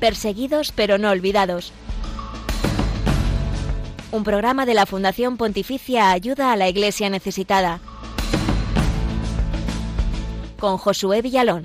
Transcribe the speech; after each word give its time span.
Perseguidos 0.00 0.72
pero 0.72 0.98
no 0.98 1.10
olvidados. 1.10 1.72
Un 4.12 4.24
programa 4.24 4.66
de 4.66 4.74
la 4.74 4.86
Fundación 4.86 5.36
Pontificia 5.36 6.10
Ayuda 6.10 6.52
a 6.52 6.56
la 6.56 6.68
Iglesia 6.68 7.10
Necesitada. 7.10 7.80
Con 10.58 10.78
Josué 10.78 11.22
Villalón. 11.22 11.64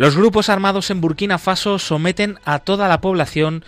Los 0.00 0.16
grupos 0.16 0.48
armados 0.48 0.90
en 0.90 1.02
Burkina 1.02 1.36
Faso 1.36 1.78
someten 1.78 2.38
a 2.46 2.60
toda 2.60 2.88
la 2.88 3.02
población 3.02 3.66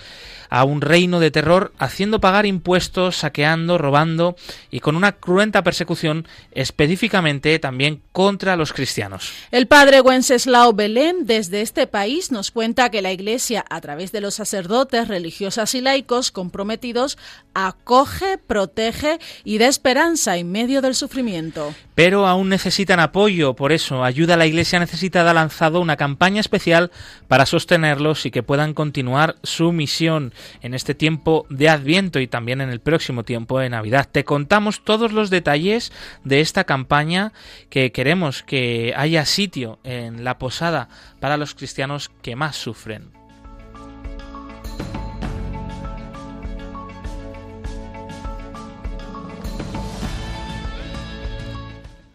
a 0.52 0.64
un 0.64 0.82
reino 0.82 1.18
de 1.18 1.30
terror, 1.30 1.72
haciendo 1.78 2.20
pagar 2.20 2.44
impuestos, 2.44 3.16
saqueando, 3.16 3.78
robando 3.78 4.36
y 4.70 4.80
con 4.80 4.96
una 4.96 5.12
cruenta 5.12 5.62
persecución 5.62 6.28
específicamente 6.50 7.58
también 7.58 8.02
contra 8.12 8.54
los 8.56 8.74
cristianos. 8.74 9.32
El 9.50 9.66
padre 9.66 10.02
Wenceslao 10.02 10.74
Belén 10.74 11.24
desde 11.24 11.62
este 11.62 11.86
país 11.86 12.30
nos 12.30 12.50
cuenta 12.50 12.90
que 12.90 13.00
la 13.00 13.12
Iglesia, 13.12 13.64
a 13.70 13.80
través 13.80 14.12
de 14.12 14.20
los 14.20 14.34
sacerdotes, 14.34 15.08
religiosas 15.08 15.74
y 15.74 15.80
laicos 15.80 16.30
comprometidos, 16.30 17.16
acoge, 17.54 18.36
protege 18.36 19.20
y 19.44 19.56
da 19.56 19.68
esperanza 19.68 20.36
en 20.36 20.52
medio 20.52 20.82
del 20.82 20.94
sufrimiento. 20.94 21.74
Pero 21.94 22.26
aún 22.26 22.50
necesitan 22.50 23.00
apoyo, 23.00 23.54
por 23.54 23.72
eso 23.72 24.04
Ayuda 24.04 24.34
a 24.34 24.36
la 24.36 24.46
Iglesia 24.46 24.78
Necesitada 24.78 25.30
ha 25.30 25.34
lanzado 25.34 25.80
una 25.80 25.96
campaña 25.96 26.40
especial 26.40 26.90
para 27.28 27.46
sostenerlos 27.46 28.26
y 28.26 28.30
que 28.30 28.42
puedan 28.42 28.74
continuar 28.74 29.36
su 29.42 29.72
misión 29.72 30.34
en 30.60 30.74
este 30.74 30.94
tiempo 30.94 31.46
de 31.50 31.68
Adviento 31.68 32.20
y 32.20 32.26
también 32.26 32.60
en 32.60 32.70
el 32.70 32.80
próximo 32.80 33.24
tiempo 33.24 33.58
de 33.58 33.70
Navidad. 33.70 34.08
Te 34.10 34.24
contamos 34.24 34.84
todos 34.84 35.12
los 35.12 35.30
detalles 35.30 35.92
de 36.24 36.40
esta 36.40 36.64
campaña 36.64 37.32
que 37.70 37.92
queremos 37.92 38.42
que 38.42 38.94
haya 38.96 39.24
sitio 39.24 39.78
en 39.84 40.24
la 40.24 40.38
posada 40.38 40.88
para 41.20 41.36
los 41.36 41.54
cristianos 41.54 42.10
que 42.22 42.36
más 42.36 42.56
sufren. 42.56 43.21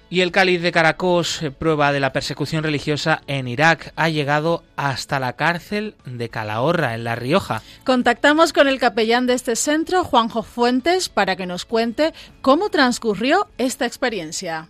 Y 0.10 0.22
el 0.22 0.32
cáliz 0.32 0.62
de 0.62 0.72
Caracos, 0.72 1.44
eh, 1.44 1.52
prueba 1.52 1.92
de 1.92 2.00
la 2.00 2.14
persecución 2.14 2.64
religiosa 2.64 3.22
en 3.28 3.48
Irak, 3.50 3.92
ha 3.98 4.08
llegado 4.08 4.64
hasta 4.78 5.20
la 5.20 5.34
cárcel 5.34 5.96
de 6.06 6.30
Calahorra, 6.30 6.96
en 6.96 7.04
La 7.04 7.16
Rioja. 7.16 7.62
Contactamos 7.84 8.54
con 8.54 8.70
el 8.70 8.80
capellán 8.80 9.28
de 9.28 9.34
este 9.34 9.58
centro, 9.58 10.06
Juanjo 10.06 10.44
Fuentes, 10.44 11.10
para 11.10 11.36
que 11.36 11.46
nos 11.46 11.66
cuente 11.66 12.14
cómo 12.42 12.70
transcurrió 12.70 13.50
esta 13.58 13.86
experiencia. 13.86 14.68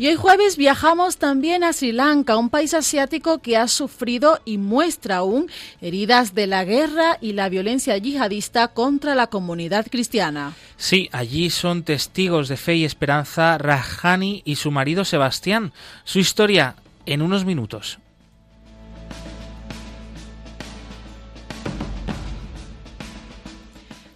Y 0.00 0.06
hoy 0.06 0.14
jueves 0.14 0.56
viajamos 0.56 1.16
también 1.16 1.64
a 1.64 1.72
Sri 1.72 1.90
Lanka, 1.90 2.36
un 2.36 2.50
país 2.50 2.72
asiático 2.72 3.40
que 3.40 3.56
ha 3.56 3.66
sufrido 3.66 4.38
y 4.44 4.56
muestra 4.56 5.16
aún 5.16 5.50
heridas 5.80 6.36
de 6.36 6.46
la 6.46 6.64
guerra 6.64 7.18
y 7.20 7.32
la 7.32 7.48
violencia 7.48 7.98
yihadista 7.98 8.68
contra 8.68 9.16
la 9.16 9.26
comunidad 9.26 9.88
cristiana. 9.90 10.54
Sí, 10.76 11.08
allí 11.10 11.50
son 11.50 11.82
testigos 11.82 12.46
de 12.46 12.56
fe 12.56 12.76
y 12.76 12.84
esperanza 12.84 13.58
Rajani 13.58 14.42
y 14.44 14.54
su 14.54 14.70
marido 14.70 15.04
Sebastián. 15.04 15.72
Su 16.04 16.20
historia 16.20 16.76
en 17.04 17.20
unos 17.20 17.44
minutos. 17.44 17.98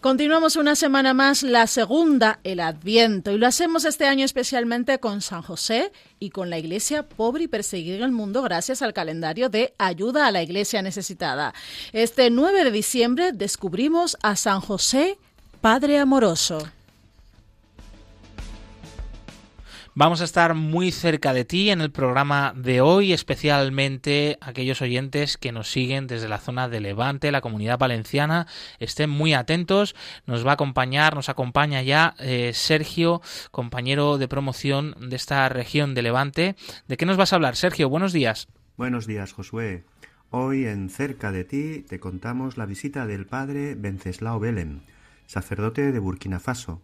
Continuamos 0.02 0.56
una 0.56 0.74
semana 0.74 1.14
más, 1.14 1.44
la 1.44 1.68
segunda, 1.68 2.40
el 2.42 2.58
Adviento, 2.58 3.30
y 3.30 3.38
lo 3.38 3.46
hacemos 3.46 3.84
este 3.84 4.04
año 4.04 4.24
especialmente 4.24 4.98
con 4.98 5.20
San 5.20 5.42
José 5.42 5.92
y 6.18 6.30
con 6.30 6.50
la 6.50 6.58
Iglesia 6.58 7.04
pobre 7.04 7.44
y 7.44 7.46
perseguida 7.46 7.98
en 7.98 8.02
el 8.02 8.10
mundo 8.10 8.42
gracias 8.42 8.82
al 8.82 8.94
calendario 8.94 9.48
de 9.48 9.74
ayuda 9.78 10.26
a 10.26 10.32
la 10.32 10.42
Iglesia 10.42 10.82
necesitada. 10.82 11.54
Este 11.92 12.30
9 12.30 12.64
de 12.64 12.72
diciembre 12.72 13.30
descubrimos 13.30 14.16
a 14.24 14.34
San 14.34 14.60
José, 14.60 15.18
Padre 15.60 16.00
amoroso. 16.00 16.58
Vamos 19.94 20.22
a 20.22 20.24
estar 20.24 20.54
muy 20.54 20.90
cerca 20.90 21.34
de 21.34 21.44
ti 21.44 21.68
en 21.68 21.82
el 21.82 21.92
programa 21.92 22.54
de 22.56 22.80
hoy, 22.80 23.12
especialmente 23.12 24.38
aquellos 24.40 24.80
oyentes 24.80 25.36
que 25.36 25.52
nos 25.52 25.70
siguen 25.70 26.06
desde 26.06 26.30
la 26.30 26.38
zona 26.38 26.70
de 26.70 26.80
Levante, 26.80 27.30
la 27.30 27.42
comunidad 27.42 27.78
valenciana. 27.78 28.46
Estén 28.78 29.10
muy 29.10 29.34
atentos. 29.34 29.94
Nos 30.24 30.46
va 30.46 30.52
a 30.52 30.54
acompañar, 30.54 31.14
nos 31.14 31.28
acompaña 31.28 31.82
ya 31.82 32.14
eh, 32.20 32.52
Sergio, 32.54 33.20
compañero 33.50 34.16
de 34.16 34.28
promoción 34.28 34.96
de 34.98 35.16
esta 35.16 35.46
región 35.50 35.92
de 35.92 36.00
Levante. 36.00 36.56
¿De 36.88 36.96
qué 36.96 37.04
nos 37.04 37.18
vas 37.18 37.34
a 37.34 37.36
hablar, 37.36 37.54
Sergio? 37.54 37.90
Buenos 37.90 38.14
días. 38.14 38.48
Buenos 38.78 39.06
días, 39.06 39.34
Josué. 39.34 39.84
Hoy 40.30 40.64
en 40.64 40.88
Cerca 40.88 41.32
de 41.32 41.44
ti 41.44 41.84
te 41.86 42.00
contamos 42.00 42.56
la 42.56 42.64
visita 42.64 43.06
del 43.06 43.26
padre 43.26 43.74
Venceslao 43.74 44.40
Belem, 44.40 44.80
sacerdote 45.26 45.92
de 45.92 45.98
Burkina 45.98 46.40
Faso 46.40 46.80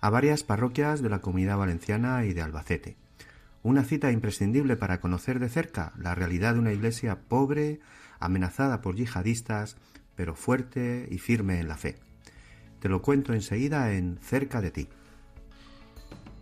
a 0.00 0.10
varias 0.10 0.42
parroquias 0.42 1.02
de 1.02 1.10
la 1.10 1.20
Comunidad 1.20 1.58
Valenciana 1.58 2.24
y 2.24 2.32
de 2.32 2.42
Albacete. 2.42 2.96
Una 3.62 3.84
cita 3.84 4.10
imprescindible 4.10 4.76
para 4.76 5.00
conocer 5.00 5.38
de 5.38 5.48
cerca 5.48 5.92
la 5.98 6.14
realidad 6.14 6.54
de 6.54 6.60
una 6.60 6.72
iglesia 6.72 7.18
pobre, 7.28 7.80
amenazada 8.18 8.80
por 8.80 8.96
yihadistas, 8.96 9.76
pero 10.16 10.34
fuerte 10.34 11.06
y 11.10 11.18
firme 11.18 11.60
en 11.60 11.68
la 11.68 11.76
fe. 11.76 11.96
Te 12.80 12.88
lo 12.88 13.02
cuento 13.02 13.34
enseguida 13.34 13.92
en 13.92 14.18
Cerca 14.22 14.62
de 14.62 14.70
ti. 14.70 14.88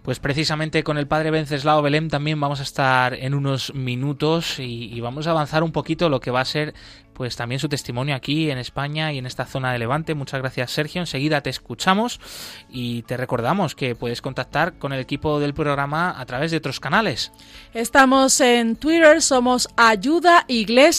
Pues 0.02 0.20
precisamente 0.20 0.84
con 0.84 0.96
el 0.96 1.06
padre 1.06 1.30
Venceslao 1.30 1.82
Belém 1.82 2.08
también 2.08 2.40
vamos 2.40 2.60
a 2.60 2.62
estar 2.62 3.12
en 3.12 3.34
unos 3.34 3.74
minutos 3.74 4.58
y, 4.58 4.90
y, 4.90 5.00
vamos 5.00 5.26
a 5.26 5.32
avanzar 5.32 5.62
un 5.62 5.72
poquito 5.72 6.08
lo 6.08 6.20
que 6.20 6.30
va 6.30 6.40
a 6.40 6.46
ser 6.46 6.72
pues 7.18 7.34
también 7.34 7.58
su 7.58 7.68
testimonio 7.68 8.14
aquí 8.14 8.48
en 8.48 8.58
España 8.58 9.12
y 9.12 9.18
en 9.18 9.26
esta 9.26 9.44
zona 9.44 9.72
de 9.72 9.80
Levante. 9.80 10.14
Muchas 10.14 10.40
gracias 10.40 10.70
Sergio, 10.70 11.00
enseguida 11.00 11.40
te 11.40 11.50
escuchamos 11.50 12.20
y 12.70 13.02
te 13.02 13.16
recordamos 13.16 13.74
que 13.74 13.96
puedes 13.96 14.22
contactar 14.22 14.78
con 14.78 14.92
el 14.92 15.00
equipo 15.00 15.40
del 15.40 15.52
programa 15.52 16.14
a 16.16 16.24
través 16.26 16.52
de 16.52 16.58
otros 16.58 16.78
canales. 16.78 17.32
Estamos 17.74 18.40
en 18.40 18.76
Twitter, 18.76 19.20
somos 19.20 19.68
Ayuda 19.76 20.46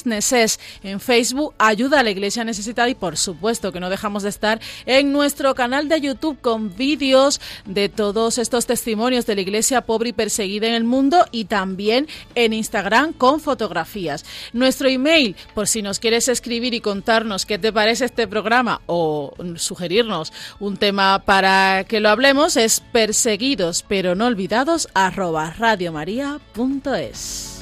Neces, 0.03 0.59
en 0.83 0.99
Facebook 0.99 1.55
Ayuda 1.57 2.01
a 2.01 2.03
la 2.03 2.11
Iglesia 2.11 2.43
Necesitada 2.43 2.89
y 2.89 2.95
por 2.95 3.15
supuesto 3.15 3.71
que 3.71 3.79
no 3.79 3.89
dejamos 3.89 4.23
de 4.23 4.29
estar 4.29 4.59
en 4.85 5.13
nuestro 5.13 5.55
canal 5.55 5.87
de 5.87 6.01
YouTube 6.01 6.41
con 6.41 6.75
vídeos 6.75 7.39
de 7.63 7.87
todos 7.87 8.39
estos 8.39 8.65
testimonios 8.65 9.25
de 9.25 9.35
la 9.35 9.41
Iglesia 9.41 9.85
pobre 9.85 10.09
y 10.09 10.13
perseguida 10.13 10.67
en 10.67 10.73
el 10.73 10.83
mundo 10.83 11.25
y 11.31 11.45
también 11.45 12.09
en 12.35 12.51
Instagram 12.51 13.13
con 13.13 13.39
fotografías. 13.39 14.25
Nuestro 14.51 14.89
email, 14.89 15.37
por 15.55 15.69
si 15.69 15.81
nos 15.81 15.97
quieres 15.99 16.08
escribir 16.13 16.73
y 16.73 16.81
contarnos 16.81 17.45
qué 17.45 17.59
te 17.59 17.71
parece 17.71 18.05
este 18.05 18.27
programa 18.27 18.81
o 18.85 19.33
sugerirnos 19.55 20.33
un 20.59 20.77
tema 20.77 21.23
para 21.25 21.83
que 21.85 21.99
lo 21.99 22.09
hablemos, 22.09 22.57
es 22.57 22.79
perseguidos 22.79 23.85
pero 23.87 24.15
no 24.15 24.25
olvidados 24.25 24.87
arroba 24.93 25.53
radiomaria.es. 25.57 27.58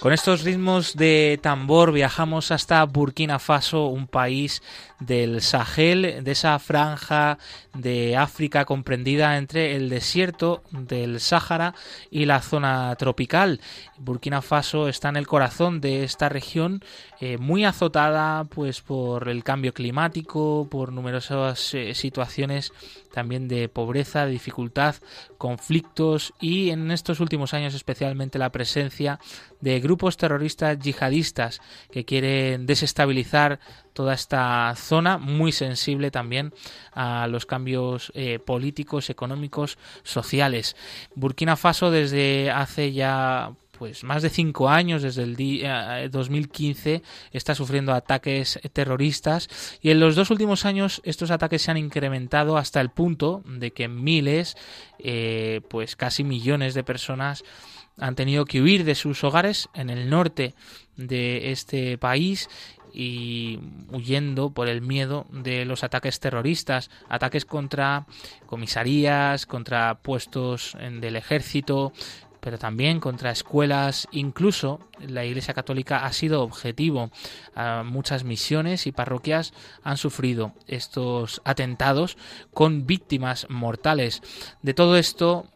Con 0.00 0.14
estos 0.14 0.44
ritmos 0.44 0.96
de 0.96 1.38
tambor 1.42 1.92
viajamos 1.92 2.52
hasta 2.52 2.82
Burkina 2.84 3.38
Faso, 3.38 3.88
un 3.88 4.06
país 4.06 4.62
del 5.00 5.40
Sahel, 5.40 6.22
de 6.22 6.30
esa 6.30 6.58
franja 6.58 7.38
de 7.74 8.16
África 8.16 8.64
comprendida 8.64 9.36
entre 9.38 9.74
el 9.76 9.88
desierto 9.88 10.62
del 10.70 11.20
Sáhara 11.20 11.74
y 12.10 12.26
la 12.26 12.40
zona 12.42 12.94
tropical. 12.96 13.60
Burkina 13.98 14.42
Faso 14.42 14.88
está 14.88 15.08
en 15.08 15.16
el 15.16 15.26
corazón 15.26 15.80
de 15.80 16.04
esta 16.04 16.28
región, 16.28 16.82
eh, 17.20 17.38
muy 17.38 17.64
azotada 17.64 18.44
pues 18.44 18.80
por 18.80 19.28
el 19.28 19.42
cambio 19.44 19.72
climático, 19.72 20.68
por 20.70 20.92
numerosas 20.92 21.74
eh, 21.74 21.94
situaciones 21.94 22.72
también 23.12 23.48
de 23.48 23.68
pobreza, 23.68 24.26
dificultad, 24.26 24.94
conflictos 25.36 26.32
y 26.40 26.70
en 26.70 26.90
estos 26.90 27.20
últimos 27.20 27.54
años 27.54 27.74
especialmente 27.74 28.38
la 28.38 28.52
presencia 28.52 29.18
de 29.60 29.80
grupos 29.80 30.16
terroristas 30.16 30.78
yihadistas 30.78 31.60
que 31.90 32.04
quieren 32.04 32.66
desestabilizar 32.66 33.60
toda 34.00 34.14
esta 34.14 34.72
zona 34.76 35.18
muy 35.18 35.52
sensible 35.52 36.10
también 36.10 36.54
a 36.94 37.26
los 37.26 37.44
cambios 37.44 38.10
eh, 38.14 38.38
políticos, 38.38 39.10
económicos, 39.10 39.76
sociales. 40.04 40.74
Burkina 41.14 41.54
Faso 41.54 41.90
desde 41.90 42.50
hace 42.50 42.94
ya 42.94 43.52
pues 43.78 44.02
más 44.02 44.22
de 44.22 44.30
cinco 44.30 44.70
años, 44.70 45.02
desde 45.02 45.22
el 45.22 45.36
día 45.36 46.08
2015, 46.08 46.94
eh, 46.94 47.02
está 47.32 47.54
sufriendo 47.54 47.92
ataques 47.92 48.58
terroristas 48.72 49.50
y 49.82 49.90
en 49.90 50.00
los 50.00 50.16
dos 50.16 50.30
últimos 50.30 50.64
años 50.64 51.02
estos 51.04 51.30
ataques 51.30 51.60
se 51.60 51.70
han 51.70 51.76
incrementado 51.76 52.56
hasta 52.56 52.80
el 52.80 52.88
punto 52.88 53.42
de 53.44 53.72
que 53.72 53.86
miles, 53.86 54.56
eh, 54.98 55.60
pues 55.68 55.94
casi 55.94 56.24
millones 56.24 56.72
de 56.72 56.84
personas 56.84 57.44
han 57.98 58.14
tenido 58.14 58.46
que 58.46 58.62
huir 58.62 58.84
de 58.84 58.94
sus 58.94 59.22
hogares 59.24 59.68
en 59.74 59.90
el 59.90 60.08
norte 60.08 60.54
de 60.96 61.52
este 61.52 61.98
país 61.98 62.48
y 62.92 63.58
huyendo 63.90 64.50
por 64.50 64.68
el 64.68 64.82
miedo 64.82 65.26
de 65.30 65.64
los 65.64 65.84
ataques 65.84 66.20
terroristas, 66.20 66.90
ataques 67.08 67.44
contra 67.44 68.06
comisarías, 68.46 69.46
contra 69.46 69.98
puestos 70.02 70.76
del 71.00 71.16
ejército, 71.16 71.92
pero 72.40 72.58
también 72.58 73.00
contra 73.00 73.30
escuelas, 73.30 74.08
incluso 74.12 74.80
la 74.98 75.24
Iglesia 75.24 75.54
Católica 75.54 76.04
ha 76.04 76.12
sido 76.12 76.42
objetivo. 76.42 77.10
muchas 77.84 78.24
misiones 78.24 78.86
y 78.86 78.92
parroquias 78.92 79.52
han 79.82 79.96
sufrido 79.96 80.54
estos 80.66 81.42
atentados 81.44 82.16
con 82.52 82.86
víctimas 82.86 83.46
mortales. 83.50 84.22
De 84.62 84.74
todo 84.74 84.96
esto 84.96 85.46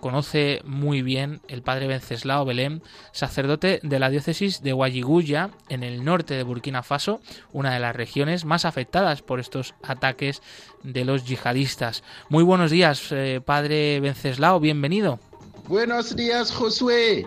conoce 0.00 0.60
muy 0.64 1.02
bien 1.02 1.40
el 1.48 1.62
padre 1.62 1.86
Venceslao 1.86 2.44
Belém, 2.44 2.80
sacerdote 3.12 3.80
de 3.82 3.98
la 3.98 4.10
diócesis 4.10 4.62
de 4.62 4.72
Guayiguya, 4.72 5.50
en 5.68 5.82
el 5.82 6.04
norte 6.04 6.34
de 6.34 6.42
Burkina 6.42 6.82
Faso, 6.82 7.20
una 7.52 7.72
de 7.72 7.80
las 7.80 7.94
regiones 7.94 8.44
más 8.44 8.64
afectadas 8.64 9.22
por 9.22 9.40
estos 9.40 9.74
ataques 9.82 10.42
de 10.82 11.04
los 11.04 11.24
yihadistas. 11.24 12.02
Muy 12.28 12.42
buenos 12.42 12.70
días, 12.70 13.12
eh, 13.12 13.40
padre 13.44 14.00
Venceslao, 14.00 14.58
bienvenido. 14.60 15.20
Buenos 15.68 16.16
días, 16.16 16.50
Josué. 16.50 17.26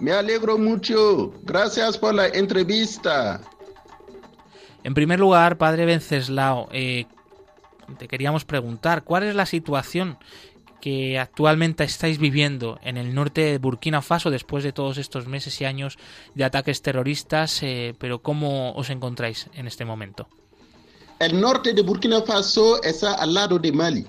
Me 0.00 0.12
alegro 0.12 0.58
mucho. 0.58 1.32
Gracias 1.44 1.96
por 1.96 2.14
la 2.14 2.26
entrevista. 2.28 3.40
En 4.82 4.94
primer 4.94 5.20
lugar, 5.20 5.56
padre 5.56 5.86
Venceslao, 5.86 6.68
eh, 6.72 7.06
te 7.98 8.08
queríamos 8.08 8.44
preguntar, 8.44 9.04
¿cuál 9.04 9.22
es 9.22 9.34
la 9.34 9.46
situación 9.46 10.18
que 10.84 11.18
actualmente 11.18 11.82
estáis 11.82 12.18
viviendo 12.18 12.78
en 12.82 12.98
el 12.98 13.14
norte 13.14 13.40
de 13.40 13.56
Burkina 13.56 14.02
Faso 14.02 14.28
después 14.30 14.62
de 14.62 14.74
todos 14.74 14.98
estos 14.98 15.26
meses 15.26 15.58
y 15.62 15.64
años 15.64 15.96
de 16.34 16.44
ataques 16.44 16.82
terroristas, 16.82 17.62
eh, 17.62 17.94
pero 17.98 18.18
cómo 18.18 18.74
os 18.74 18.90
encontráis 18.90 19.48
en 19.54 19.66
este 19.66 19.86
momento? 19.86 20.28
El 21.20 21.40
norte 21.40 21.72
de 21.72 21.80
Burkina 21.80 22.20
Faso 22.20 22.82
está 22.82 23.14
al 23.14 23.32
lado 23.32 23.58
de 23.58 23.72
Mali. 23.72 24.06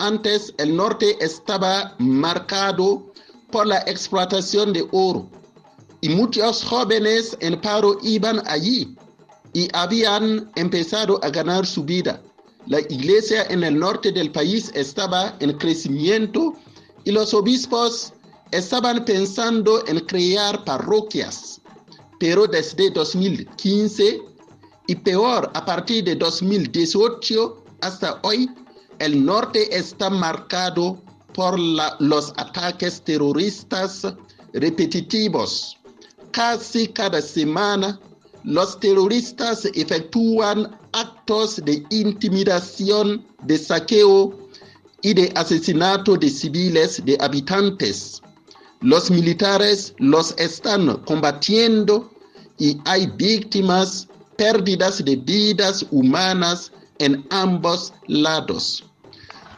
Antes 0.00 0.52
el 0.58 0.76
norte 0.76 1.16
estaba 1.18 1.94
marcado 1.96 3.10
por 3.50 3.66
la 3.66 3.78
explotación 3.86 4.74
de 4.74 4.86
oro. 4.92 5.30
Y 6.02 6.10
muchos 6.10 6.62
jóvenes 6.62 7.38
en 7.40 7.58
paro 7.58 7.96
iban 8.02 8.42
allí 8.46 8.94
y 9.54 9.66
habían 9.72 10.50
empezado 10.56 11.24
a 11.24 11.30
ganar 11.30 11.64
su 11.64 11.84
vida. 11.84 12.20
La 12.68 12.80
iglesia 12.80 13.46
en 13.48 13.64
el 13.64 13.78
norte 13.78 14.12
del 14.12 14.30
país 14.30 14.70
estaba 14.74 15.34
en 15.40 15.56
crecimiento 15.56 16.52
y 17.04 17.12
los 17.12 17.32
obispos 17.32 18.12
estaban 18.50 19.06
pensando 19.06 19.82
en 19.86 20.00
crear 20.00 20.62
parroquias. 20.64 21.62
Pero 22.20 22.46
desde 22.46 22.90
2015 22.90 24.20
y 24.86 24.94
peor 24.96 25.50
a 25.54 25.64
partir 25.64 26.04
de 26.04 26.14
2018 26.16 27.64
hasta 27.80 28.20
hoy, 28.22 28.50
el 28.98 29.24
norte 29.24 29.74
está 29.74 30.10
marcado 30.10 31.00
por 31.32 31.58
los 31.58 32.34
ataques 32.36 33.00
terroristas 33.00 34.02
repetitivos. 34.52 35.78
Casi 36.32 36.88
cada 36.88 37.22
semana, 37.22 37.98
los 38.44 38.78
terroristas 38.78 39.64
efectúan 39.74 40.78
actos 40.92 41.56
de 41.64 41.84
intimidación, 41.90 43.24
de 43.42 43.58
saqueo 43.58 44.48
y 45.02 45.14
de 45.14 45.32
asesinato 45.34 46.16
de 46.16 46.28
civiles, 46.28 47.02
de 47.04 47.16
habitantes. 47.20 48.20
Los 48.80 49.10
militares 49.10 49.94
los 49.98 50.34
están 50.38 50.96
combatiendo 51.04 52.10
y 52.58 52.78
hay 52.84 53.06
víctimas, 53.16 54.08
pérdidas 54.36 55.04
de 55.04 55.16
vidas 55.16 55.84
humanas 55.90 56.70
en 56.98 57.24
ambos 57.30 57.92
lados. 58.06 58.84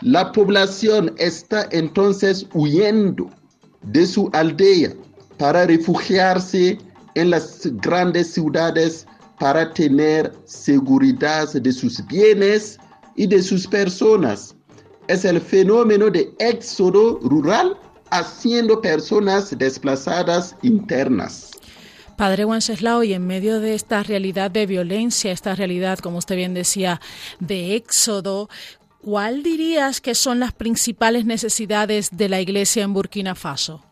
La 0.03 0.33
población 0.33 1.15
está 1.19 1.69
entonces 1.73 2.47
huyendo 2.55 3.31
de 3.83 4.07
su 4.07 4.31
aldea 4.33 4.95
para 5.39 5.67
refugiarse 5.67 6.79
en 7.15 7.31
las 7.31 7.67
grandes 7.83 8.33
ciudades 8.33 9.07
para 9.41 9.73
tener 9.73 10.33
seguridad 10.45 11.51
de 11.51 11.73
sus 11.73 12.07
bienes 12.07 12.79
y 13.17 13.27
de 13.27 13.43
sus 13.43 13.67
personas. 13.67 14.55
Es 15.09 15.25
el 15.25 15.41
fenómeno 15.41 16.11
de 16.11 16.33
éxodo 16.39 17.19
rural 17.21 17.77
haciendo 18.11 18.81
personas 18.81 19.57
desplazadas 19.59 20.55
internas. 20.63 21.53
Padre 22.19 22.45
Wenceslao, 22.45 23.03
y 23.03 23.15
en 23.15 23.27
medio 23.27 23.61
de 23.61 23.75
esta 23.75 24.03
realidad 24.03 24.51
de 24.51 24.67
violencia, 24.67 25.33
esta 25.33 25.55
realidad, 25.55 25.99
como 26.01 26.19
usted 26.19 26.37
bien 26.37 26.53
decía, 26.53 27.01
de 27.41 27.75
éxodo, 27.75 28.49
¿Cuál 29.03 29.43
dirías 29.43 30.03
que 30.03 30.15
son 30.15 30.41
las 30.41 30.53
principales 30.53 31.25
necesidades 31.25 32.11
de 32.13 32.29
la 32.29 32.43
iglesia 32.43 32.83
en 32.83 32.93
Burkina 32.93 33.35
Faso? 33.35 33.83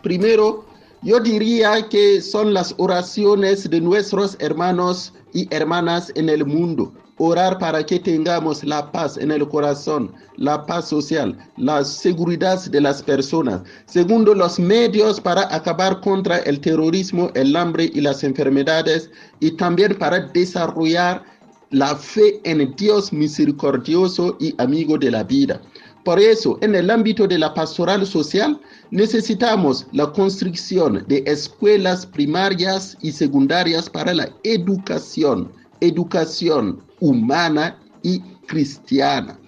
Primero, 0.00 0.64
yo 1.02 1.18
diría 1.18 1.88
que 1.88 2.20
son 2.20 2.54
las 2.54 2.74
oraciones 2.78 3.68
de 3.68 3.80
nuestros 3.80 4.36
hermanos 4.38 5.12
y 5.32 5.52
hermanas 5.52 6.12
en 6.14 6.28
el 6.28 6.46
mundo. 6.46 6.92
Orar 7.18 7.58
para 7.58 7.84
que 7.84 7.98
tengamos 7.98 8.64
la 8.64 8.90
paz 8.90 9.16
en 9.16 9.30
el 9.30 9.46
corazón, 9.48 10.12
la 10.36 10.64
paz 10.64 10.88
social, 10.88 11.36
la 11.56 11.84
seguridad 11.84 12.64
de 12.66 12.80
las 12.80 13.02
personas. 13.02 13.62
Segundo, 13.86 14.34
los 14.34 14.58
medios 14.58 15.20
para 15.20 15.52
acabar 15.54 16.00
contra 16.00 16.38
el 16.38 16.60
terrorismo, 16.60 17.30
el 17.34 17.54
hambre 17.54 17.90
y 17.92 18.00
las 18.00 18.24
enfermedades 18.24 19.10
y 19.40 19.52
también 19.52 19.96
para 19.98 20.20
desarrollar 20.20 21.24
la 21.70 21.96
fe 21.96 22.40
en 22.44 22.74
Dios 22.76 23.12
misericordioso 23.12 24.36
y 24.38 24.54
amigo 24.58 24.98
de 24.98 25.10
la 25.10 25.24
vida. 25.24 25.60
Por 26.04 26.18
eso, 26.18 26.58
en 26.62 26.74
el 26.74 26.90
ámbito 26.90 27.28
de 27.28 27.38
la 27.38 27.54
pastoral 27.54 28.04
social, 28.04 28.60
necesitamos 28.90 29.86
la 29.92 30.10
construcción 30.12 31.04
de 31.06 31.22
escuelas 31.26 32.04
primarias 32.06 32.96
y 33.02 33.12
secundarias 33.12 33.88
para 33.88 34.12
la 34.12 34.28
educación, 34.42 35.52
educación 35.80 36.82
humana 36.98 37.78
y 38.02 38.18
cristiana. 38.48 39.38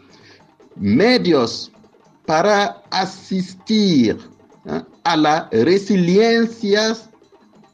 Medios 0.76 1.72
para 2.24 2.82
asistir 2.90 4.16
¿eh? 4.66 4.82
a 5.02 5.16
la 5.16 5.48
resiliencia 5.50 6.96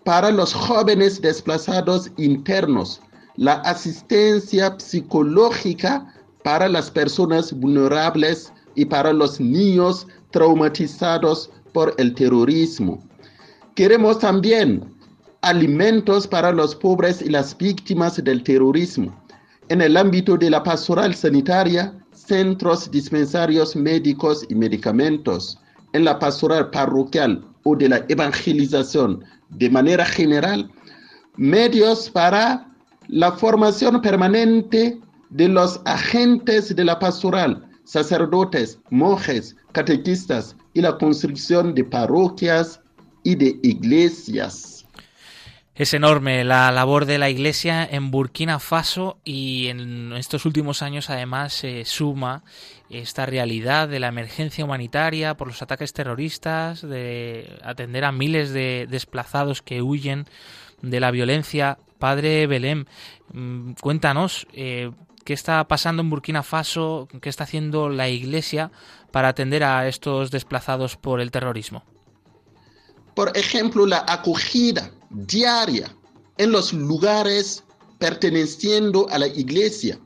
para 0.04 0.30
los 0.30 0.54
jóvenes 0.54 1.20
desplazados 1.20 2.10
internos, 2.16 3.02
la 3.36 3.54
asistencia 3.60 4.74
psicológica 4.78 6.14
para 6.42 6.68
las 6.68 6.90
personas 6.90 7.52
vulnerables 7.52 8.50
y 8.80 8.86
para 8.86 9.12
los 9.12 9.38
niños 9.38 10.06
traumatizados 10.30 11.50
por 11.74 11.94
el 11.98 12.14
terrorismo. 12.14 12.98
Queremos 13.74 14.20
también 14.20 14.82
alimentos 15.42 16.26
para 16.26 16.50
los 16.50 16.74
pobres 16.74 17.20
y 17.20 17.28
las 17.28 17.56
víctimas 17.58 18.16
del 18.24 18.42
terrorismo. 18.42 19.14
En 19.68 19.82
el 19.82 19.98
ámbito 19.98 20.38
de 20.38 20.48
la 20.48 20.62
pastoral 20.62 21.14
sanitaria, 21.14 21.94
centros 22.14 22.90
dispensarios 22.90 23.76
médicos 23.76 24.46
y 24.48 24.54
medicamentos. 24.54 25.58
En 25.92 26.06
la 26.06 26.18
pastoral 26.18 26.70
parroquial 26.70 27.44
o 27.64 27.76
de 27.76 27.90
la 27.90 28.02
evangelización 28.08 29.22
de 29.50 29.68
manera 29.68 30.06
general, 30.06 30.70
medios 31.36 32.08
para 32.08 32.66
la 33.08 33.32
formación 33.32 34.00
permanente 34.00 34.98
de 35.28 35.48
los 35.48 35.82
agentes 35.84 36.74
de 36.74 36.84
la 36.84 36.98
pastoral, 36.98 37.69
sacerdotes, 37.90 38.78
monjes, 38.90 39.56
catequistas 39.72 40.56
y 40.74 40.80
la 40.80 40.96
construcción 40.96 41.74
de 41.74 41.82
parroquias 41.82 42.80
y 43.24 43.34
de 43.34 43.58
iglesias. 43.64 44.86
Es 45.74 45.92
enorme 45.92 46.44
la 46.44 46.70
labor 46.70 47.04
de 47.04 47.18
la 47.18 47.30
Iglesia 47.30 47.84
en 47.90 48.12
Burkina 48.12 48.60
Faso 48.60 49.18
y 49.24 49.66
en 49.68 50.12
estos 50.12 50.46
últimos 50.46 50.82
años 50.82 51.10
además 51.10 51.52
se 51.52 51.84
suma 51.84 52.44
esta 52.90 53.26
realidad 53.26 53.88
de 53.88 53.98
la 53.98 54.08
emergencia 54.08 54.64
humanitaria 54.64 55.36
por 55.36 55.48
los 55.48 55.60
ataques 55.60 55.92
terroristas, 55.92 56.82
de 56.82 57.58
atender 57.64 58.04
a 58.04 58.12
miles 58.12 58.52
de 58.52 58.86
desplazados 58.88 59.62
que 59.62 59.82
huyen 59.82 60.26
de 60.80 61.00
la 61.00 61.10
violencia 61.10 61.78
Padre 61.98 62.46
Belém, 62.46 62.84
mm, 63.32 63.72
cuéntanos, 63.80 64.46
eh, 64.52 64.90
¿qué 65.24 65.32
está 65.32 65.66
pasando 65.68 66.02
en 66.02 66.10
Burkina 66.10 66.42
Faso? 66.42 67.08
¿Qué 67.20 67.28
está 67.28 67.44
haciendo 67.44 67.88
la 67.88 68.08
Iglesia 68.08 68.70
para 69.10 69.28
atender 69.28 69.64
a 69.64 69.88
estos 69.88 70.30
desplazados 70.30 70.96
por 70.96 71.20
el 71.20 71.30
terrorismo? 71.30 71.82
Por 73.14 73.36
ejemplo, 73.36 73.86
la 73.86 74.04
acogida 74.08 74.90
diaria 75.10 75.94
en 76.38 76.52
los 76.52 76.72
lugares 76.72 77.64
perteneciendo 77.98 79.06
a 79.10 79.18
la 79.18 79.26
Iglesia, 79.26 79.98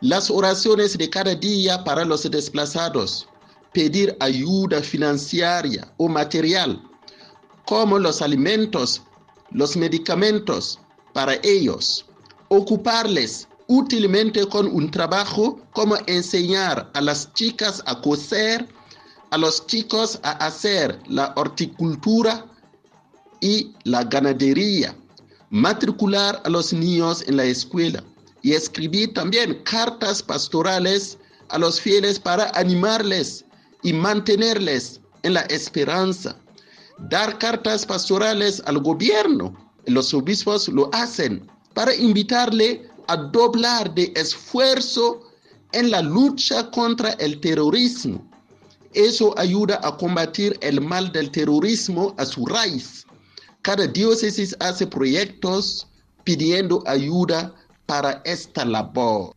las 0.00 0.30
oraciones 0.30 0.96
de 0.96 1.10
cada 1.10 1.34
día 1.34 1.84
para 1.84 2.04
los 2.04 2.28
desplazados, 2.30 3.28
pedir 3.72 4.16
ayuda 4.20 4.80
financiera 4.80 5.92
o 5.98 6.08
material, 6.08 6.82
como 7.66 7.98
los 7.98 8.22
alimentos, 8.22 9.02
los 9.50 9.76
medicamentos 9.76 10.78
para 11.12 11.34
ellos, 11.42 12.06
ocuparles 12.48 13.48
útilmente 13.68 14.46
con 14.46 14.66
un 14.66 14.90
trabajo 14.90 15.60
como 15.72 15.96
enseñar 16.06 16.90
a 16.94 17.00
las 17.00 17.32
chicas 17.34 17.82
a 17.86 18.00
coser, 18.00 18.68
a 19.30 19.38
los 19.38 19.66
chicos 19.66 20.20
a 20.22 20.32
hacer 20.32 20.98
la 21.08 21.32
horticultura 21.36 22.46
y 23.40 23.74
la 23.84 24.04
ganadería, 24.04 24.96
matricular 25.50 26.40
a 26.44 26.48
los 26.48 26.72
niños 26.72 27.24
en 27.26 27.36
la 27.36 27.44
escuela 27.44 28.02
y 28.42 28.52
escribir 28.52 29.12
también 29.14 29.62
cartas 29.64 30.22
pastorales 30.22 31.18
a 31.48 31.58
los 31.58 31.80
fieles 31.80 32.18
para 32.18 32.50
animarles 32.54 33.44
y 33.82 33.92
mantenerles 33.92 35.00
en 35.22 35.34
la 35.34 35.42
esperanza. 35.42 36.36
Dar 37.10 37.38
cartas 37.38 37.84
pastorales 37.84 38.62
al 38.66 38.78
gobierno, 38.78 39.54
los 39.86 40.14
obispos 40.14 40.68
lo 40.68 40.88
hacen 40.94 41.46
para 41.74 41.94
invitarle 41.94 42.88
a 43.08 43.16
doblar 43.16 43.94
de 43.94 44.12
esfuerzo 44.16 45.22
en 45.72 45.90
la 45.90 46.02
lucha 46.02 46.70
contra 46.70 47.10
el 47.12 47.40
terrorismo. 47.40 48.26
Eso 48.94 49.38
ayuda 49.38 49.78
a 49.82 49.96
combatir 49.96 50.58
el 50.62 50.80
mal 50.80 51.12
del 51.12 51.30
terrorismo 51.30 52.14
a 52.16 52.24
su 52.24 52.46
raíz. 52.46 53.04
Cada 53.60 53.86
diócesis 53.86 54.56
hace 54.60 54.86
proyectos 54.86 55.86
pidiendo 56.24 56.82
ayuda 56.86 57.54
para 57.84 58.22
esta 58.24 58.64
labor. 58.64 59.35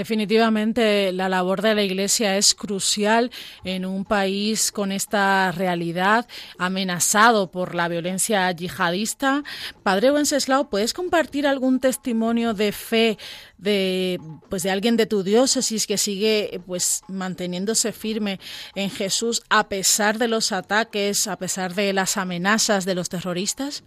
Definitivamente 0.00 1.12
la 1.12 1.28
labor 1.28 1.60
de 1.60 1.74
la 1.74 1.82
Iglesia 1.82 2.38
es 2.38 2.54
crucial 2.54 3.30
en 3.64 3.84
un 3.84 4.06
país 4.06 4.72
con 4.72 4.92
esta 4.92 5.52
realidad 5.52 6.26
amenazado 6.56 7.50
por 7.50 7.74
la 7.74 7.86
violencia 7.86 8.50
yihadista. 8.50 9.44
Padre 9.82 10.10
Wenceslao, 10.10 10.70
¿puedes 10.70 10.94
compartir 10.94 11.46
algún 11.46 11.80
testimonio 11.80 12.54
de 12.54 12.72
fe 12.72 13.18
de 13.58 14.18
pues 14.48 14.62
de 14.62 14.70
alguien 14.70 14.96
de 14.96 15.04
tu 15.04 15.22
diócesis 15.22 15.86
que 15.86 15.98
sigue 15.98 16.62
pues 16.66 17.02
manteniéndose 17.06 17.92
firme 17.92 18.40
en 18.74 18.88
Jesús 18.88 19.42
a 19.50 19.68
pesar 19.68 20.16
de 20.16 20.28
los 20.28 20.50
ataques, 20.50 21.26
a 21.26 21.36
pesar 21.36 21.74
de 21.74 21.92
las 21.92 22.16
amenazas 22.16 22.86
de 22.86 22.94
los 22.94 23.10
terroristas? 23.10 23.84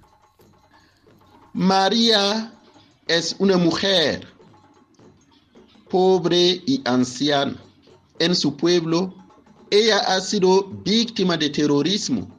María 1.54 2.54
es 3.08 3.36
una 3.40 3.58
mujer 3.58 4.33
pobre 5.94 6.64
y 6.66 6.82
anciana. 6.86 7.56
En 8.18 8.34
su 8.34 8.58
pueblo, 8.58 9.14
ella 9.70 10.00
ha 10.00 10.20
sido 10.22 10.64
víctima 10.84 11.38
de 11.38 11.52
terrorismo 11.52 12.36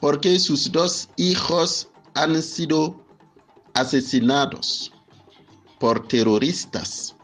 porque 0.00 0.40
sus 0.40 0.72
dos 0.72 1.08
hijos 1.16 1.88
han 2.14 2.42
sido 2.42 3.06
asesinados 3.74 4.90
por 5.78 6.08
terroristas. 6.08 7.14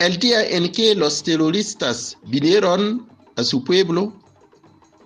El 0.00 0.18
día 0.18 0.44
en 0.44 0.72
que 0.72 0.96
los 0.96 1.22
terroristas 1.22 2.18
vinieron 2.24 3.08
a 3.36 3.44
su 3.44 3.62
pueblo, 3.62 4.12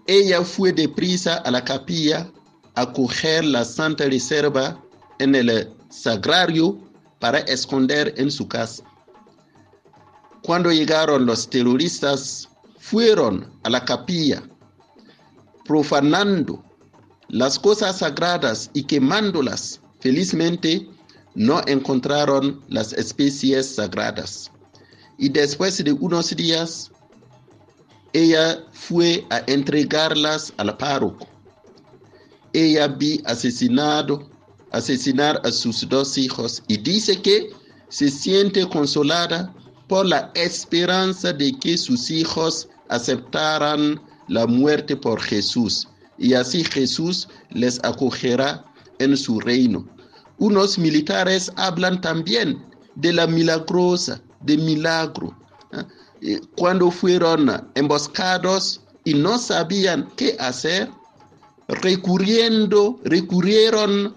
ella 0.06 0.42
fue 0.42 0.72
deprisa 0.72 1.34
a 1.34 1.50
la 1.50 1.62
capilla 1.62 2.32
a 2.76 2.90
coger 2.90 3.44
la 3.44 3.62
Santa 3.62 4.06
Reserva 4.06 4.82
en 5.18 5.34
el 5.34 5.70
sagrario 5.90 6.87
para 7.18 7.38
esconder 7.40 8.14
en 8.16 8.30
su 8.30 8.46
casa. 8.48 8.84
Cuando 10.42 10.70
llegaron 10.70 11.26
los 11.26 11.48
terroristas, 11.48 12.48
fueron 12.78 13.52
a 13.64 13.70
la 13.70 13.84
capilla, 13.84 14.42
profanando 15.64 16.64
las 17.28 17.58
cosas 17.58 17.98
sagradas 17.98 18.70
y 18.72 18.84
quemándolas. 18.84 19.80
Felizmente, 20.00 20.88
no 21.34 21.60
encontraron 21.66 22.62
las 22.68 22.92
especies 22.92 23.74
sagradas. 23.74 24.50
Y 25.18 25.28
después 25.28 25.82
de 25.82 25.92
unos 25.92 26.34
días, 26.34 26.90
ella 28.12 28.64
fue 28.72 29.26
a 29.30 29.42
entregarlas 29.46 30.52
al 30.56 30.76
párroco. 30.76 31.26
Ella 32.52 32.88
vi 32.88 33.20
asesinado 33.26 34.30
asesinar 34.72 35.40
a 35.44 35.50
sus 35.50 35.88
dos 35.88 36.18
hijos 36.18 36.62
y 36.68 36.76
dice 36.76 37.20
que 37.20 37.50
se 37.88 38.10
siente 38.10 38.68
consolada 38.68 39.54
por 39.86 40.06
la 40.06 40.30
esperanza 40.34 41.32
de 41.32 41.52
que 41.58 41.78
sus 41.78 42.10
hijos 42.10 42.68
aceptaran 42.88 44.00
la 44.28 44.46
muerte 44.46 44.96
por 44.96 45.20
Jesús 45.20 45.88
y 46.18 46.34
así 46.34 46.64
Jesús 46.64 47.28
les 47.50 47.78
acogerá 47.84 48.64
en 48.98 49.16
su 49.16 49.40
reino. 49.40 49.86
Unos 50.38 50.78
militares 50.78 51.50
hablan 51.56 52.00
también 52.00 52.64
de 52.96 53.12
la 53.12 53.26
milagrosa, 53.26 54.20
de 54.40 54.56
milagro. 54.56 55.36
¿eh? 56.20 56.40
Cuando 56.56 56.90
fueron 56.90 57.68
emboscados 57.74 58.80
y 59.04 59.14
no 59.14 59.38
sabían 59.38 60.08
qué 60.16 60.36
hacer, 60.38 60.90
recurriendo, 61.68 62.98
recurrieron 63.04 64.16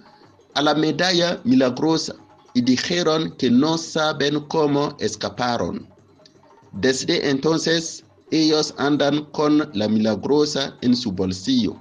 a 0.56 0.62
la 0.62 0.74
medalla 0.76 1.40
milagrosa 1.44 2.16
y 2.54 2.62
dijeron 2.62 3.36
que 3.38 3.50
no 3.50 3.78
saben 3.78 4.40
cómo 4.48 4.96
escaparon. 5.00 5.88
Desde 6.74 7.30
entonces 7.30 8.04
ellos 8.32 8.74
andan 8.78 9.26
con 9.32 9.70
la 9.74 9.88
milagrosa 9.88 10.78
en 10.82 10.96
su 10.96 11.12
bolsillo. 11.12 11.76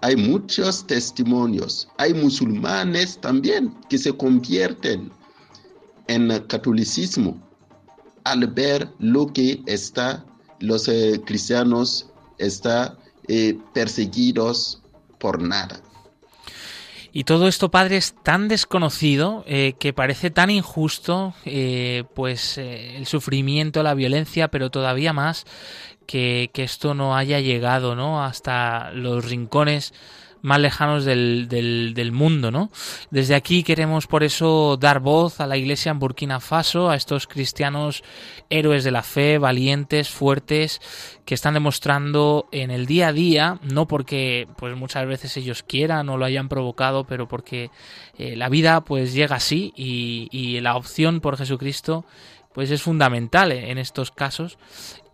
Hay 0.00 0.16
muchos 0.16 0.86
testimonios, 0.86 1.88
hay 1.98 2.12
musulmanes 2.12 3.20
también 3.20 3.72
que 3.88 3.98
se 3.98 4.12
convierten 4.16 5.12
en 6.08 6.28
catolicismo 6.48 7.40
al 8.24 8.46
ver 8.48 8.88
lo 8.98 9.26
que 9.26 9.62
está 9.66 10.24
los 10.62 10.86
eh, 10.88 11.20
cristianos 11.24 12.06
está 12.38 12.96
eh, 13.26 13.58
perseguidos 13.74 14.80
por 15.18 15.42
nada. 15.42 15.82
Y 17.12 17.24
todo 17.24 17.46
esto, 17.46 17.70
padre, 17.70 17.98
es 17.98 18.14
tan 18.22 18.48
desconocido 18.48 19.44
eh, 19.46 19.74
que 19.78 19.92
parece 19.92 20.30
tan 20.30 20.48
injusto, 20.48 21.34
eh, 21.44 22.04
pues 22.14 22.56
eh, 22.56 22.96
el 22.96 23.06
sufrimiento, 23.06 23.82
la 23.82 23.92
violencia, 23.92 24.48
pero 24.48 24.70
todavía 24.70 25.12
más 25.12 25.44
que, 26.06 26.50
que, 26.54 26.62
esto 26.62 26.94
no 26.94 27.14
haya 27.14 27.38
llegado, 27.40 27.94
¿no? 27.94 28.24
Hasta 28.24 28.92
los 28.92 29.26
rincones 29.26 29.92
más 30.42 30.60
lejanos 30.60 31.04
del, 31.04 31.48
del, 31.48 32.12
mundo, 32.12 32.50
¿no? 32.50 32.70
Desde 33.10 33.34
aquí 33.34 33.62
queremos 33.62 34.06
por 34.06 34.24
eso 34.24 34.76
dar 34.76 35.00
voz 35.00 35.40
a 35.40 35.46
la 35.46 35.56
Iglesia 35.56 35.90
en 35.90 36.00
Burkina 36.00 36.40
Faso, 36.40 36.90
a 36.90 36.96
estos 36.96 37.26
cristianos 37.26 38.02
héroes 38.50 38.84
de 38.84 38.90
la 38.90 39.02
fe, 39.02 39.38
valientes, 39.38 40.10
fuertes, 40.10 40.80
que 41.24 41.34
están 41.34 41.54
demostrando 41.54 42.48
en 42.50 42.70
el 42.72 42.86
día 42.86 43.08
a 43.08 43.12
día, 43.12 43.60
no 43.62 43.86
porque 43.86 44.48
pues 44.56 44.76
muchas 44.76 45.06
veces 45.06 45.36
ellos 45.36 45.62
quieran 45.62 46.08
o 46.08 46.18
lo 46.18 46.24
hayan 46.24 46.48
provocado, 46.48 47.04
pero 47.04 47.28
porque 47.28 47.70
eh, 48.18 48.34
la 48.36 48.48
vida 48.48 48.82
pues 48.82 49.14
llega 49.14 49.36
así 49.36 49.72
y, 49.76 50.28
y 50.32 50.60
la 50.60 50.76
opción 50.76 51.20
por 51.20 51.36
Jesucristo 51.36 52.04
pues 52.54 52.70
es 52.70 52.82
fundamental 52.82 53.52
en 53.52 53.78
estos 53.78 54.10
casos 54.10 54.58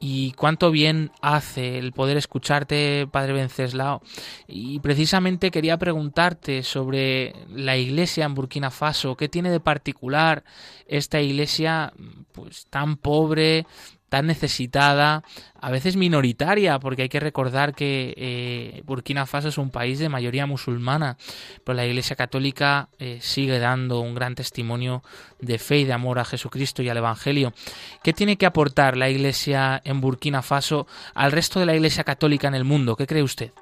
y 0.00 0.32
cuánto 0.32 0.70
bien 0.70 1.10
hace 1.20 1.78
el 1.78 1.92
poder 1.92 2.16
escucharte, 2.16 3.08
Padre 3.10 3.32
Venceslao. 3.32 4.02
Y 4.46 4.80
precisamente 4.80 5.50
quería 5.50 5.76
preguntarte 5.76 6.62
sobre 6.62 7.34
la 7.50 7.76
iglesia 7.76 8.24
en 8.24 8.34
Burkina 8.34 8.70
Faso, 8.70 9.16
¿qué 9.16 9.28
tiene 9.28 9.50
de 9.50 9.60
particular 9.60 10.44
esta 10.86 11.20
iglesia 11.20 11.92
pues 12.32 12.66
tan 12.70 12.96
pobre, 12.96 13.66
tan 14.08 14.26
necesitada, 14.26 15.22
a 15.60 15.70
veces 15.70 15.96
minoritaria, 15.96 16.78
porque 16.78 17.02
hay 17.02 17.08
que 17.08 17.20
recordar 17.20 17.74
que 17.74 18.14
eh, 18.16 18.82
Burkina 18.84 19.26
Faso 19.26 19.48
es 19.48 19.58
un 19.58 19.70
país 19.70 19.98
de 19.98 20.08
mayoría 20.08 20.46
musulmana, 20.46 21.16
pero 21.64 21.76
la 21.76 21.86
Iglesia 21.86 22.16
Católica 22.16 22.88
eh, 22.98 23.18
sigue 23.20 23.58
dando 23.58 24.00
un 24.00 24.14
gran 24.14 24.34
testimonio 24.34 25.02
de 25.40 25.58
fe 25.58 25.80
y 25.80 25.84
de 25.84 25.92
amor 25.92 26.18
a 26.18 26.24
Jesucristo 26.24 26.82
y 26.82 26.88
al 26.88 26.96
Evangelio. 26.96 27.52
¿Qué 28.02 28.12
tiene 28.12 28.36
que 28.36 28.46
aportar 28.46 28.96
la 28.96 29.10
Iglesia 29.10 29.80
en 29.84 30.00
Burkina 30.00 30.42
Faso 30.42 30.86
al 31.14 31.32
resto 31.32 31.60
de 31.60 31.66
la 31.66 31.74
Iglesia 31.74 32.04
Católica 32.04 32.48
en 32.48 32.54
el 32.54 32.64
mundo? 32.64 32.96
¿Qué 32.96 33.06
cree 33.06 33.22
usted? 33.22 33.52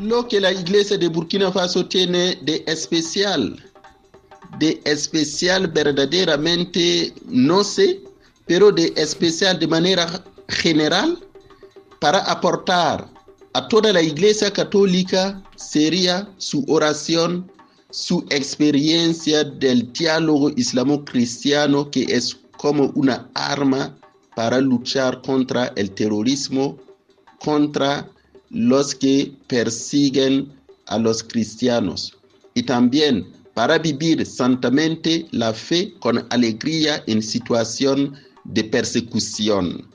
Lo 0.00 0.26
que 0.26 0.40
la 0.40 0.50
iglesia 0.50 0.98
de 0.98 1.08
Burkina 1.08 1.52
Faso 1.52 1.86
tiene 1.86 2.36
de 2.42 2.64
especial, 2.66 3.62
de 4.58 4.80
especial 4.84 5.68
verdaderamente, 5.68 7.12
no 7.26 7.62
sé, 7.62 8.00
pero 8.46 8.70
de 8.70 8.92
especial 8.96 9.58
de 9.58 9.66
manera 9.66 10.24
general, 10.48 11.18
para 12.00 12.18
aportar 12.18 13.08
a 13.54 13.68
toda 13.68 13.92
la 13.92 14.02
iglesia 14.02 14.52
católica 14.52 15.42
sería 15.56 16.28
su 16.38 16.64
oración, 16.68 17.50
su 17.90 18.24
experiencia 18.30 19.44
del 19.44 19.92
diálogo 19.92 20.50
islamo-cristiano 20.56 21.90
que 21.90 22.02
es 22.02 22.36
como 22.56 22.92
una 22.94 23.30
arma 23.34 23.96
para 24.34 24.60
luchar 24.60 25.22
contra 25.22 25.72
el 25.76 25.90
terrorismo, 25.92 26.76
contra 27.38 28.08
los 28.50 28.94
que 28.94 29.32
persiguen 29.46 30.52
a 30.86 30.98
los 30.98 31.22
cristianos. 31.22 32.16
Y 32.54 32.64
también 32.64 33.26
para 33.54 33.78
vivir 33.78 34.26
santamente 34.26 35.26
la 35.30 35.54
fe 35.54 35.94
con 36.00 36.26
alegría 36.30 37.02
en 37.06 37.22
situación 37.22 38.16
de 38.44 38.64
persecución. 38.64 39.88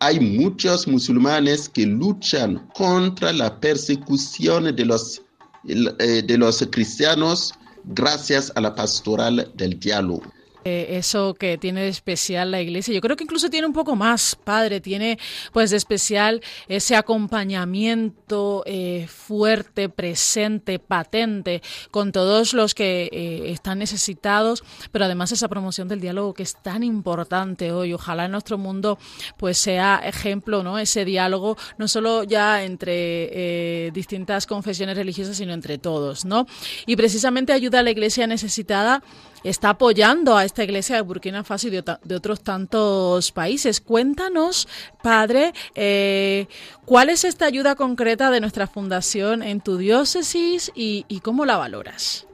Hay 0.00 0.18
muchos 0.18 0.88
musulmanes 0.88 1.68
que 1.68 1.86
luchan 1.86 2.68
contra 2.74 3.32
la 3.32 3.60
persecución 3.60 4.74
de 4.74 4.84
los, 4.84 5.22
eh, 5.64 6.22
de 6.26 6.38
los 6.38 6.66
cristianos 6.70 7.52
gracias 7.84 8.52
a 8.56 8.60
la 8.60 8.74
pastoral 8.74 9.52
del 9.54 9.78
diálogo. 9.78 10.22
Eh, 10.64 10.96
eso 10.98 11.34
que 11.34 11.58
tiene 11.58 11.82
de 11.82 11.88
especial 11.88 12.50
la 12.52 12.60
iglesia. 12.60 12.94
Yo 12.94 13.00
creo 13.00 13.16
que 13.16 13.24
incluso 13.24 13.50
tiene 13.50 13.66
un 13.66 13.72
poco 13.72 13.96
más, 13.96 14.36
padre, 14.36 14.80
tiene 14.80 15.18
pues 15.52 15.70
de 15.70 15.76
especial 15.76 16.40
ese 16.68 16.94
acompañamiento 16.94 18.62
eh, 18.64 19.08
fuerte, 19.08 19.88
presente, 19.88 20.78
patente 20.78 21.62
con 21.90 22.12
todos 22.12 22.54
los 22.54 22.74
que 22.74 23.08
eh, 23.12 23.50
están 23.50 23.80
necesitados, 23.80 24.62
pero 24.92 25.04
además 25.04 25.32
esa 25.32 25.48
promoción 25.48 25.88
del 25.88 26.00
diálogo 26.00 26.32
que 26.32 26.44
es 26.44 26.54
tan 26.62 26.84
importante 26.84 27.72
hoy. 27.72 27.92
Ojalá 27.92 28.26
en 28.26 28.32
nuestro 28.32 28.56
mundo 28.56 28.98
pues 29.36 29.58
sea 29.58 30.00
ejemplo, 30.04 30.62
¿no? 30.62 30.78
Ese 30.78 31.04
diálogo 31.04 31.56
no 31.76 31.88
solo 31.88 32.22
ya 32.22 32.62
entre 32.62 33.90
distintas 33.92 34.46
confesiones 34.46 34.96
religiosas, 34.96 35.36
sino 35.36 35.52
entre 35.52 35.78
todos, 35.78 36.24
¿no? 36.24 36.46
Y 36.86 36.94
precisamente 36.96 37.52
ayuda 37.52 37.80
a 37.80 37.82
la 37.82 37.90
iglesia 37.90 38.26
necesitada 38.26 39.02
está 39.44 39.70
apoyando 39.70 40.36
a 40.36 40.44
esta 40.44 40.64
iglesia 40.64 40.96
de 40.96 41.02
Burkina 41.02 41.44
Faso 41.44 41.68
y 41.68 41.70
de, 41.70 42.14
otros 42.14 42.42
tantos 42.42 43.32
países. 43.32 43.80
Cuéntanos, 43.80 44.68
padre, 45.02 45.52
eh, 45.74 46.46
¿cuál 46.84 47.10
es 47.10 47.24
esta 47.24 47.46
ayuda 47.46 47.74
concreta 47.74 48.30
de 48.30 48.40
nuestra 48.40 48.66
fundación 48.66 49.42
en 49.42 49.60
tu 49.60 49.76
diócesis 49.76 50.70
y, 50.74 51.04
y 51.08 51.20
cómo 51.20 51.44
la 51.44 51.56
valoras? 51.56 52.26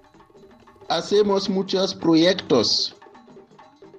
Hacemos 0.89 1.49
muchos 1.49 1.95
proyectos 1.95 2.97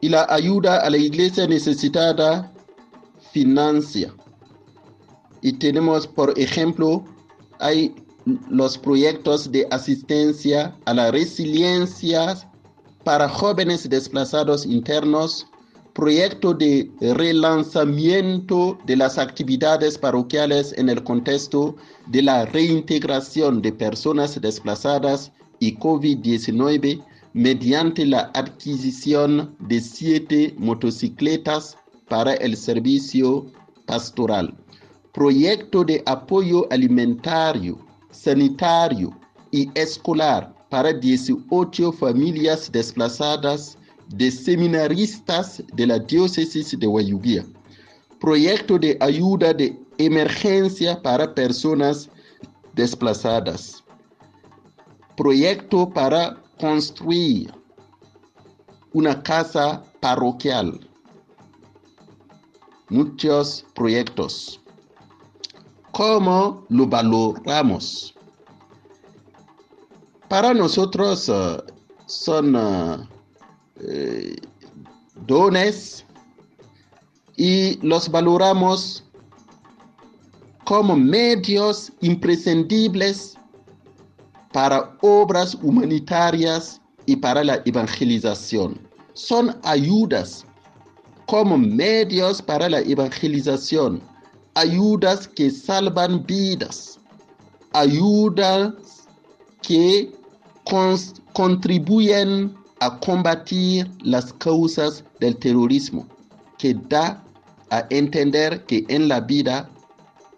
y 0.01 0.09
la 0.09 0.25
ayuda 0.29 0.81
a 0.81 0.89
la 0.89 0.97
iglesia 0.97 1.47
necesitada 1.47 2.51
financia. 3.31 4.13
Y 5.41 5.53
tenemos, 5.53 6.07
por 6.07 6.37
ejemplo, 6.37 7.05
hay 7.59 7.93
los 8.49 8.77
proyectos 8.77 9.51
de 9.51 9.67
asistencia 9.71 10.75
a 10.85 10.93
la 10.93 11.11
resiliencia 11.11 12.48
para 13.03 13.29
jóvenes 13.29 13.89
desplazados 13.89 14.65
internos, 14.65 15.47
proyecto 15.93 16.53
de 16.53 16.89
relanzamiento 17.01 18.77
de 18.85 18.95
las 18.95 19.17
actividades 19.17 19.97
parroquiales 19.97 20.73
en 20.77 20.89
el 20.89 21.03
contexto 21.03 21.75
de 22.07 22.21
la 22.21 22.45
reintegración 22.45 23.61
de 23.61 23.71
personas 23.71 24.39
desplazadas 24.39 25.31
y 25.59 25.75
COVID-19 25.77 27.03
mediante 27.33 28.05
la 28.05 28.31
adquisición 28.33 29.55
de 29.59 29.81
siete 29.81 30.55
motocicletas 30.57 31.77
para 32.07 32.33
el 32.35 32.55
servicio 32.55 33.45
pastoral. 33.85 34.55
Proyecto 35.13 35.83
de 35.83 36.01
apoyo 36.05 36.67
alimentario, 36.71 37.77
sanitario 38.11 39.11
y 39.51 39.69
escolar 39.75 40.58
para 40.69 40.93
18 40.93 41.91
familias 41.91 42.71
desplazadas 42.71 43.77
de 44.09 44.31
seminaristas 44.31 45.63
de 45.73 45.87
la 45.87 45.99
diócesis 45.99 46.77
de 46.77 46.87
Guayubía. 46.87 47.45
Proyecto 48.19 48.77
de 48.77 48.97
ayuda 48.99 49.53
de 49.53 49.79
emergencia 49.97 51.01
para 51.01 51.33
personas 51.33 52.09
desplazadas. 52.73 53.83
Proyecto 55.15 55.89
para 55.89 56.41
construir 56.59 57.53
una 58.93 59.21
casa 59.21 59.83
parroquial. 59.99 60.79
Muchos 62.89 63.65
proyectos. 63.75 64.59
¿Cómo 65.91 66.65
lo 66.69 66.87
valoramos? 66.87 68.15
Para 70.29 70.53
nosotros 70.53 71.27
uh, 71.27 71.57
son 72.05 72.55
uh, 72.55 73.07
eh, 73.81 74.35
dones 75.25 76.05
y 77.35 77.77
los 77.85 78.09
valoramos 78.09 79.03
como 80.65 80.95
medios 80.95 81.91
imprescindibles 82.01 83.35
para 84.53 84.95
obras 85.01 85.55
humanitarias 85.63 86.79
y 87.05 87.15
para 87.15 87.43
la 87.43 87.61
evangelización. 87.65 88.79
Son 89.13 89.57
ayudas 89.63 90.45
como 91.25 91.57
medios 91.57 92.41
para 92.41 92.69
la 92.69 92.79
evangelización, 92.81 94.01
ayudas 94.55 95.27
que 95.27 95.49
salvan 95.49 96.25
vidas, 96.25 96.99
ayudas 97.73 98.73
que 99.61 100.18
contribuyen 101.33 102.55
a 102.79 102.99
combatir 102.99 103.89
las 104.01 104.31
causas 104.33 105.03
del 105.19 105.35
terrorismo, 105.37 106.07
que 106.57 106.73
da 106.73 107.23
a 107.71 107.85
entender 107.89 108.65
que 108.65 108.85
en 108.87 109.07
la 109.07 109.21
vida 109.21 109.69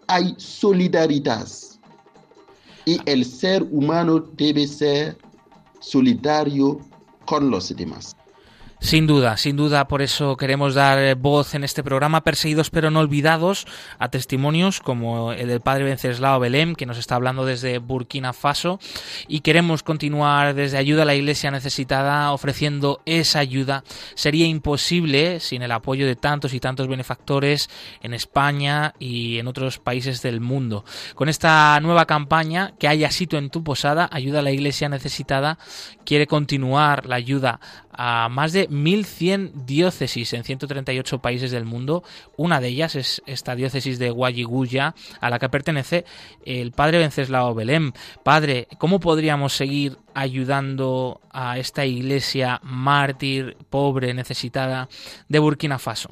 hay 0.08 0.34
solidaridad 0.38 1.46
y 2.84 2.98
el 3.06 3.24
ser 3.24 3.62
humano 3.70 4.20
debe 4.20 4.66
ser 4.66 5.16
solidario 5.80 6.80
con 7.26 7.50
los 7.50 7.74
demás. 7.74 8.16
Sin 8.82 9.06
duda, 9.06 9.36
sin 9.36 9.56
duda, 9.56 9.86
por 9.86 10.02
eso 10.02 10.36
queremos 10.36 10.74
dar 10.74 10.98
eh, 10.98 11.14
voz 11.14 11.54
en 11.54 11.62
este 11.62 11.84
programa, 11.84 12.24
perseguidos 12.24 12.68
pero 12.68 12.90
no 12.90 12.98
olvidados, 12.98 13.64
a 14.00 14.08
testimonios 14.08 14.80
como 14.80 15.32
el 15.32 15.46
del 15.46 15.60
padre 15.60 15.84
Venceslao 15.84 16.40
Belém, 16.40 16.74
que 16.74 16.84
nos 16.84 16.98
está 16.98 17.14
hablando 17.14 17.46
desde 17.46 17.78
Burkina 17.78 18.32
Faso, 18.32 18.80
y 19.28 19.40
queremos 19.40 19.84
continuar 19.84 20.54
desde 20.54 20.78
Ayuda 20.78 21.02
a 21.02 21.06
la 21.06 21.14
Iglesia 21.14 21.52
Necesitada 21.52 22.32
ofreciendo 22.32 23.00
esa 23.06 23.38
ayuda. 23.38 23.84
Sería 24.16 24.46
imposible 24.46 25.38
sin 25.38 25.62
el 25.62 25.70
apoyo 25.70 26.04
de 26.04 26.16
tantos 26.16 26.52
y 26.52 26.58
tantos 26.58 26.88
benefactores 26.88 27.70
en 28.02 28.14
España 28.14 28.94
y 28.98 29.38
en 29.38 29.46
otros 29.46 29.78
países 29.78 30.22
del 30.22 30.40
mundo. 30.40 30.84
Con 31.14 31.28
esta 31.28 31.78
nueva 31.80 32.06
campaña, 32.06 32.74
que 32.80 32.88
haya 32.88 33.12
sitio 33.12 33.38
en 33.38 33.48
tu 33.48 33.62
posada, 33.62 34.10
Ayuda 34.12 34.40
a 34.40 34.42
la 34.42 34.50
Iglesia 34.50 34.88
Necesitada 34.88 35.56
quiere 36.04 36.26
continuar 36.26 37.06
la 37.06 37.14
ayuda 37.14 37.60
a 37.92 38.28
más 38.28 38.52
de 38.52 38.68
1.100 38.68 39.52
diócesis 39.66 40.32
en 40.32 40.44
138 40.44 41.18
países 41.20 41.50
del 41.50 41.64
mundo. 41.64 42.02
Una 42.36 42.60
de 42.60 42.68
ellas 42.68 42.96
es 42.96 43.22
esta 43.26 43.54
diócesis 43.54 43.98
de 43.98 44.10
Guayiguya, 44.10 44.94
a 45.20 45.30
la 45.30 45.38
que 45.38 45.48
pertenece 45.48 46.04
el 46.44 46.72
padre 46.72 46.98
Venceslao 46.98 47.54
Belém. 47.54 47.92
Padre, 48.22 48.68
¿cómo 48.78 49.00
podríamos 49.00 49.52
seguir 49.52 49.98
ayudando 50.14 51.20
a 51.30 51.58
esta 51.58 51.84
iglesia 51.84 52.60
mártir, 52.62 53.56
pobre, 53.70 54.14
necesitada 54.14 54.88
de 55.28 55.38
Burkina 55.38 55.78
Faso? 55.78 56.10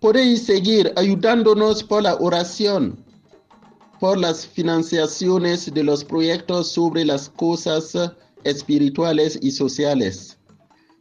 Podéis 0.00 0.46
seguir 0.46 0.92
ayudándonos 0.96 1.84
por 1.84 2.04
la 2.04 2.14
oración, 2.14 3.04
por 3.98 4.16
las 4.16 4.46
financiaciones 4.46 5.72
de 5.74 5.84
los 5.84 6.04
proyectos 6.04 6.72
sobre 6.72 7.04
las 7.04 7.28
cosas 7.28 7.94
espirituales 8.44 9.38
y 9.42 9.50
sociales 9.50 10.39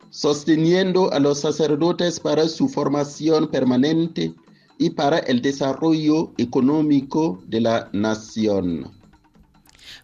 sosteniendo 0.10 1.12
a 1.14 1.20
los 1.20 1.40
sacerdotes 1.40 2.20
para 2.20 2.48
su 2.48 2.68
formación 2.68 3.48
permanente 3.50 4.34
y 4.78 4.90
para 4.92 5.20
el 5.20 5.42
desarrollo 5.42 6.32
económico 6.38 7.44
de 7.48 7.62
la 7.62 7.90
nación. 7.94 9.00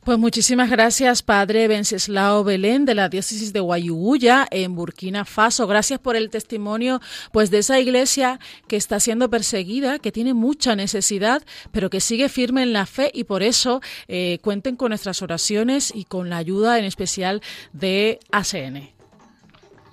Pues 0.05 0.19
muchísimas 0.19 0.69
gracias, 0.69 1.23
Padre 1.23 1.67
Venceslao 1.67 2.43
Belén, 2.43 2.85
de 2.85 2.93
la 2.93 3.09
diócesis 3.09 3.53
de 3.53 3.59
Guayuguya, 3.59 4.45
en 4.51 4.75
Burkina 4.75 5.25
Faso. 5.25 5.65
Gracias 5.65 5.99
por 5.99 6.15
el 6.15 6.29
testimonio 6.29 7.01
pues, 7.31 7.49
de 7.49 7.57
esa 7.57 7.79
iglesia 7.79 8.39
que 8.67 8.75
está 8.75 8.99
siendo 8.99 9.31
perseguida, 9.31 9.97
que 9.97 10.11
tiene 10.11 10.35
mucha 10.35 10.75
necesidad, 10.75 11.43
pero 11.71 11.89
que 11.89 12.01
sigue 12.01 12.29
firme 12.29 12.61
en 12.61 12.71
la 12.71 12.85
fe 12.85 13.09
y 13.15 13.23
por 13.23 13.41
eso 13.41 13.81
eh, 14.07 14.37
cuenten 14.43 14.75
con 14.75 14.89
nuestras 14.89 15.23
oraciones 15.23 15.91
y 15.95 16.03
con 16.03 16.29
la 16.29 16.37
ayuda 16.37 16.77
en 16.77 16.85
especial 16.85 17.41
de 17.73 18.19
ACN. 18.31 18.94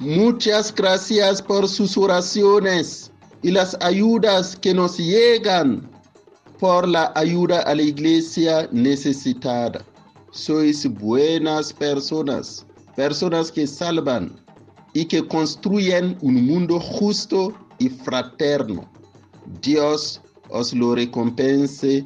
Muchas 0.03 0.75
gracias 0.75 1.41
por 1.41 1.69
sus 1.69 1.97
oraciones 1.97 3.11
y 3.43 3.51
las 3.51 3.77
ayudas 3.81 4.57
que 4.57 4.75
nos 4.75 4.99
llegan 4.99 5.91
por 6.59 6.87
la 6.87 7.12
ayuda 7.15 7.61
a 7.62 7.75
la 7.75 7.83
iglesia 7.83 8.69
necesitada 8.73 9.85
sois 10.33 10.87
buenas 10.87 11.73
personas, 11.73 12.67
personas 12.97 13.53
que 13.53 13.67
salvan 13.67 14.35
y 14.95 15.05
que 15.05 15.27
construyen 15.29 16.17
un 16.23 16.47
mundo 16.47 16.81
justo 16.81 17.53
y 17.79 17.88
fraterno. 17.91 18.91
Dios 19.61 20.21
os 20.49 20.73
lo 20.73 20.95
recompense 20.95 22.05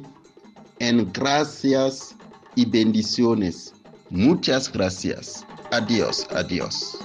en 0.79 1.11
gracias 1.13 2.15
y 2.55 2.65
bendiciones. 2.65 3.73
Muchas 4.09 4.71
gracias. 4.71 5.46
Adiós, 5.71 6.25
adiós. 6.33 6.95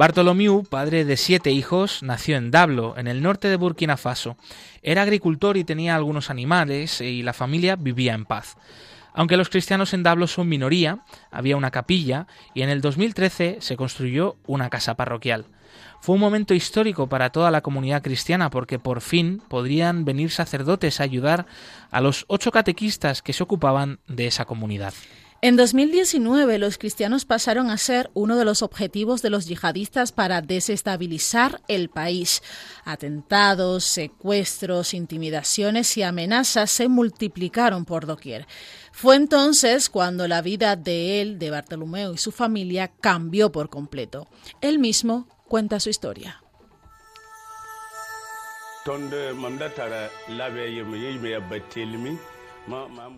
Bartolomeu, 0.00 0.64
padre 0.64 1.04
de 1.04 1.18
siete 1.18 1.50
hijos, 1.50 2.02
nació 2.02 2.38
en 2.38 2.50
Dablo, 2.50 2.96
en 2.96 3.06
el 3.06 3.20
norte 3.20 3.48
de 3.48 3.56
Burkina 3.56 3.98
Faso. 3.98 4.38
Era 4.82 5.02
agricultor 5.02 5.58
y 5.58 5.64
tenía 5.64 5.94
algunos 5.94 6.30
animales 6.30 7.02
y 7.02 7.22
la 7.22 7.34
familia 7.34 7.76
vivía 7.76 8.14
en 8.14 8.24
paz. 8.24 8.56
Aunque 9.12 9.36
los 9.36 9.50
cristianos 9.50 9.92
en 9.92 10.02
Dablo 10.02 10.26
son 10.26 10.48
minoría, 10.48 11.00
había 11.30 11.58
una 11.58 11.70
capilla 11.70 12.26
y 12.54 12.62
en 12.62 12.70
el 12.70 12.80
2013 12.80 13.58
se 13.60 13.76
construyó 13.76 14.36
una 14.46 14.70
casa 14.70 14.94
parroquial. 14.94 15.44
Fue 16.00 16.14
un 16.14 16.22
momento 16.22 16.54
histórico 16.54 17.06
para 17.06 17.28
toda 17.28 17.50
la 17.50 17.60
comunidad 17.60 18.00
cristiana 18.00 18.48
porque 18.48 18.78
por 18.78 19.02
fin 19.02 19.42
podrían 19.48 20.06
venir 20.06 20.30
sacerdotes 20.30 20.98
a 20.98 21.04
ayudar 21.04 21.44
a 21.90 22.00
los 22.00 22.24
ocho 22.28 22.52
catequistas 22.52 23.20
que 23.20 23.34
se 23.34 23.42
ocupaban 23.42 23.98
de 24.08 24.28
esa 24.28 24.46
comunidad. 24.46 24.94
En 25.42 25.56
2019 25.56 26.58
los 26.58 26.76
cristianos 26.76 27.24
pasaron 27.24 27.70
a 27.70 27.78
ser 27.78 28.10
uno 28.12 28.36
de 28.36 28.44
los 28.44 28.60
objetivos 28.62 29.22
de 29.22 29.30
los 29.30 29.46
yihadistas 29.46 30.12
para 30.12 30.42
desestabilizar 30.42 31.62
el 31.66 31.88
país. 31.88 32.42
Atentados, 32.84 33.84
secuestros, 33.84 34.92
intimidaciones 34.92 35.96
y 35.96 36.02
amenazas 36.02 36.70
se 36.70 36.88
multiplicaron 36.88 37.86
por 37.86 38.04
doquier. 38.04 38.46
Fue 38.92 39.16
entonces 39.16 39.88
cuando 39.88 40.28
la 40.28 40.42
vida 40.42 40.76
de 40.76 41.22
él, 41.22 41.38
de 41.38 41.50
Bartolomeo 41.50 42.12
y 42.12 42.18
su 42.18 42.32
familia 42.32 42.88
cambió 43.00 43.50
por 43.50 43.70
completo. 43.70 44.28
Él 44.60 44.78
mismo 44.78 45.26
cuenta 45.48 45.80
su 45.80 45.88
historia. 45.88 46.42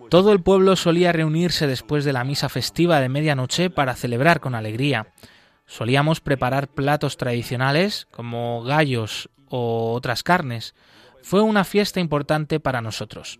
Todo 0.09 0.31
el 0.31 0.41
pueblo 0.41 0.75
solía 0.75 1.11
reunirse 1.11 1.67
después 1.67 2.05
de 2.05 2.13
la 2.13 2.23
misa 2.23 2.49
festiva 2.49 2.99
de 2.99 3.09
medianoche 3.09 3.69
para 3.69 3.95
celebrar 3.95 4.39
con 4.39 4.55
alegría. 4.55 5.13
Solíamos 5.65 6.21
preparar 6.21 6.67
platos 6.67 7.17
tradicionales 7.17 8.07
como 8.11 8.63
gallos 8.63 9.29
o 9.49 9.93
otras 9.93 10.23
carnes. 10.23 10.75
Fue 11.21 11.41
una 11.41 11.63
fiesta 11.63 11.99
importante 11.99 12.59
para 12.59 12.81
nosotros. 12.81 13.39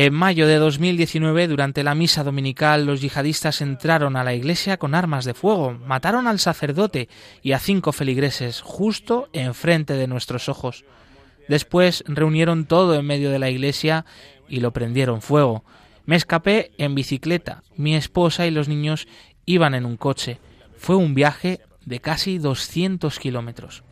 En 0.00 0.14
mayo 0.14 0.46
de 0.46 0.58
2019, 0.58 1.48
durante 1.48 1.82
la 1.82 1.96
misa 1.96 2.22
dominical, 2.22 2.86
los 2.86 3.00
yihadistas 3.00 3.60
entraron 3.60 4.14
a 4.14 4.22
la 4.22 4.32
iglesia 4.32 4.76
con 4.76 4.94
armas 4.94 5.24
de 5.24 5.34
fuego, 5.34 5.72
mataron 5.72 6.28
al 6.28 6.38
sacerdote 6.38 7.08
y 7.42 7.50
a 7.50 7.58
cinco 7.58 7.90
feligreses 7.90 8.60
justo 8.60 9.28
enfrente 9.32 9.94
de 9.94 10.06
nuestros 10.06 10.48
ojos. 10.48 10.84
Después 11.48 12.04
reunieron 12.06 12.66
todo 12.66 12.94
en 12.94 13.06
medio 13.06 13.32
de 13.32 13.40
la 13.40 13.50
iglesia 13.50 14.06
y 14.48 14.60
lo 14.60 14.72
prendieron 14.72 15.20
fuego. 15.20 15.64
Me 16.06 16.14
escapé 16.14 16.70
en 16.78 16.94
bicicleta. 16.94 17.64
Mi 17.74 17.96
esposa 17.96 18.46
y 18.46 18.52
los 18.52 18.68
niños 18.68 19.08
iban 19.46 19.74
en 19.74 19.84
un 19.84 19.96
coche. 19.96 20.38
Fue 20.76 20.94
un 20.94 21.16
viaje 21.16 21.58
de 21.84 21.98
casi 21.98 22.38
200 22.38 23.18
kilómetros. 23.18 23.82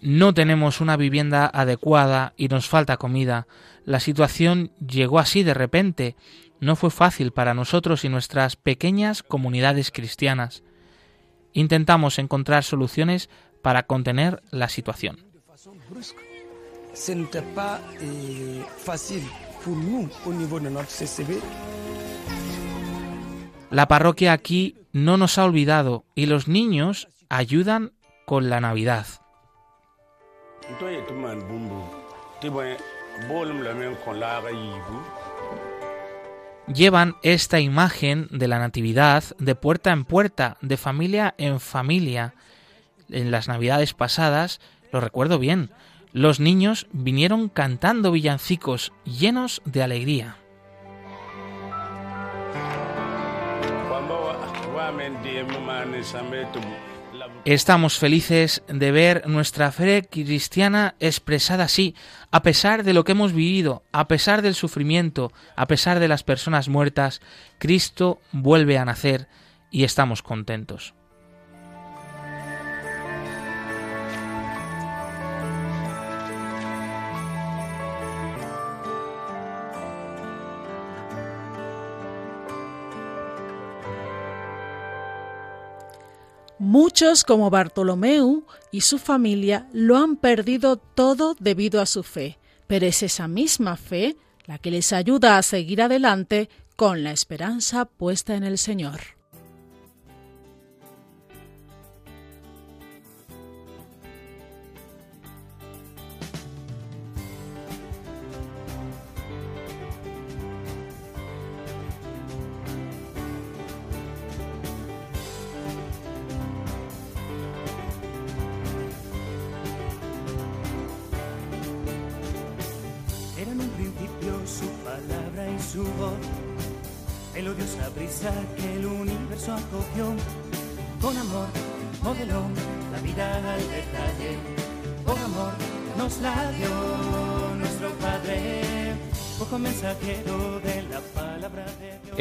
No 0.00 0.32
tenemos 0.32 0.80
una 0.80 0.96
vivienda 0.96 1.50
adecuada 1.52 2.32
y 2.36 2.48
nos 2.48 2.68
falta 2.68 2.96
comida. 2.96 3.48
La 3.84 3.98
situación 3.98 4.70
llegó 4.78 5.18
así 5.18 5.42
de 5.42 5.54
repente. 5.54 6.14
No 6.60 6.76
fue 6.76 6.90
fácil 6.90 7.32
para 7.32 7.54
nosotros 7.54 8.04
y 8.04 8.08
nuestras 8.08 8.54
pequeñas 8.56 9.22
comunidades 9.22 9.90
cristianas. 9.90 10.62
Intentamos 11.52 12.18
encontrar 12.18 12.62
soluciones 12.62 13.28
para 13.62 13.84
contener 13.84 14.42
la 14.50 14.68
situación. 14.68 15.18
La 23.70 23.86
parroquia 23.86 24.32
aquí 24.32 24.76
no 24.92 25.18
nos 25.18 25.36
ha 25.36 25.44
olvidado 25.44 26.04
y 26.14 26.24
los 26.24 26.48
niños 26.48 27.08
ayudan 27.28 27.92
con 28.24 28.48
la 28.48 28.60
Navidad. 28.60 29.06
Llevan 36.66 37.16
esta 37.22 37.60
imagen 37.60 38.28
de 38.30 38.48
la 38.48 38.58
Natividad 38.58 39.24
de 39.38 39.54
puerta 39.54 39.92
en 39.92 40.04
puerta, 40.04 40.56
de 40.62 40.76
familia 40.78 41.34
en 41.36 41.60
familia. 41.60 42.34
En 43.10 43.30
las 43.30 43.48
Navidades 43.48 43.92
pasadas, 43.92 44.60
lo 44.92 45.00
recuerdo 45.00 45.38
bien, 45.38 45.70
los 46.12 46.40
niños 46.40 46.86
vinieron 46.92 47.48
cantando 47.48 48.12
villancicos 48.12 48.92
llenos 49.04 49.60
de 49.66 49.82
alegría. 49.82 50.36
Estamos 57.44 57.98
felices 57.98 58.62
de 58.68 58.92
ver 58.92 59.26
nuestra 59.26 59.72
fe 59.72 60.06
cristiana 60.10 60.94
expresada 61.00 61.64
así, 61.64 61.94
a 62.30 62.42
pesar 62.42 62.84
de 62.84 62.92
lo 62.92 63.04
que 63.04 63.12
hemos 63.12 63.32
vivido, 63.32 63.82
a 63.92 64.06
pesar 64.06 64.42
del 64.42 64.54
sufrimiento, 64.54 65.32
a 65.56 65.66
pesar 65.66 65.98
de 65.98 66.08
las 66.08 66.22
personas 66.22 66.68
muertas, 66.68 67.20
Cristo 67.58 68.20
vuelve 68.32 68.78
a 68.78 68.84
nacer 68.84 69.28
y 69.70 69.84
estamos 69.84 70.22
contentos. 70.22 70.94
Muchos 86.70 87.24
como 87.24 87.48
Bartolomeu 87.48 88.44
y 88.70 88.82
su 88.82 88.98
familia 88.98 89.66
lo 89.72 89.96
han 89.96 90.16
perdido 90.16 90.76
todo 90.76 91.34
debido 91.40 91.80
a 91.80 91.86
su 91.86 92.02
fe, 92.02 92.38
pero 92.66 92.84
es 92.84 93.02
esa 93.02 93.26
misma 93.26 93.78
fe 93.78 94.18
la 94.44 94.58
que 94.58 94.70
les 94.70 94.92
ayuda 94.92 95.38
a 95.38 95.42
seguir 95.42 95.80
adelante 95.80 96.50
con 96.76 97.04
la 97.04 97.12
esperanza 97.12 97.86
puesta 97.86 98.34
en 98.34 98.44
el 98.44 98.58
Señor. 98.58 99.17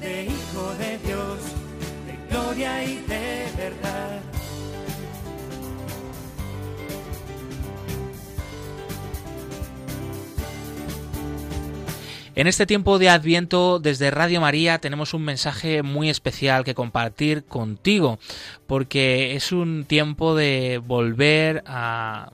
De 0.00 0.24
Hijo 0.24 0.74
de 0.78 0.98
Dios, 1.06 1.38
de 2.06 2.28
gloria 2.30 2.84
y 2.84 2.96
de 2.96 3.46
verdad. 3.56 4.20
En 12.34 12.46
este 12.46 12.64
tiempo 12.64 12.98
de 12.98 13.10
Adviento, 13.10 13.78
desde 13.78 14.10
Radio 14.10 14.40
María, 14.40 14.78
tenemos 14.78 15.12
un 15.12 15.22
mensaje 15.22 15.82
muy 15.82 16.08
especial 16.08 16.64
que 16.64 16.74
compartir 16.74 17.44
contigo, 17.44 18.18
porque 18.66 19.36
es 19.36 19.52
un 19.52 19.84
tiempo 19.84 20.34
de 20.34 20.80
volver 20.82 21.62
a 21.66 22.32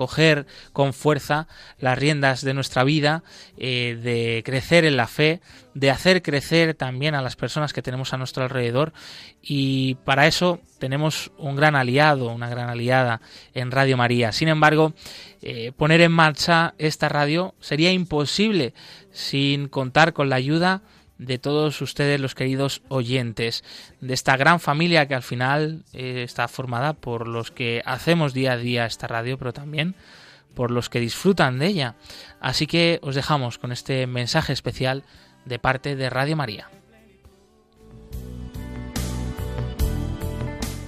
coger 0.00 0.46
con 0.72 0.94
fuerza 0.94 1.46
las 1.78 1.98
riendas 1.98 2.40
de 2.40 2.54
nuestra 2.54 2.84
vida, 2.84 3.22
eh, 3.58 3.98
de 4.02 4.42
crecer 4.46 4.86
en 4.86 4.96
la 4.96 5.06
fe, 5.06 5.42
de 5.74 5.90
hacer 5.90 6.22
crecer 6.22 6.72
también 6.72 7.14
a 7.14 7.20
las 7.20 7.36
personas 7.36 7.74
que 7.74 7.82
tenemos 7.82 8.14
a 8.14 8.16
nuestro 8.16 8.42
alrededor 8.42 8.94
y 9.42 9.96
para 10.06 10.26
eso 10.26 10.58
tenemos 10.78 11.32
un 11.36 11.54
gran 11.54 11.76
aliado, 11.76 12.32
una 12.32 12.48
gran 12.48 12.70
aliada 12.70 13.20
en 13.52 13.70
Radio 13.70 13.98
María. 13.98 14.32
Sin 14.32 14.48
embargo, 14.48 14.94
eh, 15.42 15.72
poner 15.76 16.00
en 16.00 16.12
marcha 16.12 16.72
esta 16.78 17.10
radio 17.10 17.54
sería 17.60 17.92
imposible 17.92 18.72
sin 19.12 19.68
contar 19.68 20.14
con 20.14 20.30
la 20.30 20.36
ayuda 20.36 20.80
de 20.80 20.99
todos 21.38 21.80
ustedes 21.82 22.20
los 22.20 22.34
queridos 22.34 22.82
oyentes 22.88 23.62
de 24.00 24.14
esta 24.14 24.36
gran 24.36 24.60
familia 24.60 25.06
que 25.06 25.14
al 25.14 25.22
final 25.22 25.84
eh, 25.92 26.22
está 26.24 26.48
formada 26.48 26.94
por 26.94 27.28
los 27.28 27.50
que 27.50 27.82
hacemos 27.84 28.32
día 28.32 28.52
a 28.52 28.56
día 28.56 28.86
esta 28.86 29.06
radio, 29.06 29.38
pero 29.38 29.52
también 29.52 29.94
por 30.54 30.70
los 30.70 30.88
que 30.88 31.00
disfrutan 31.00 31.58
de 31.58 31.66
ella. 31.66 31.94
Así 32.40 32.66
que 32.66 32.98
os 33.02 33.14
dejamos 33.14 33.58
con 33.58 33.72
este 33.72 34.06
mensaje 34.06 34.52
especial 34.52 35.04
de 35.44 35.58
parte 35.58 35.96
de 35.96 36.10
Radio 36.10 36.36
María. 36.36 36.68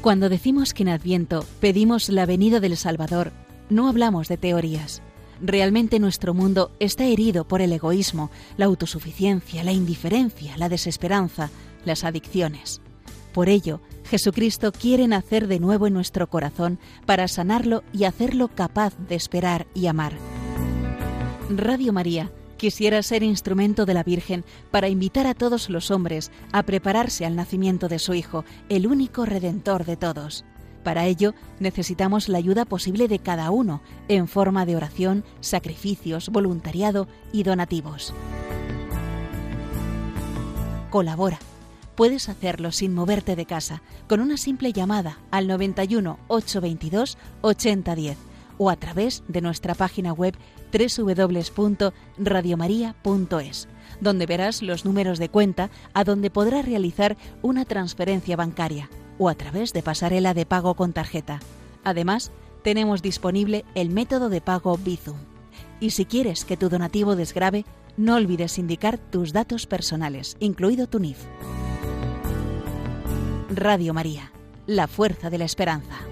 Cuando 0.00 0.28
decimos 0.28 0.74
que 0.74 0.82
en 0.82 0.88
Adviento 0.88 1.46
pedimos 1.60 2.08
la 2.08 2.26
venida 2.26 2.58
del 2.58 2.76
Salvador, 2.76 3.32
no 3.70 3.88
hablamos 3.88 4.26
de 4.28 4.36
teorías 4.36 5.02
Realmente 5.42 5.98
nuestro 5.98 6.34
mundo 6.34 6.70
está 6.78 7.04
herido 7.04 7.44
por 7.44 7.62
el 7.62 7.72
egoísmo, 7.72 8.30
la 8.56 8.66
autosuficiencia, 8.66 9.64
la 9.64 9.72
indiferencia, 9.72 10.56
la 10.56 10.68
desesperanza, 10.68 11.50
las 11.84 12.04
adicciones. 12.04 12.80
Por 13.32 13.48
ello, 13.48 13.80
Jesucristo 14.04 14.70
quiere 14.70 15.08
nacer 15.08 15.48
de 15.48 15.58
nuevo 15.58 15.88
en 15.88 15.94
nuestro 15.94 16.28
corazón 16.28 16.78
para 17.06 17.26
sanarlo 17.26 17.82
y 17.92 18.04
hacerlo 18.04 18.48
capaz 18.54 18.94
de 19.08 19.16
esperar 19.16 19.66
y 19.74 19.86
amar. 19.86 20.12
Radio 21.50 21.92
María 21.92 22.30
quisiera 22.56 23.02
ser 23.02 23.24
instrumento 23.24 23.84
de 23.84 23.94
la 23.94 24.04
Virgen 24.04 24.44
para 24.70 24.88
invitar 24.88 25.26
a 25.26 25.34
todos 25.34 25.68
los 25.70 25.90
hombres 25.90 26.30
a 26.52 26.62
prepararse 26.62 27.26
al 27.26 27.34
nacimiento 27.34 27.88
de 27.88 27.98
su 27.98 28.14
Hijo, 28.14 28.44
el 28.68 28.86
único 28.86 29.26
Redentor 29.26 29.84
de 29.86 29.96
todos. 29.96 30.44
Para 30.82 31.06
ello 31.06 31.34
necesitamos 31.60 32.28
la 32.28 32.38
ayuda 32.38 32.64
posible 32.64 33.06
de 33.08 33.18
cada 33.18 33.50
uno 33.50 33.82
en 34.08 34.28
forma 34.28 34.64
de 34.66 34.76
oración, 34.76 35.24
sacrificios, 35.40 36.28
voluntariado 36.30 37.08
y 37.32 37.42
donativos. 37.44 38.12
Colabora. 40.90 41.38
Puedes 41.94 42.28
hacerlo 42.28 42.72
sin 42.72 42.92
moverte 42.94 43.36
de 43.36 43.46
casa 43.46 43.82
con 44.08 44.18
una 44.20 44.38
simple 44.38 44.72
llamada 44.72 45.20
al 45.30 45.46
91 45.46 46.18
822 46.28 47.18
8010 47.42 48.18
o 48.58 48.68
a 48.70 48.76
través 48.76 49.22
de 49.28 49.42
nuestra 49.42 49.74
página 49.74 50.12
web 50.12 50.34
www.radiomaria.es, 50.72 53.68
donde 54.00 54.26
verás 54.26 54.62
los 54.62 54.84
números 54.84 55.18
de 55.18 55.28
cuenta 55.28 55.70
a 55.92 56.04
donde 56.04 56.30
podrás 56.30 56.64
realizar 56.64 57.16
una 57.42 57.64
transferencia 57.66 58.36
bancaria 58.36 58.88
o 59.18 59.28
a 59.28 59.34
través 59.34 59.72
de 59.72 59.82
pasarela 59.82 60.34
de 60.34 60.46
pago 60.46 60.74
con 60.74 60.92
tarjeta. 60.92 61.40
Además, 61.84 62.32
tenemos 62.62 63.02
disponible 63.02 63.64
el 63.74 63.90
método 63.90 64.28
de 64.28 64.40
pago 64.40 64.76
Bizum. 64.78 65.18
Y 65.80 65.90
si 65.90 66.04
quieres 66.04 66.44
que 66.44 66.56
tu 66.56 66.68
donativo 66.68 67.16
desgrabe, 67.16 67.64
no 67.96 68.16
olvides 68.16 68.58
indicar 68.58 68.98
tus 68.98 69.32
datos 69.32 69.66
personales, 69.66 70.36
incluido 70.40 70.86
tu 70.86 70.98
NIF. 70.98 71.18
Radio 73.54 73.92
María, 73.92 74.32
la 74.66 74.86
fuerza 74.86 75.28
de 75.28 75.38
la 75.38 75.44
esperanza. 75.44 76.11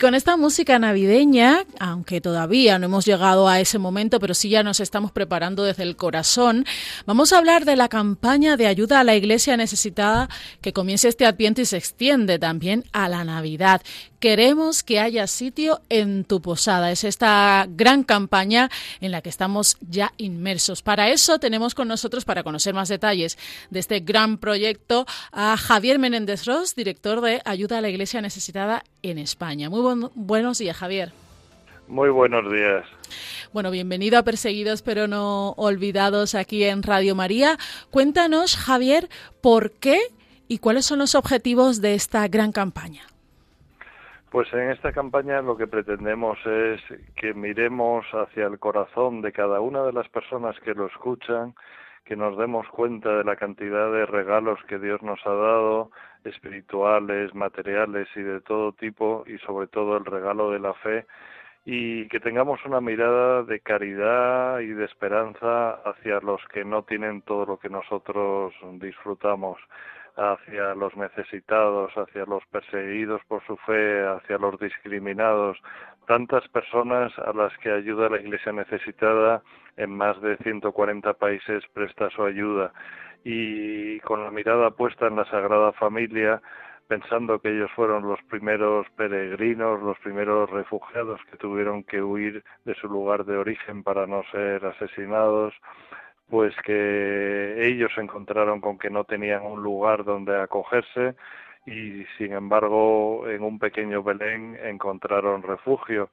Con 0.00 0.14
esta 0.14 0.38
música 0.38 0.78
navideña, 0.78 1.66
aunque 1.78 2.22
todavía 2.22 2.78
no 2.78 2.86
hemos 2.86 3.04
llegado 3.04 3.48
a 3.48 3.60
ese 3.60 3.78
momento, 3.78 4.18
pero 4.18 4.32
sí 4.32 4.48
ya 4.48 4.62
nos 4.62 4.80
estamos 4.80 5.12
preparando 5.12 5.62
desde 5.62 5.82
el 5.82 5.94
corazón, 5.94 6.64
vamos 7.04 7.32
a 7.32 7.38
hablar 7.38 7.66
de 7.66 7.76
la 7.76 7.88
campaña 7.88 8.56
de 8.56 8.66
ayuda 8.66 9.00
a 9.00 9.04
la 9.04 9.14
iglesia 9.14 9.58
necesitada 9.58 10.30
que 10.62 10.72
comienza 10.72 11.08
este 11.08 11.26
Adviento 11.26 11.60
y 11.60 11.66
se 11.66 11.76
extiende 11.76 12.38
también 12.38 12.84
a 12.92 13.10
la 13.10 13.24
Navidad. 13.24 13.82
Queremos 14.20 14.82
que 14.82 15.00
haya 15.00 15.26
sitio 15.26 15.80
en 15.88 16.24
tu 16.24 16.42
posada. 16.42 16.90
Es 16.90 17.04
esta 17.04 17.66
gran 17.70 18.04
campaña 18.04 18.70
en 19.00 19.12
la 19.12 19.22
que 19.22 19.30
estamos 19.30 19.78
ya 19.80 20.12
inmersos. 20.18 20.82
Para 20.82 21.08
eso 21.08 21.38
tenemos 21.38 21.74
con 21.74 21.88
nosotros, 21.88 22.26
para 22.26 22.42
conocer 22.42 22.74
más 22.74 22.90
detalles 22.90 23.38
de 23.70 23.80
este 23.80 24.00
gran 24.00 24.36
proyecto, 24.36 25.06
a 25.32 25.56
Javier 25.56 25.98
Menéndez 25.98 26.44
Ross, 26.44 26.74
director 26.74 27.22
de 27.22 27.40
Ayuda 27.46 27.78
a 27.78 27.80
la 27.80 27.88
Iglesia 27.88 28.20
Necesitada 28.20 28.84
en 29.02 29.16
España. 29.16 29.70
Muy 29.70 29.80
buenos 30.14 30.58
días, 30.58 30.76
Javier. 30.76 31.12
Muy 31.88 32.08
buenos 32.08 32.50
días. 32.52 32.86
Bueno, 33.52 33.72
bienvenido 33.72 34.18
a 34.18 34.22
Perseguidos 34.22 34.82
pero 34.82 35.08
no 35.08 35.50
olvidados 35.52 36.34
aquí 36.34 36.62
en 36.64 36.82
Radio 36.82 37.16
María. 37.16 37.56
Cuéntanos, 37.90 38.56
Javier, 38.56 39.08
por 39.42 39.72
qué 39.72 39.98
y 40.46 40.58
cuáles 40.58 40.86
son 40.86 41.00
los 41.00 41.14
objetivos 41.14 41.80
de 41.80 41.94
esta 41.94 42.26
gran 42.28 42.52
campaña. 42.52 43.02
Pues 44.30 44.52
en 44.52 44.70
esta 44.70 44.92
campaña 44.92 45.42
lo 45.42 45.56
que 45.56 45.66
pretendemos 45.66 46.38
es 46.46 46.80
que 47.16 47.34
miremos 47.34 48.06
hacia 48.12 48.46
el 48.46 48.60
corazón 48.60 49.22
de 49.22 49.32
cada 49.32 49.60
una 49.60 49.82
de 49.82 49.92
las 49.92 50.08
personas 50.08 50.54
que 50.60 50.72
lo 50.72 50.86
escuchan, 50.86 51.56
que 52.04 52.14
nos 52.14 52.38
demos 52.38 52.68
cuenta 52.68 53.16
de 53.16 53.24
la 53.24 53.34
cantidad 53.34 53.90
de 53.90 54.06
regalos 54.06 54.60
que 54.68 54.78
Dios 54.78 55.02
nos 55.02 55.18
ha 55.26 55.34
dado, 55.34 55.90
espirituales, 56.24 57.34
materiales 57.34 58.08
y 58.16 58.22
de 58.22 58.40
todo 58.40 58.72
tipo, 58.72 59.24
y 59.26 59.38
sobre 59.38 59.66
todo 59.66 59.96
el 59.96 60.04
regalo 60.04 60.50
de 60.50 60.58
la 60.58 60.74
fe, 60.74 61.06
y 61.64 62.08
que 62.08 62.20
tengamos 62.20 62.64
una 62.64 62.80
mirada 62.80 63.42
de 63.42 63.60
caridad 63.60 64.60
y 64.60 64.68
de 64.68 64.84
esperanza 64.84 65.72
hacia 65.84 66.20
los 66.20 66.40
que 66.52 66.64
no 66.64 66.82
tienen 66.82 67.22
todo 67.22 67.44
lo 67.46 67.58
que 67.58 67.68
nosotros 67.68 68.54
disfrutamos 68.80 69.58
hacia 70.20 70.74
los 70.74 70.94
necesitados, 70.96 71.92
hacia 71.96 72.26
los 72.26 72.44
perseguidos 72.46 73.22
por 73.26 73.42
su 73.46 73.56
fe, 73.58 74.06
hacia 74.06 74.36
los 74.36 74.58
discriminados, 74.60 75.56
tantas 76.06 76.46
personas 76.48 77.10
a 77.18 77.32
las 77.32 77.56
que 77.58 77.70
ayuda 77.70 78.10
la 78.10 78.20
Iglesia 78.20 78.52
necesitada 78.52 79.42
en 79.78 79.90
más 79.90 80.20
de 80.20 80.36
140 80.38 81.14
países 81.14 81.64
presta 81.72 82.10
su 82.10 82.22
ayuda. 82.22 82.72
Y 83.24 83.98
con 84.00 84.22
la 84.22 84.30
mirada 84.30 84.70
puesta 84.70 85.06
en 85.06 85.16
la 85.16 85.24
Sagrada 85.24 85.72
Familia, 85.72 86.42
pensando 86.86 87.38
que 87.38 87.50
ellos 87.50 87.70
fueron 87.74 88.06
los 88.06 88.20
primeros 88.24 88.86
peregrinos, 88.96 89.80
los 89.80 89.98
primeros 90.00 90.50
refugiados 90.50 91.20
que 91.30 91.38
tuvieron 91.38 91.84
que 91.84 92.02
huir 92.02 92.44
de 92.64 92.74
su 92.74 92.88
lugar 92.88 93.24
de 93.24 93.38
origen 93.38 93.82
para 93.82 94.06
no 94.06 94.22
ser 94.32 94.66
asesinados, 94.66 95.54
pues 96.30 96.54
que 96.64 97.66
ellos 97.66 97.90
encontraron 97.96 98.60
con 98.60 98.78
que 98.78 98.88
no 98.88 99.04
tenían 99.04 99.42
un 99.42 99.62
lugar 99.62 100.04
donde 100.04 100.40
acogerse 100.40 101.14
y 101.66 102.04
sin 102.16 102.32
embargo 102.32 103.28
en 103.28 103.42
un 103.42 103.58
pequeño 103.58 104.02
Belén 104.02 104.56
encontraron 104.62 105.42
refugio 105.42 106.08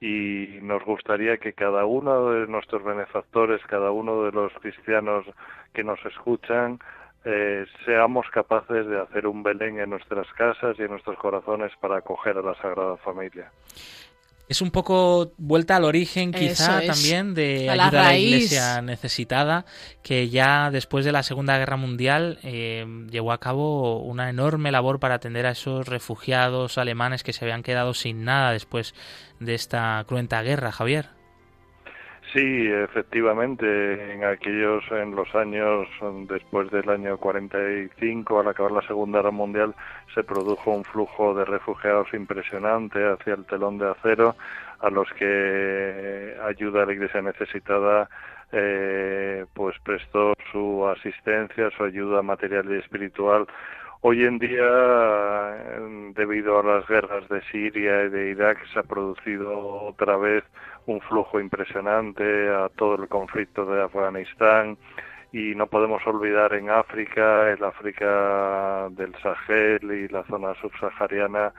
y 0.00 0.58
nos 0.62 0.84
gustaría 0.84 1.36
que 1.36 1.52
cada 1.52 1.84
uno 1.84 2.30
de 2.30 2.46
nuestros 2.46 2.82
benefactores, 2.82 3.60
cada 3.66 3.90
uno 3.90 4.24
de 4.24 4.32
los 4.32 4.52
cristianos 4.54 5.26
que 5.72 5.84
nos 5.84 6.04
escuchan, 6.06 6.78
eh, 7.24 7.66
seamos 7.84 8.26
capaces 8.30 8.86
de 8.86 8.98
hacer 8.98 9.26
un 9.26 9.42
Belén 9.42 9.78
en 9.78 9.90
nuestras 9.90 10.26
casas 10.32 10.76
y 10.78 10.82
en 10.82 10.90
nuestros 10.90 11.18
corazones 11.18 11.70
para 11.80 11.98
acoger 11.98 12.38
a 12.38 12.42
la 12.42 12.54
Sagrada 12.54 12.96
Familia. 12.98 13.52
Es 14.50 14.60
un 14.60 14.72
poco 14.72 15.32
vuelta 15.38 15.76
al 15.76 15.84
origen 15.84 16.32
quizá 16.32 16.80
también 16.80 17.34
de 17.34 17.70
ayuda 17.70 17.86
a 18.00 18.02
la 18.02 18.18
iglesia 18.18 18.82
necesitada, 18.82 19.64
que 20.02 20.28
ya 20.28 20.72
después 20.72 21.04
de 21.04 21.12
la 21.12 21.22
Segunda 21.22 21.56
Guerra 21.56 21.76
Mundial 21.76 22.40
eh, 22.42 22.84
llevó 23.12 23.30
a 23.30 23.38
cabo 23.38 24.02
una 24.02 24.28
enorme 24.28 24.72
labor 24.72 24.98
para 24.98 25.14
atender 25.14 25.46
a 25.46 25.52
esos 25.52 25.86
refugiados 25.86 26.78
alemanes 26.78 27.22
que 27.22 27.32
se 27.32 27.44
habían 27.44 27.62
quedado 27.62 27.94
sin 27.94 28.24
nada 28.24 28.50
después 28.50 28.92
de 29.38 29.54
esta 29.54 30.02
cruenta 30.08 30.42
guerra, 30.42 30.72
Javier. 30.72 31.19
Sí, 32.32 32.68
efectivamente, 32.68 34.12
en 34.12 34.22
aquellos, 34.22 34.84
en 34.92 35.16
los 35.16 35.34
años 35.34 35.88
después 36.28 36.70
del 36.70 36.88
año 36.88 37.18
45, 37.18 38.38
al 38.38 38.48
acabar 38.48 38.70
la 38.70 38.82
Segunda 38.82 39.18
Guerra 39.18 39.32
Mundial, 39.32 39.74
se 40.14 40.22
produjo 40.22 40.70
un 40.70 40.84
flujo 40.84 41.34
de 41.34 41.44
refugiados 41.44 42.06
impresionante 42.14 43.04
hacia 43.04 43.34
el 43.34 43.46
telón 43.46 43.78
de 43.78 43.90
acero, 43.90 44.36
a 44.78 44.90
los 44.90 45.08
que 45.14 46.36
ayuda 46.44 46.84
a 46.84 46.86
la 46.86 46.92
Iglesia 46.92 47.20
necesitada, 47.20 48.08
eh, 48.52 49.44
pues 49.52 49.76
prestó 49.84 50.34
su 50.52 50.86
asistencia, 50.86 51.70
su 51.76 51.82
ayuda 51.82 52.22
material 52.22 52.70
y 52.70 52.78
espiritual. 52.78 53.48
Hoy 54.02 54.24
en 54.24 54.38
día, 54.38 54.64
debido 56.14 56.60
a 56.60 56.62
las 56.62 56.86
guerras 56.86 57.28
de 57.28 57.42
Siria 57.50 58.04
y 58.04 58.08
de 58.08 58.30
Irak, 58.30 58.58
se 58.72 58.78
ha 58.78 58.82
producido 58.84 59.52
otra 59.82 60.16
vez 60.16 60.44
un 60.86 61.00
flujo 61.00 61.40
impresionante 61.40 62.48
a 62.48 62.68
todo 62.70 63.02
el 63.02 63.08
conflicto 63.08 63.64
de 63.66 63.82
Afganistán. 63.82 64.76
Y 65.32 65.54
no 65.54 65.68
podemos 65.68 66.04
olvidar 66.06 66.54
en 66.54 66.70
África, 66.70 67.50
el 67.50 67.62
África 67.62 68.88
del 68.90 69.14
Sahel 69.22 69.92
y 69.92 70.08
la 70.08 70.24
zona 70.24 70.54
subsahariana, 70.60 71.52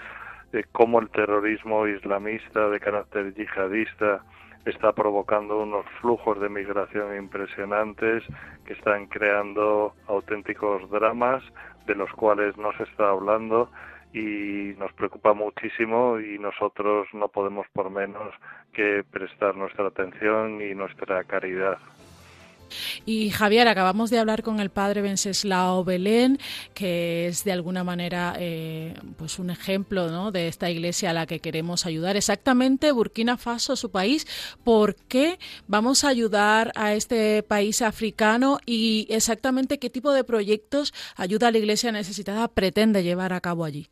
de 0.51 0.65
cómo 0.71 0.99
el 0.99 1.09
terrorismo 1.09 1.87
islamista 1.87 2.67
de 2.69 2.79
carácter 2.79 3.33
yihadista 3.33 4.21
está 4.65 4.91
provocando 4.93 5.59
unos 5.59 5.85
flujos 6.01 6.39
de 6.39 6.49
migración 6.49 7.15
impresionantes 7.15 8.23
que 8.65 8.73
están 8.73 9.07
creando 9.07 9.93
auténticos 10.07 10.89
dramas 10.89 11.41
de 11.87 11.95
los 11.95 12.11
cuales 12.11 12.55
no 12.57 12.71
se 12.73 12.83
está 12.83 13.09
hablando 13.09 13.71
y 14.13 14.75
nos 14.77 14.91
preocupa 14.93 15.33
muchísimo 15.33 16.19
y 16.19 16.37
nosotros 16.37 17.07
no 17.13 17.29
podemos 17.29 17.65
por 17.73 17.89
menos 17.89 18.33
que 18.73 19.03
prestar 19.09 19.55
nuestra 19.55 19.87
atención 19.87 20.61
y 20.61 20.73
nuestra 20.75 21.23
caridad. 21.23 21.77
Y 23.05 23.29
Javier, 23.31 23.67
acabamos 23.67 24.09
de 24.09 24.19
hablar 24.19 24.43
con 24.43 24.59
el 24.59 24.69
padre 24.69 25.01
Venceslao 25.01 25.83
Belén, 25.83 26.39
que 26.73 27.27
es 27.27 27.43
de 27.43 27.51
alguna 27.51 27.83
manera 27.83 28.35
eh, 28.39 28.93
pues 29.17 29.39
un 29.39 29.49
ejemplo 29.49 30.09
¿no? 30.09 30.31
de 30.31 30.47
esta 30.47 30.69
iglesia 30.69 31.09
a 31.09 31.13
la 31.13 31.25
que 31.25 31.39
queremos 31.39 31.85
ayudar. 31.85 32.15
Exactamente, 32.15 32.91
Burkina 32.91 33.37
Faso, 33.37 33.75
su 33.75 33.91
país. 33.91 34.25
¿Por 34.63 34.95
qué 34.95 35.39
vamos 35.67 36.03
a 36.03 36.09
ayudar 36.09 36.71
a 36.75 36.93
este 36.93 37.43
país 37.43 37.81
africano 37.81 38.59
y 38.65 39.07
exactamente 39.09 39.79
qué 39.79 39.89
tipo 39.89 40.11
de 40.11 40.23
proyectos 40.23 40.93
ayuda 41.15 41.47
a 41.47 41.51
la 41.51 41.57
iglesia 41.57 41.91
necesitada 41.91 42.47
pretende 42.47 43.03
llevar 43.03 43.33
a 43.33 43.41
cabo 43.41 43.65
allí? 43.65 43.89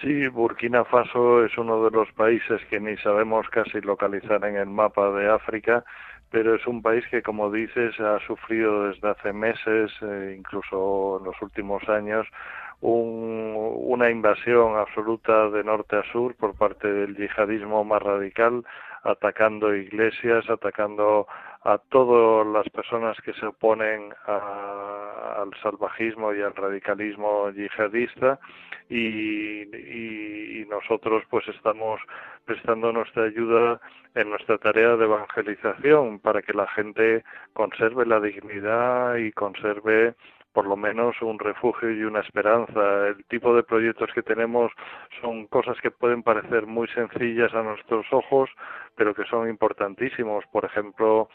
Sí, 0.00 0.28
Burkina 0.28 0.84
Faso 0.84 1.44
es 1.44 1.56
uno 1.56 1.82
de 1.84 1.90
los 1.90 2.12
países 2.12 2.60
que 2.68 2.78
ni 2.78 2.96
sabemos 2.98 3.48
casi 3.48 3.80
localizar 3.80 4.44
en 4.44 4.56
el 4.56 4.66
mapa 4.66 5.10
de 5.12 5.30
África, 5.30 5.84
pero 6.30 6.54
es 6.54 6.66
un 6.66 6.82
país 6.82 7.04
que, 7.10 7.22
como 7.22 7.50
dices, 7.50 7.98
ha 8.00 8.18
sufrido 8.26 8.88
desde 8.88 9.08
hace 9.08 9.32
meses, 9.32 9.90
eh, 10.02 10.34
incluso 10.36 11.18
en 11.18 11.24
los 11.24 11.40
últimos 11.40 11.88
años, 11.88 12.26
una 12.80 14.10
invasión 14.10 14.76
absoluta 14.76 15.48
de 15.48 15.64
norte 15.64 15.96
a 15.96 16.02
sur 16.12 16.34
por 16.34 16.54
parte 16.54 16.92
del 16.92 17.16
yihadismo 17.16 17.84
más 17.84 18.02
radical, 18.02 18.64
atacando 19.02 19.74
iglesias, 19.74 20.48
atacando 20.50 21.26
a 21.66 21.78
todas 21.78 22.46
las 22.46 22.68
personas 22.70 23.16
que 23.22 23.32
se 23.32 23.44
oponen 23.44 24.14
al 24.26 25.50
salvajismo 25.60 26.32
y 26.32 26.40
al 26.40 26.54
radicalismo 26.54 27.50
yihadista 27.50 28.38
y, 28.88 29.62
y, 29.62 30.64
nosotros 30.68 31.24
pues 31.28 31.46
estamos 31.48 32.00
prestando 32.44 32.92
nuestra 32.92 33.24
ayuda 33.24 33.80
en 34.14 34.30
nuestra 34.30 34.58
tarea 34.58 34.96
de 34.96 35.04
evangelización 35.04 36.20
para 36.20 36.42
que 36.42 36.52
la 36.52 36.66
gente 36.68 37.24
conserve 37.52 38.04
la 38.06 38.20
dignidad 38.20 39.16
y 39.16 39.32
conserve 39.32 40.14
por 40.56 40.66
lo 40.66 40.74
menos 40.74 41.20
un 41.20 41.38
refugio 41.38 41.90
y 41.90 42.02
una 42.02 42.20
esperanza. 42.20 43.08
El 43.08 43.22
tipo 43.26 43.54
de 43.54 43.62
proyectos 43.62 44.08
que 44.14 44.22
tenemos 44.22 44.72
son 45.20 45.46
cosas 45.48 45.76
que 45.82 45.90
pueden 45.90 46.22
parecer 46.22 46.66
muy 46.66 46.88
sencillas 46.88 47.52
a 47.52 47.62
nuestros 47.62 48.06
ojos, 48.10 48.48
pero 48.94 49.14
que 49.14 49.24
son 49.24 49.50
importantísimos. 49.50 50.46
Por 50.50 50.64
ejemplo, 50.64 51.28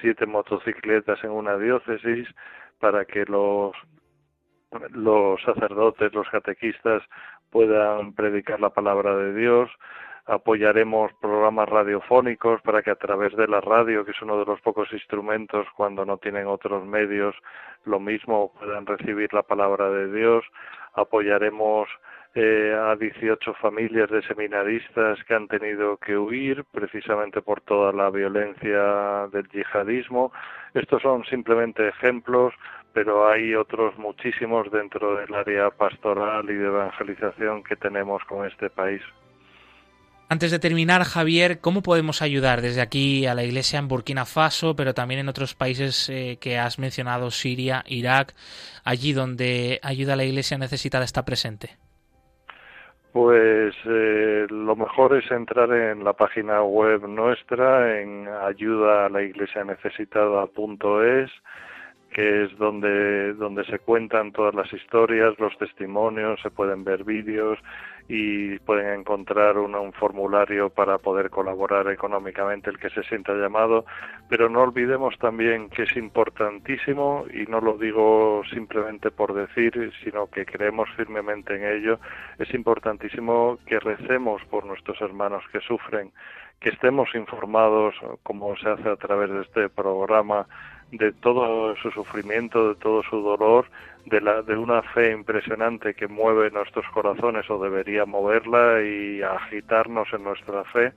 siete 0.00 0.26
motocicletas 0.26 1.22
en 1.24 1.30
una 1.30 1.56
diócesis 1.56 2.28
para 2.78 3.04
que 3.04 3.24
los 3.26 3.74
los 4.90 5.40
sacerdotes, 5.42 6.12
los 6.12 6.28
catequistas 6.28 7.02
puedan 7.50 8.12
predicar 8.14 8.60
la 8.60 8.70
palabra 8.70 9.16
de 9.16 9.34
Dios. 9.34 9.70
Apoyaremos 10.26 11.12
programas 11.20 11.68
radiofónicos 11.68 12.60
para 12.62 12.82
que 12.82 12.90
a 12.90 12.96
través 12.96 13.34
de 13.36 13.46
la 13.46 13.60
radio, 13.60 14.04
que 14.04 14.10
es 14.10 14.22
uno 14.22 14.38
de 14.38 14.44
los 14.44 14.60
pocos 14.60 14.92
instrumentos 14.92 15.66
cuando 15.76 16.04
no 16.04 16.18
tienen 16.18 16.48
otros 16.48 16.84
medios, 16.84 17.36
lo 17.84 18.00
mismo 18.00 18.52
puedan 18.58 18.86
recibir 18.86 19.32
la 19.32 19.44
palabra 19.44 19.88
de 19.90 20.12
Dios. 20.12 20.44
Apoyaremos 20.94 21.88
eh, 22.38 22.74
a 22.78 22.94
18 22.96 23.54
familias 23.54 24.10
de 24.10 24.20
seminaristas 24.20 25.18
que 25.24 25.34
han 25.34 25.48
tenido 25.48 25.96
que 25.96 26.18
huir 26.18 26.64
precisamente 26.70 27.40
por 27.40 27.62
toda 27.62 27.94
la 27.94 28.10
violencia 28.10 29.26
del 29.32 29.48
yihadismo. 29.48 30.32
Estos 30.74 31.00
son 31.00 31.24
simplemente 31.24 31.88
ejemplos, 31.88 32.52
pero 32.92 33.26
hay 33.26 33.54
otros 33.54 33.96
muchísimos 33.96 34.70
dentro 34.70 35.16
del 35.16 35.32
área 35.32 35.70
pastoral 35.70 36.50
y 36.50 36.54
de 36.54 36.66
evangelización 36.66 37.64
que 37.64 37.76
tenemos 37.76 38.22
con 38.24 38.46
este 38.46 38.68
país. 38.68 39.00
Antes 40.28 40.50
de 40.50 40.58
terminar, 40.58 41.04
Javier, 41.04 41.60
¿cómo 41.60 41.82
podemos 41.82 42.20
ayudar 42.20 42.60
desde 42.60 42.82
aquí 42.82 43.24
a 43.24 43.34
la 43.34 43.44
Iglesia 43.44 43.78
en 43.78 43.88
Burkina 43.88 44.26
Faso, 44.26 44.76
pero 44.76 44.92
también 44.92 45.20
en 45.20 45.30
otros 45.30 45.54
países 45.54 46.10
eh, 46.10 46.36
que 46.38 46.58
has 46.58 46.78
mencionado, 46.78 47.30
Siria, 47.30 47.82
Irak, 47.86 48.34
allí 48.84 49.14
donde 49.14 49.80
ayuda 49.82 50.12
a 50.12 50.16
la 50.16 50.24
Iglesia 50.24 50.58
necesitada 50.58 51.04
está 51.04 51.24
presente? 51.24 51.85
Pues 53.16 53.74
eh, 53.86 54.46
lo 54.50 54.76
mejor 54.76 55.16
es 55.16 55.30
entrar 55.30 55.72
en 55.72 56.04
la 56.04 56.12
página 56.12 56.62
web 56.62 57.08
nuestra 57.08 57.98
en 57.98 58.28
ayuda 58.28 59.06
a 59.06 59.08
la 59.08 59.22
iglesia 59.22 59.64
necesitada.es 59.64 61.30
que 62.10 62.44
es 62.44 62.58
donde, 62.58 63.32
donde 63.32 63.64
se 63.64 63.78
cuentan 63.78 64.32
todas 64.32 64.54
las 64.54 64.70
historias, 64.70 65.32
los 65.38 65.56
testimonios, 65.56 66.38
se 66.42 66.50
pueden 66.50 66.84
ver 66.84 67.04
vídeos 67.04 67.58
y 68.08 68.58
pueden 68.60 69.00
encontrar 69.00 69.58
un 69.58 69.92
formulario 69.92 70.70
para 70.70 70.98
poder 70.98 71.30
colaborar 71.30 71.88
económicamente 71.88 72.70
el 72.70 72.78
que 72.78 72.90
se 72.90 73.02
sienta 73.04 73.34
llamado, 73.34 73.84
pero 74.28 74.48
no 74.48 74.62
olvidemos 74.62 75.18
también 75.18 75.68
que 75.70 75.84
es 75.84 75.96
importantísimo, 75.96 77.24
y 77.32 77.50
no 77.50 77.60
lo 77.60 77.76
digo 77.78 78.42
simplemente 78.50 79.10
por 79.10 79.34
decir, 79.34 79.92
sino 80.04 80.28
que 80.28 80.46
creemos 80.46 80.88
firmemente 80.96 81.56
en 81.56 81.64
ello, 81.64 81.98
es 82.38 82.52
importantísimo 82.54 83.58
que 83.66 83.80
recemos 83.80 84.42
por 84.50 84.64
nuestros 84.64 85.00
hermanos 85.00 85.42
que 85.52 85.60
sufren, 85.60 86.12
que 86.60 86.70
estemos 86.70 87.14
informados, 87.14 87.94
como 88.22 88.56
se 88.56 88.68
hace 88.68 88.88
a 88.88 88.96
través 88.96 89.30
de 89.30 89.42
este 89.42 89.68
programa, 89.68 90.46
de 90.92 91.12
todo 91.12 91.76
su 91.76 91.90
sufrimiento, 91.90 92.70
de 92.70 92.74
todo 92.76 93.02
su 93.02 93.20
dolor, 93.20 93.66
de, 94.06 94.20
la, 94.20 94.42
de 94.42 94.56
una 94.56 94.82
fe 94.82 95.12
impresionante 95.12 95.94
que 95.94 96.06
mueve 96.06 96.50
nuestros 96.50 96.86
corazones 96.90 97.48
o 97.50 97.62
debería 97.62 98.06
moverla 98.06 98.82
y 98.82 99.22
agitarnos 99.22 100.08
en 100.12 100.24
nuestra 100.24 100.64
fe. 100.64 100.92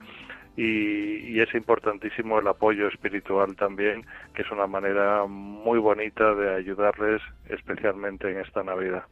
Y, 0.56 1.32
y, 1.32 1.40
es 1.40 1.54
importantísimo 1.56 2.40
el 2.40 2.48
apoyo 2.48 2.88
espiritual 2.88 3.56
también, 3.56 4.06
que 4.34 4.42
es 4.42 4.52
una 4.52 4.68
manera 4.68 5.26
muy 5.26 5.80
bonita 5.80 6.36
de 6.36 6.56
ayudarles, 6.56 7.22
especialmente 7.48 8.30
en 8.30 8.40
esta 8.40 8.64
Navidad. 8.64 9.06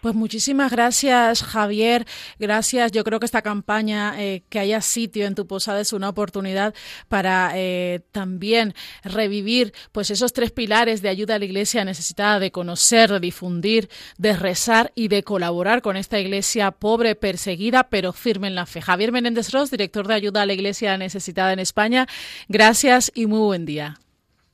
Pues 0.00 0.14
muchísimas 0.14 0.70
gracias, 0.70 1.42
Javier. 1.42 2.06
Gracias. 2.38 2.92
Yo 2.92 3.04
creo 3.04 3.20
que 3.20 3.26
esta 3.26 3.42
campaña, 3.42 4.14
eh, 4.22 4.42
que 4.48 4.58
haya 4.58 4.80
sitio 4.80 5.26
en 5.26 5.34
tu 5.34 5.46
posada, 5.46 5.80
es 5.80 5.92
una 5.92 6.08
oportunidad 6.08 6.74
para 7.08 7.52
eh, 7.54 8.00
también 8.12 8.74
revivir 9.04 9.72
pues 9.92 10.10
esos 10.10 10.32
tres 10.32 10.50
pilares 10.50 11.02
de 11.02 11.08
ayuda 11.08 11.34
a 11.34 11.38
la 11.38 11.44
Iglesia 11.44 11.84
necesitada 11.84 12.38
de 12.38 12.50
conocer, 12.50 13.10
de 13.10 13.20
difundir, 13.20 13.88
de 14.18 14.34
rezar 14.34 14.92
y 14.94 15.08
de 15.08 15.22
colaborar 15.22 15.82
con 15.82 15.96
esta 15.96 16.18
Iglesia 16.18 16.70
pobre, 16.70 17.14
perseguida, 17.14 17.84
pero 17.90 18.12
firme 18.12 18.48
en 18.48 18.54
la 18.54 18.66
fe. 18.66 18.80
Javier 18.80 19.12
Menéndez 19.12 19.52
Ross, 19.52 19.70
director 19.70 20.06
de 20.06 20.14
ayuda 20.14 20.42
a 20.42 20.46
la 20.46 20.52
Iglesia 20.52 20.96
necesitada 20.96 21.52
en 21.52 21.58
España. 21.58 22.06
Gracias 22.48 23.12
y 23.14 23.26
muy 23.26 23.40
buen 23.40 23.66
día. 23.66 23.96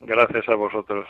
Gracias 0.00 0.48
a 0.48 0.54
vosotros. 0.54 1.06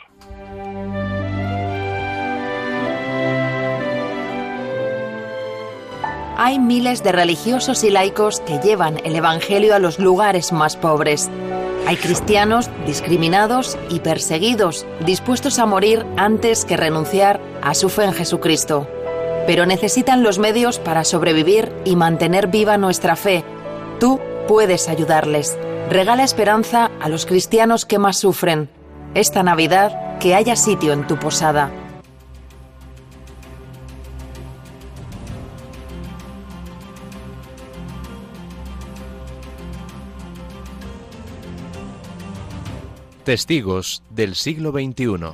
Hay 6.37 6.59
miles 6.59 7.03
de 7.03 7.11
religiosos 7.11 7.83
y 7.83 7.89
laicos 7.89 8.41
que 8.41 8.59
llevan 8.59 9.01
el 9.03 9.15
Evangelio 9.15 9.73
a 9.73 9.79
los 9.79 9.97
lugares 9.97 10.51
más 10.53 10.77
pobres. 10.77 11.29
Hay 11.87 11.97
cristianos 11.97 12.69
discriminados 12.85 13.75
y 13.89 14.01
perseguidos, 14.01 14.85
dispuestos 15.03 15.57
a 15.57 15.65
morir 15.65 16.05
antes 16.15 16.63
que 16.63 16.77
renunciar 16.77 17.41
a 17.63 17.73
su 17.73 17.89
fe 17.89 18.03
en 18.03 18.13
Jesucristo. 18.13 18.87
Pero 19.47 19.65
necesitan 19.65 20.21
los 20.21 20.37
medios 20.37 20.77
para 20.77 21.03
sobrevivir 21.03 21.71
y 21.85 21.95
mantener 21.95 22.47
viva 22.47 22.77
nuestra 22.77 23.15
fe. 23.15 23.43
Tú 23.99 24.19
puedes 24.47 24.89
ayudarles. 24.89 25.57
Regala 25.89 26.23
esperanza 26.23 26.91
a 27.01 27.09
los 27.09 27.25
cristianos 27.25 27.85
que 27.85 27.97
más 27.97 28.17
sufren. 28.17 28.69
Esta 29.15 29.41
Navidad, 29.41 30.19
que 30.19 30.35
haya 30.35 30.55
sitio 30.55 30.93
en 30.93 31.07
tu 31.07 31.17
posada. 31.17 31.71
Testigos 43.27 44.03
del 44.09 44.35
siglo 44.35 44.71
XXI. 44.71 45.33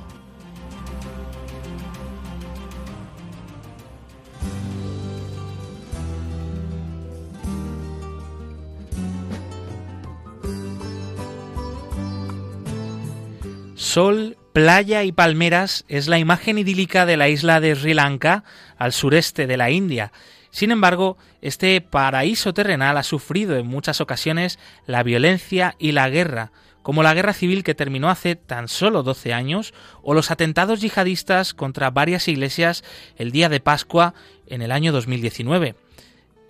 Sol, 13.76 14.36
playa 14.52 15.04
y 15.04 15.12
palmeras 15.12 15.84
es 15.86 16.08
la 16.08 16.18
imagen 16.18 16.58
idílica 16.58 17.06
de 17.06 17.16
la 17.16 17.28
isla 17.28 17.60
de 17.60 17.76
Sri 17.76 17.94
Lanka, 17.94 18.42
al 18.76 18.92
sureste 18.92 19.46
de 19.46 19.56
la 19.56 19.70
India. 19.70 20.10
Sin 20.50 20.72
embargo, 20.72 21.16
este 21.42 21.80
paraíso 21.80 22.52
terrenal 22.54 22.96
ha 22.96 23.04
sufrido 23.04 23.56
en 23.56 23.68
muchas 23.68 24.00
ocasiones 24.00 24.58
la 24.84 25.04
violencia 25.04 25.76
y 25.78 25.92
la 25.92 26.10
guerra, 26.10 26.50
como 26.84 27.02
la 27.02 27.14
guerra 27.14 27.32
civil 27.32 27.64
que 27.64 27.74
terminó 27.74 28.10
hace 28.10 28.36
tan 28.36 28.68
solo 28.68 29.02
12 29.02 29.32
años 29.32 29.72
o 30.02 30.12
los 30.12 30.30
atentados 30.30 30.82
yihadistas 30.82 31.54
contra 31.54 31.90
varias 31.90 32.28
iglesias 32.28 32.84
el 33.16 33.32
día 33.32 33.48
de 33.48 33.58
Pascua 33.58 34.12
en 34.46 34.60
el 34.60 34.70
año 34.70 34.92
2019. 34.92 35.76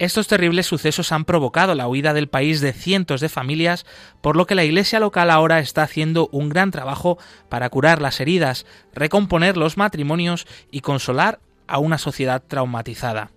Estos 0.00 0.26
terribles 0.26 0.66
sucesos 0.66 1.12
han 1.12 1.24
provocado 1.24 1.76
la 1.76 1.86
huida 1.86 2.12
del 2.12 2.26
país 2.26 2.60
de 2.60 2.72
cientos 2.72 3.20
de 3.20 3.28
familias, 3.28 3.86
por 4.22 4.34
lo 4.34 4.44
que 4.44 4.56
la 4.56 4.64
iglesia 4.64 4.98
local 4.98 5.30
ahora 5.30 5.60
está 5.60 5.84
haciendo 5.84 6.28
un 6.32 6.48
gran 6.48 6.72
trabajo 6.72 7.16
para 7.48 7.70
curar 7.70 8.02
las 8.02 8.18
heridas, 8.18 8.66
recomponer 8.92 9.56
los 9.56 9.76
matrimonios 9.76 10.48
y 10.72 10.80
consolar 10.80 11.38
a 11.68 11.78
una 11.78 11.98
sociedad 11.98 12.42
traumatizada. 12.46 13.30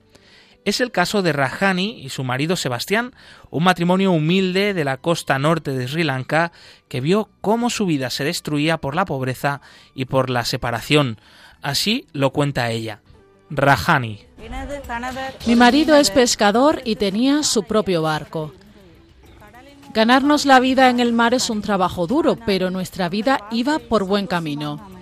Es 0.68 0.82
el 0.82 0.92
caso 0.92 1.22
de 1.22 1.32
Rajani 1.32 2.02
y 2.02 2.10
su 2.10 2.26
marido 2.26 2.58
Sebastián, 2.58 3.16
un 3.52 3.64
matrimonio 3.64 4.12
humilde 4.12 4.74
de 4.74 4.84
la 4.84 4.98
costa 4.98 5.40
norte 5.40 5.72
de 5.72 5.88
Sri 5.88 6.04
Lanka 6.04 6.52
que 6.90 7.00
vio 7.00 7.30
cómo 7.40 7.70
su 7.70 7.86
vida 7.86 8.10
se 8.10 8.26
destruía 8.26 8.78
por 8.78 8.94
la 8.94 9.06
pobreza 9.06 9.62
y 9.96 10.04
por 10.04 10.30
la 10.30 10.44
separación. 10.44 11.22
Así 11.62 12.06
lo 12.12 12.34
cuenta 12.34 12.70
ella. 12.70 13.00
Rajani. 13.50 14.26
Mi 15.46 15.56
marido 15.56 15.96
es 15.96 16.12
pescador 16.12 16.82
y 16.84 16.98
tenía 16.98 17.44
su 17.44 17.64
propio 17.64 18.02
barco. 18.02 18.54
Ganarnos 19.94 20.46
la 20.46 20.60
vida 20.60 20.90
en 20.90 21.00
el 21.00 21.14
mar 21.14 21.34
es 21.34 21.50
un 21.50 21.62
trabajo 21.62 22.08
duro, 22.08 22.36
pero 22.46 22.72
nuestra 22.72 23.08
vida 23.08 23.48
iba 23.52 23.80
por 23.80 24.04
buen 24.04 24.28
camino. 24.28 24.97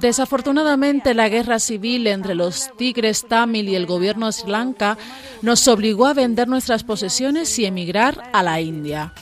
Desafortunadamente, 0.00 1.14
la 1.14 1.28
guerra 1.28 1.58
civil 1.58 2.06
entre 2.06 2.34
los 2.34 2.70
tigres 2.76 3.26
tamil 3.26 3.68
y 3.68 3.76
el 3.76 3.86
gobierno 3.86 4.26
de 4.26 4.32
Sri 4.32 4.50
Lanka 4.50 4.98
nos 5.42 5.66
obligó 5.68 6.06
a 6.06 6.14
vender 6.14 6.48
nuestras 6.48 6.84
posesiones 6.84 7.58
y 7.58 7.64
emigrar 7.64 8.30
a 8.32 8.42
la 8.42 8.60
India. 8.60 9.12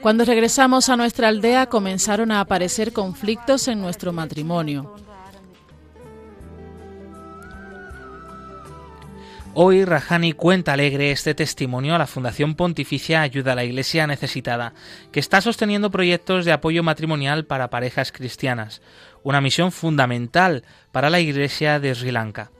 Cuando 0.00 0.24
regresamos 0.24 0.88
a 0.88 0.96
nuestra 0.96 1.28
aldea 1.28 1.66
comenzaron 1.66 2.32
a 2.32 2.40
aparecer 2.40 2.92
conflictos 2.92 3.68
en 3.68 3.80
nuestro 3.80 4.12
matrimonio. 4.12 4.94
Hoy 9.52 9.84
Rajani 9.84 10.32
cuenta 10.32 10.74
alegre 10.74 11.10
este 11.10 11.34
testimonio 11.34 11.96
a 11.96 11.98
la 11.98 12.06
Fundación 12.06 12.54
Pontificia 12.54 13.22
Ayuda 13.22 13.52
a 13.52 13.54
la 13.56 13.64
Iglesia 13.64 14.06
Necesitada, 14.06 14.74
que 15.10 15.18
está 15.18 15.40
sosteniendo 15.40 15.90
proyectos 15.90 16.44
de 16.44 16.52
apoyo 16.52 16.84
matrimonial 16.84 17.46
para 17.46 17.68
parejas 17.68 18.12
cristianas, 18.12 18.80
una 19.24 19.40
misión 19.40 19.72
fundamental 19.72 20.62
para 20.92 21.10
la 21.10 21.18
Iglesia 21.18 21.80
de 21.80 21.92
Sri 21.96 22.12
Lanka. 22.12 22.52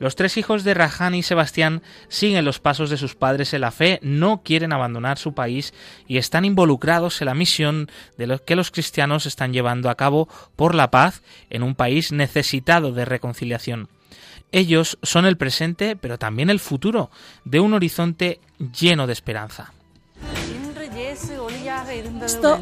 Los 0.00 0.16
tres 0.16 0.36
hijos 0.36 0.64
de 0.64 0.74
Rajani 0.74 1.18
y 1.18 1.22
Sebastián 1.22 1.80
siguen 2.08 2.44
los 2.44 2.58
pasos 2.58 2.90
de 2.90 2.96
sus 2.96 3.14
padres 3.14 3.54
en 3.54 3.60
la 3.60 3.70
fe, 3.70 4.00
no 4.02 4.42
quieren 4.42 4.72
abandonar 4.72 5.18
su 5.18 5.32
país 5.32 5.72
y 6.08 6.18
están 6.18 6.44
involucrados 6.44 7.22
en 7.22 7.26
la 7.26 7.34
misión 7.34 7.88
de 8.18 8.26
lo 8.26 8.44
que 8.44 8.56
los 8.56 8.72
cristianos 8.72 9.26
están 9.26 9.52
llevando 9.52 9.90
a 9.90 9.94
cabo 9.94 10.28
por 10.56 10.74
la 10.74 10.90
paz 10.90 11.22
en 11.50 11.62
un 11.62 11.76
país 11.76 12.10
necesitado 12.10 12.90
de 12.90 13.04
reconciliación. 13.04 13.88
Ellos 14.52 14.98
son 15.02 15.26
el 15.26 15.36
presente, 15.36 15.96
pero 15.96 16.18
también 16.18 16.50
el 16.50 16.60
futuro, 16.60 17.10
de 17.44 17.60
un 17.60 17.74
horizonte 17.74 18.40
lleno 18.58 19.06
de 19.06 19.12
esperanza. 19.12 19.72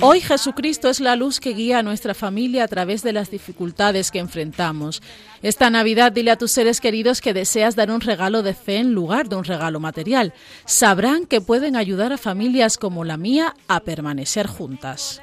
hoy 0.01 0.21
Jesucristo 0.21 0.89
es 0.89 1.01
la 1.01 1.17
luz 1.17 1.41
que 1.41 1.55
guía 1.55 1.79
a 1.79 1.83
nuestra 1.83 2.15
familia 2.15 2.65
a 2.65 2.69
través 2.69 3.03
de 3.03 3.13
las 3.13 3.31
dificultades 3.31 4.11
que 4.11 4.19
enfrentamos. 4.19 5.03
Esta 5.43 5.71
Navidad 5.71 6.13
dile 6.13 6.31
a 6.31 6.39
tus 6.39 6.53
seres 6.53 6.81
queridos 6.81 7.21
que 7.21 7.35
deseas 7.35 7.77
dar 7.77 7.91
un 7.91 8.01
regalo 8.01 8.43
de 8.43 8.55
fe 8.55 8.79
en 8.79 8.93
lugar 8.93 9.29
de 9.29 9.37
un 9.37 9.45
regalo 9.45 9.79
material. 9.79 10.33
Sabrán 10.65 11.27
que 11.27 11.41
pueden 11.41 11.77
ayudar 11.77 12.13
a 12.13 12.19
familias 12.19 12.79
como 12.79 13.05
la 13.05 13.17
mía 13.17 13.55
a 13.69 13.81
permanecer 13.81 14.47
juntas. 14.47 15.23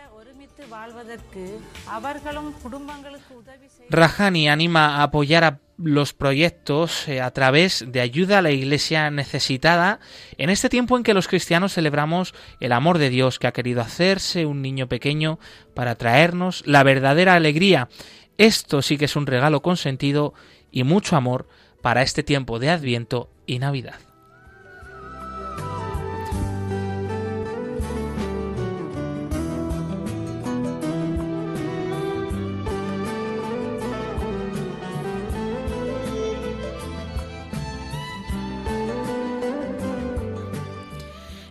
Rajani 3.90 4.50
anima 4.50 4.98
a 4.98 5.04
apoyar 5.04 5.44
a 5.44 5.60
los 5.78 6.14
proyectos 6.14 7.08
eh, 7.08 7.22
a 7.22 7.32
través 7.32 7.86
de 7.88 8.02
ayuda 8.02 8.40
a 8.40 8.42
la 8.42 8.52
iglesia 8.52 9.10
necesitada 9.10 10.00
en 10.38 10.50
este 10.50 10.70
tiempo 10.70 10.96
en 10.96 11.04
que 11.04 11.14
los 11.14 11.28
cristianos 11.28 11.74
celebramos 11.74 12.34
el 12.60 12.72
amor 12.72 13.00
de 13.00 13.10
Dios 13.10 13.40
que 13.40 13.48
ha 13.48 13.52
querido 13.52 13.82
hacerse 13.82 14.46
un 14.46 14.62
niño 14.62 14.88
pequeño 14.88 15.40
para 15.74 15.96
traernos 15.96 16.64
la 16.66 16.84
verdadera 16.84 17.34
alegría. 17.34 17.90
Esto 18.38 18.82
sí 18.82 18.98
que 18.98 19.06
es 19.06 19.16
un 19.16 19.28
regalo 19.28 19.62
con 19.62 19.78
sentido 19.78 20.34
y 20.72 20.84
mucho 20.84 21.16
amor 21.16 21.48
para 21.82 22.02
este 22.02 22.24
tiempo 22.24 22.60
de 22.60 22.70
Adviento 22.70 23.30
y 23.46 23.60
Navidad. 23.60 24.11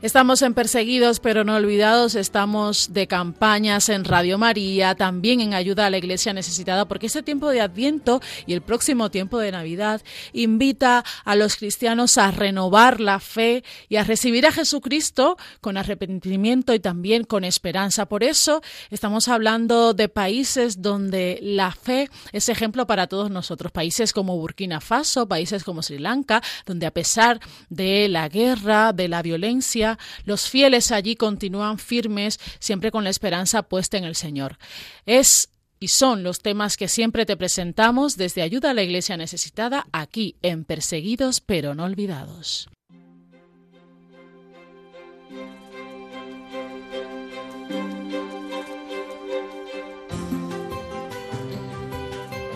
Estamos 0.03 0.40
en 0.40 0.55
Perseguidos 0.55 1.20
pero 1.20 1.44
no 1.44 1.57
olvidados, 1.57 2.14
estamos 2.14 2.94
de 2.94 3.07
campañas 3.07 3.90
en 3.90 4.07
Radio 4.07 4.38
María, 4.38 4.94
también 4.94 5.42
en 5.42 5.53
ayuda 5.53 5.84
a 5.84 5.90
la 5.90 5.98
Iglesia 5.98 6.32
necesitada, 6.32 6.88
porque 6.88 7.09
este 7.09 7.22
tiempo 7.22 7.51
de 7.51 7.61
Adviento 7.61 8.22
y 8.46 8.55
el 8.55 8.62
próximo 8.62 9.11
tiempo 9.11 9.38
de 9.38 9.53
Navidad 9.53 10.01
invita 10.32 11.05
a 11.26 11.36
los 11.36 11.57
cristianos 11.57 12.16
a 12.16 12.30
renovar 12.30 12.98
la 12.98 13.20
fe 13.20 13.62
y 13.90 13.96
a 13.96 14.05
recibir 14.05 14.46
a 14.46 14.53
Jesucristo 14.53 15.36
con 15.61 15.76
arrepentimiento 15.76 16.72
y 16.72 16.80
también 16.80 17.24
con 17.24 17.44
esperanza. 17.44 18.07
Por 18.07 18.24
eso 18.24 18.62
estamos 18.88 19.28
hablando 19.28 19.92
de 19.92 20.09
países 20.09 20.80
donde 20.80 21.40
la 21.42 21.72
fe 21.72 22.09
es 22.32 22.48
ejemplo 22.48 22.86
para 22.86 23.07
todos 23.07 23.30
nosotros, 23.30 23.70
países 23.70 24.14
como 24.14 24.38
Burkina 24.38 24.80
Faso, 24.80 25.28
países 25.28 25.62
como 25.62 25.82
Sri 25.82 25.98
Lanka, 25.98 26.42
donde 26.64 26.86
a 26.86 26.90
pesar 26.90 27.38
de 27.68 28.09
la 28.09 28.30
guerra, 28.30 28.94
de 28.94 29.07
la 29.07 29.20
violencia, 29.20 29.89
los 30.24 30.49
fieles 30.49 30.93
allí 30.93 31.16
continúan 31.16 31.78
firmes, 31.78 32.38
siempre 32.59 32.91
con 32.91 33.05
la 33.05 33.11
esperanza 33.11 33.62
puesta 33.62 33.97
en 33.97 34.05
el 34.05 34.16
Señor. 34.16 34.59
Es 35.07 35.51
y 35.80 35.88
son 35.88 36.22
los 36.22 36.41
temas 36.41 36.76
que 36.76 36.88
siempre 36.88 37.24
te 37.24 37.36
presentamos 37.36 38.16
desde 38.16 38.43
Ayuda 38.43 38.70
a 38.70 38.74
la 38.74 38.82
Iglesia 38.82 39.16
Necesitada 39.16 39.86
aquí 39.93 40.36
en 40.43 40.64
Perseguidos 40.64 41.41
pero 41.41 41.74
no 41.74 41.84
olvidados. 41.84 42.68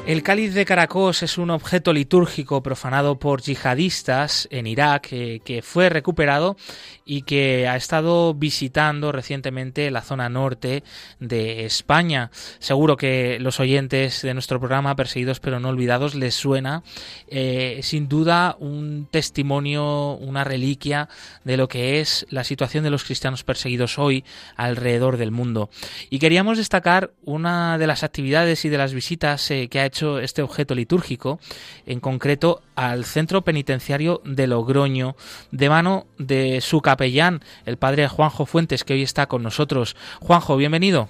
El 0.06 0.22
cáliz 0.22 0.52
de 0.52 0.66
Caracos 0.66 1.22
es 1.22 1.38
un 1.38 1.48
objeto 1.48 1.94
litúrgico 1.94 2.62
profanado 2.62 3.18
por 3.18 3.40
yihadistas 3.40 4.46
en 4.50 4.66
Irak 4.66 5.08
eh, 5.12 5.40
que 5.42 5.62
fue 5.62 5.88
recuperado 5.88 6.58
y 7.06 7.22
que 7.22 7.66
ha 7.66 7.76
estado 7.76 8.34
visitando 8.34 9.12
recientemente 9.12 9.90
la 9.90 10.02
zona 10.02 10.28
norte 10.28 10.84
de 11.20 11.64
España. 11.64 12.30
Seguro 12.58 12.98
que 12.98 13.38
los 13.40 13.60
oyentes 13.60 14.20
de 14.20 14.34
nuestro 14.34 14.60
programa 14.60 14.94
Perseguidos 14.94 15.40
pero 15.40 15.58
no 15.58 15.70
olvidados 15.70 16.14
les 16.14 16.34
suena 16.34 16.82
eh, 17.28 17.80
sin 17.82 18.06
duda 18.06 18.56
un 18.58 19.08
testimonio, 19.10 20.16
una 20.16 20.44
reliquia 20.44 21.08
de 21.44 21.56
lo 21.56 21.66
que 21.66 22.00
es 22.00 22.26
la 22.28 22.44
situación 22.44 22.84
de 22.84 22.90
los 22.90 23.04
cristianos 23.04 23.42
perseguidos 23.42 23.98
hoy 23.98 24.22
alrededor 24.56 25.16
del 25.16 25.30
mundo. 25.30 25.70
Y 26.10 26.18
queríamos 26.18 26.58
destacar 26.58 27.12
una 27.24 27.78
de 27.78 27.86
las 27.86 28.02
actividades 28.02 28.66
y 28.66 28.68
de 28.68 28.78
las 28.78 28.92
visitas 28.92 29.50
eh, 29.50 29.68
que 29.68 29.80
ha 29.80 29.86
hecho 29.86 29.93
este 30.02 30.42
objeto 30.42 30.74
litúrgico, 30.74 31.38
en 31.86 32.00
concreto 32.00 32.60
al 32.74 33.04
centro 33.04 33.42
penitenciario 33.42 34.20
de 34.24 34.46
Logroño, 34.46 35.16
de 35.50 35.68
mano 35.68 36.06
de 36.18 36.60
su 36.60 36.80
capellán, 36.80 37.40
el 37.66 37.76
padre 37.76 38.08
Juanjo 38.08 38.46
Fuentes, 38.46 38.84
que 38.84 38.94
hoy 38.94 39.02
está 39.02 39.26
con 39.26 39.42
nosotros. 39.42 39.96
Juanjo, 40.20 40.56
bienvenido. 40.56 41.08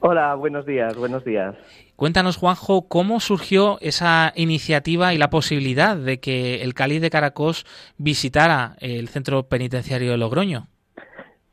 Hola, 0.00 0.34
buenos 0.34 0.66
días, 0.66 0.96
buenos 0.96 1.24
días. 1.24 1.54
Cuéntanos, 1.94 2.36
Juanjo, 2.36 2.88
cómo 2.88 3.20
surgió 3.20 3.78
esa 3.80 4.32
iniciativa 4.34 5.14
y 5.14 5.18
la 5.18 5.30
posibilidad 5.30 5.96
de 5.96 6.18
que 6.18 6.62
el 6.62 6.74
Cáliz 6.74 7.00
de 7.00 7.10
Caracos 7.10 7.64
visitara 7.98 8.74
el 8.80 9.08
centro 9.08 9.44
penitenciario 9.44 10.10
de 10.10 10.16
Logroño. 10.16 10.71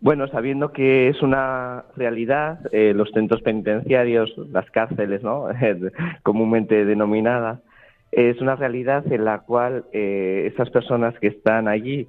Bueno, 0.02 0.28
sabiendo 0.30 0.72
que 0.72 1.10
es 1.10 1.22
una 1.22 1.84
realidad, 1.98 2.60
eh, 2.72 2.94
los 2.96 3.12
centros 3.12 3.42
penitenciarios, 3.42 4.34
las 4.50 4.70
cárceles, 4.72 5.24
¿no? 5.24 5.48
comúnmente 6.24 6.86
denominadas, 6.86 7.60
es 8.12 8.40
una 8.40 8.56
realidad 8.56 9.04
en 9.12 9.26
la 9.26 9.40
cual 9.40 9.84
eh, 9.92 10.50
esas 10.54 10.70
personas 10.70 11.20
que 11.20 11.28
están 11.28 11.68
allí 11.68 12.08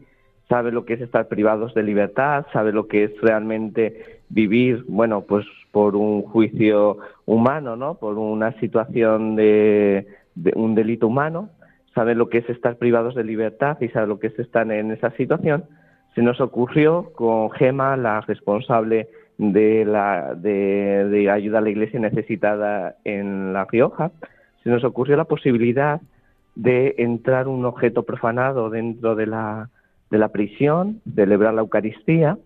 saben 0.49 0.75
lo 0.75 0.85
que 0.85 0.95
es 0.95 1.01
estar 1.01 1.27
privados 1.27 1.75
de 1.75 1.83
libertad, 1.83 2.47
saben 2.53 2.77
lo 2.77 2.87
que 2.87 3.05
es 3.05 3.21
realmente 3.21 4.21
vivir, 4.29 4.85
bueno, 4.89 5.23
pues 5.23 5.45
por 5.73 5.97
un 5.97 6.23
juicio 6.23 6.99
humano, 7.27 7.77
¿no? 7.77 7.95
Por 7.95 8.19
una 8.19 8.53
situación 8.61 9.35
de, 9.35 10.07
de 10.37 10.53
un 10.55 10.77
delito 10.77 11.09
humano, 11.09 11.51
saben 11.95 12.19
lo 12.19 12.29
que 12.29 12.39
es 12.39 12.51
estar 12.51 12.77
privados 12.77 13.17
de 13.17 13.25
libertad 13.25 13.79
y 13.81 13.89
saben 13.89 14.09
lo 14.09 14.21
que 14.21 14.29
es 14.29 14.39
estar 14.39 14.71
en 14.71 14.93
esa 14.93 15.11
situación 15.13 15.65
se 16.15 16.23
nos 16.23 16.41
ocurrió 16.41 17.13
con 17.15 17.51
Gema, 17.51 17.97
la 17.97 18.21
responsable 18.23 19.09
de, 19.39 19.85
la, 19.85 20.35
de, 20.35 21.31
ayuda 21.31 21.59
a 21.59 21.63
la 21.63 21.71
iglesia 21.71 21.99
necesitada 22.01 22.97
en 23.05 23.53
La 23.53 23.65
Rioja, 23.65 24.11
se 24.63 24.71
nos 24.71 24.85
ocurrió 24.85 25.17
la 25.17 25.25
posibilidad 25.25 26.01
de 26.55 26.95
entrar 26.99 27.49
un 27.49 27.65
objeto 27.65 28.03
profanado 28.03 28.69
dentro 28.69 29.15
de 29.15 29.27
la, 29.27 29.71
de 30.11 30.19
la 30.19 30.29
prisión, 30.29 31.01
celebrar 31.15 31.55
la 31.55 31.63
Eucaristía 31.63 32.37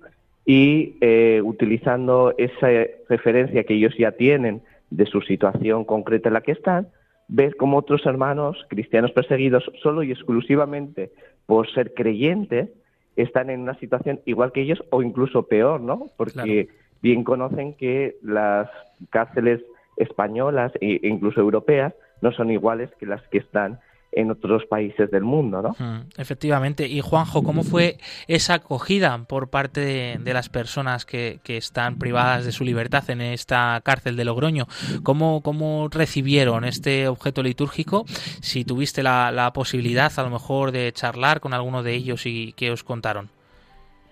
y 0.47 0.97
eh, 1.01 1.41
utilizando 1.43 2.35
esa 2.39 2.69
referencia 3.09 3.65
que 3.65 3.75
ellos 3.75 3.95
ya 3.99 4.13
tienen 4.13 4.63
de 4.91 5.07
su 5.07 5.21
situación 5.23 5.85
concreta 5.85 6.29
en 6.29 6.35
la 6.35 6.43
que 6.43 6.53
están, 6.53 6.89
ver 7.27 7.57
cómo 7.57 7.79
otros 7.79 8.05
hermanos 8.07 8.65
cristianos 8.69 9.11
perseguidos 9.13 9.65
solo 9.83 10.03
y 10.03 10.13
exclusivamente 10.13 11.11
por 11.47 11.69
ser 11.73 11.95
creyentes 11.95 12.69
están 13.17 13.51
en 13.51 13.61
una 13.61 13.79
situación 13.79 14.21
igual 14.25 14.53
que 14.53 14.63
ellos 14.63 14.83
o 14.91 15.03
incluso 15.03 15.45
peor, 15.45 15.81
¿no? 15.81 16.07
Porque 16.17 16.69
bien 17.03 17.25
conocen 17.25 17.75
que 17.75 18.17
las 18.23 18.69
cárceles 19.11 19.63
españolas 19.97 20.73
e 20.81 21.01
incluso 21.03 21.41
europeas 21.41 21.95
no 22.21 22.33
son 22.33 22.51
iguales 22.51 22.91
que 22.99 23.07
las 23.07 23.23
que 23.29 23.39
están 23.39 23.81
en 24.15 24.31
otros 24.31 24.65
países 24.67 25.11
del 25.11 25.25
mundo, 25.25 25.63
¿no? 25.63 26.05
efectivamente. 26.17 26.87
Y 26.87 27.01
Juanjo, 27.01 27.43
¿cómo 27.43 27.63
fue 27.63 27.97
esa 28.29 28.55
acogida 28.55 29.19
por 29.29 29.51
parte 29.51 29.81
de, 30.19 30.35
las 30.35 30.49
personas 30.49 31.05
que, 31.05 31.41
están 31.45 31.99
privadas 31.99 32.45
de 32.45 32.53
su 32.53 32.65
libertad 32.65 33.09
en 33.11 33.21
esta 33.21 33.81
cárcel 33.85 34.17
de 34.17 34.25
Logroño? 34.25 34.67
¿Cómo, 35.03 35.43
cómo 35.43 35.89
recibieron 35.91 36.65
este 36.65 37.09
objeto 37.09 37.43
litúrgico? 37.43 38.05
Si 38.07 38.65
tuviste 38.65 39.03
la, 39.03 39.51
posibilidad 39.55 40.11
a 40.17 40.23
lo 40.23 40.31
mejor 40.31 40.73
de 40.73 40.91
charlar 40.93 41.41
con 41.41 41.53
alguno 41.53 41.83
de 41.83 41.95
ellos 41.95 42.27
y 42.27 42.53
qué 42.57 42.71
os 42.71 42.83
contaron. 42.83 43.29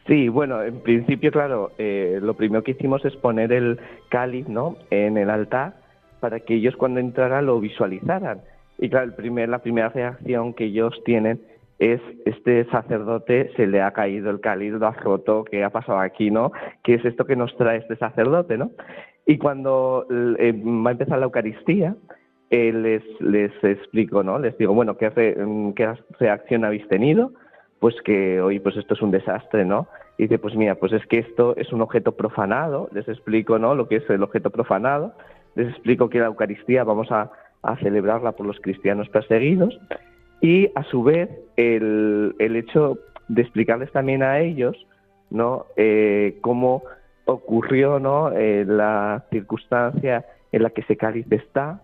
Sí, 0.06 0.28
bueno, 0.28 0.62
en 0.62 0.80
principio, 0.80 1.30
claro, 1.30 1.72
eh, 1.78 2.18
lo 2.20 2.34
primero 2.34 2.62
que 2.62 2.72
hicimos 2.72 3.04
es 3.04 3.14
poner 3.16 3.52
el 3.52 3.78
cáliz, 4.08 4.48
¿no? 4.48 4.76
En 4.90 5.16
el 5.16 5.30
altar 5.30 5.74
para 6.20 6.40
que 6.40 6.54
ellos 6.54 6.76
cuando 6.76 7.00
entraran 7.00 7.46
lo 7.46 7.60
visualizaran 7.60 8.40
y 8.78 8.88
claro, 8.88 9.06
el 9.06 9.14
primer, 9.14 9.48
la 9.48 9.60
primera 9.60 9.88
reacción 9.88 10.54
que 10.54 10.64
ellos 10.64 11.00
tienen 11.04 11.40
es 11.78 12.00
este 12.26 12.64
sacerdote 12.66 13.50
se 13.56 13.66
le 13.66 13.82
ha 13.82 13.90
caído 13.90 14.30
el 14.30 14.40
cáliz, 14.40 14.72
lo 14.72 14.86
ha 14.86 14.92
roto, 14.92 15.44
¿qué 15.44 15.64
ha 15.64 15.70
pasado 15.70 15.98
aquí, 15.98 16.30
no? 16.30 16.52
¿Qué 16.84 16.94
es 16.94 17.04
esto 17.04 17.24
que 17.24 17.34
nos 17.34 17.56
trae 17.56 17.78
este 17.78 17.96
sacerdote, 17.96 18.56
no? 18.56 18.70
Y 19.26 19.38
cuando 19.38 20.06
eh, 20.10 20.52
va 20.64 20.90
a 20.90 20.92
empezar 20.92 21.18
la 21.18 21.24
Eucaristía, 21.24 21.96
eh, 22.50 22.72
les, 22.72 23.02
les 23.20 23.52
explico, 23.64 24.22
¿no? 24.22 24.38
Les 24.38 24.56
digo, 24.58 24.74
bueno, 24.74 24.96
¿qué, 24.96 25.10
¿qué 25.74 25.94
reacción 26.20 26.64
habéis 26.64 26.86
tenido? 26.86 27.32
Pues 27.80 27.94
que 28.04 28.40
hoy, 28.40 28.60
pues 28.60 28.76
esto 28.76 28.94
es 28.94 29.02
un 29.02 29.10
desastre, 29.10 29.64
¿no? 29.64 29.88
Y 30.18 30.24
dice, 30.24 30.38
pues 30.38 30.54
mira, 30.54 30.76
pues 30.76 30.92
es 30.92 31.04
que 31.06 31.18
esto 31.18 31.56
es 31.56 31.72
un 31.72 31.80
objeto 31.80 32.12
profanado, 32.12 32.88
les 32.92 33.08
explico, 33.08 33.58
¿no? 33.58 33.74
Lo 33.74 33.88
que 33.88 33.96
es 33.96 34.10
el 34.10 34.22
objeto 34.22 34.50
profanado, 34.50 35.14
les 35.56 35.68
explico 35.68 36.08
que 36.08 36.20
la 36.20 36.26
Eucaristía 36.26 36.84
vamos 36.84 37.10
a 37.10 37.32
a 37.62 37.76
celebrarla 37.76 38.32
por 38.32 38.46
los 38.46 38.58
cristianos 38.60 39.08
perseguidos 39.08 39.78
y 40.40 40.70
a 40.74 40.82
su 40.84 41.02
vez 41.02 41.30
el, 41.56 42.34
el 42.38 42.56
hecho 42.56 42.98
de 43.28 43.42
explicarles 43.42 43.90
también 43.92 44.22
a 44.22 44.40
ellos 44.40 44.76
no 45.30 45.66
eh, 45.76 46.38
cómo 46.40 46.82
ocurrió 47.24 47.98
no 47.98 48.32
eh, 48.32 48.64
la 48.66 49.24
circunstancia 49.30 50.26
en 50.50 50.62
la 50.62 50.70
que 50.70 50.82
ese 50.82 50.96
cáliz 50.96 51.26
está. 51.30 51.80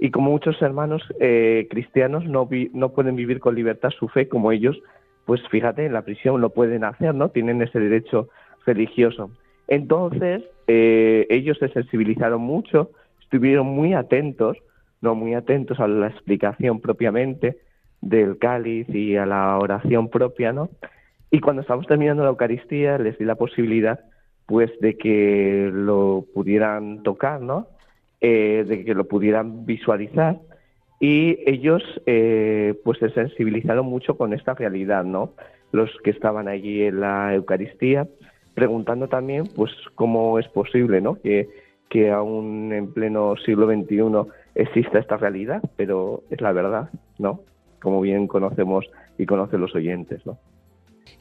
Y 0.00 0.10
como 0.10 0.30
muchos 0.30 0.60
hermanos 0.62 1.02
eh, 1.20 1.66
cristianos 1.70 2.24
no, 2.24 2.48
no 2.72 2.88
pueden 2.90 3.14
vivir 3.16 3.40
con 3.40 3.54
libertad 3.54 3.90
su 3.90 4.08
fe 4.08 4.28
como 4.28 4.52
ellos 4.52 4.80
pues 5.26 5.40
fíjate 5.50 5.84
en 5.84 5.92
la 5.92 6.02
prisión 6.02 6.40
lo 6.40 6.50
pueden 6.50 6.84
hacer 6.84 7.14
no 7.14 7.28
tienen 7.28 7.60
ese 7.60 7.78
derecho 7.78 8.28
religioso. 8.64 9.30
Entonces 9.66 10.42
ellos 10.66 11.58
se 11.58 11.68
sensibilizaron 11.68 12.40
mucho 12.40 12.90
estuvieron 13.20 13.66
muy 13.66 13.92
atentos 13.92 14.56
no 15.00 15.14
muy 15.14 15.34
atentos 15.34 15.80
a 15.80 15.88
la 15.88 16.08
explicación 16.08 16.80
propiamente 16.80 17.58
del 18.00 18.38
cáliz 18.38 18.88
y 18.88 19.16
a 19.16 19.26
la 19.26 19.58
oración 19.58 20.08
propia, 20.08 20.52
¿no? 20.52 20.70
Y 21.30 21.40
cuando 21.40 21.62
estamos 21.62 21.86
terminando 21.86 22.22
la 22.22 22.30
Eucaristía 22.30 22.98
les 22.98 23.18
di 23.18 23.24
la 23.24 23.34
posibilidad, 23.34 24.00
pues, 24.46 24.70
de 24.80 24.96
que 24.96 25.70
lo 25.72 26.24
pudieran 26.34 27.02
tocar, 27.02 27.40
¿no? 27.40 27.66
Eh, 28.20 28.64
de 28.66 28.84
que 28.84 28.94
lo 28.94 29.06
pudieran 29.06 29.66
visualizar 29.66 30.38
y 31.00 31.38
ellos, 31.46 31.82
eh, 32.06 32.74
pues, 32.82 32.98
se 32.98 33.10
sensibilizaron 33.10 33.86
mucho 33.86 34.16
con 34.16 34.32
esta 34.32 34.54
realidad, 34.54 35.04
¿no? 35.04 35.34
Los 35.70 35.90
que 36.02 36.10
estaban 36.10 36.48
allí 36.48 36.82
en 36.82 37.00
la 37.00 37.34
Eucaristía, 37.34 38.08
preguntando 38.54 39.08
también, 39.08 39.44
pues, 39.54 39.70
cómo 39.94 40.38
es 40.38 40.48
posible, 40.48 41.00
¿no? 41.00 41.16
Que, 41.16 41.48
que 41.90 42.10
aún 42.10 42.72
en 42.72 42.92
pleno 42.92 43.36
siglo 43.36 43.66
XXI 43.66 44.30
existe 44.58 44.98
esta 44.98 45.16
realidad, 45.16 45.62
pero 45.76 46.24
es 46.30 46.40
la 46.40 46.52
verdad, 46.52 46.90
¿no? 47.18 47.40
Como 47.80 48.00
bien 48.00 48.26
conocemos 48.26 48.84
y 49.16 49.24
conocen 49.24 49.60
los 49.60 49.74
oyentes, 49.74 50.26
¿no? 50.26 50.38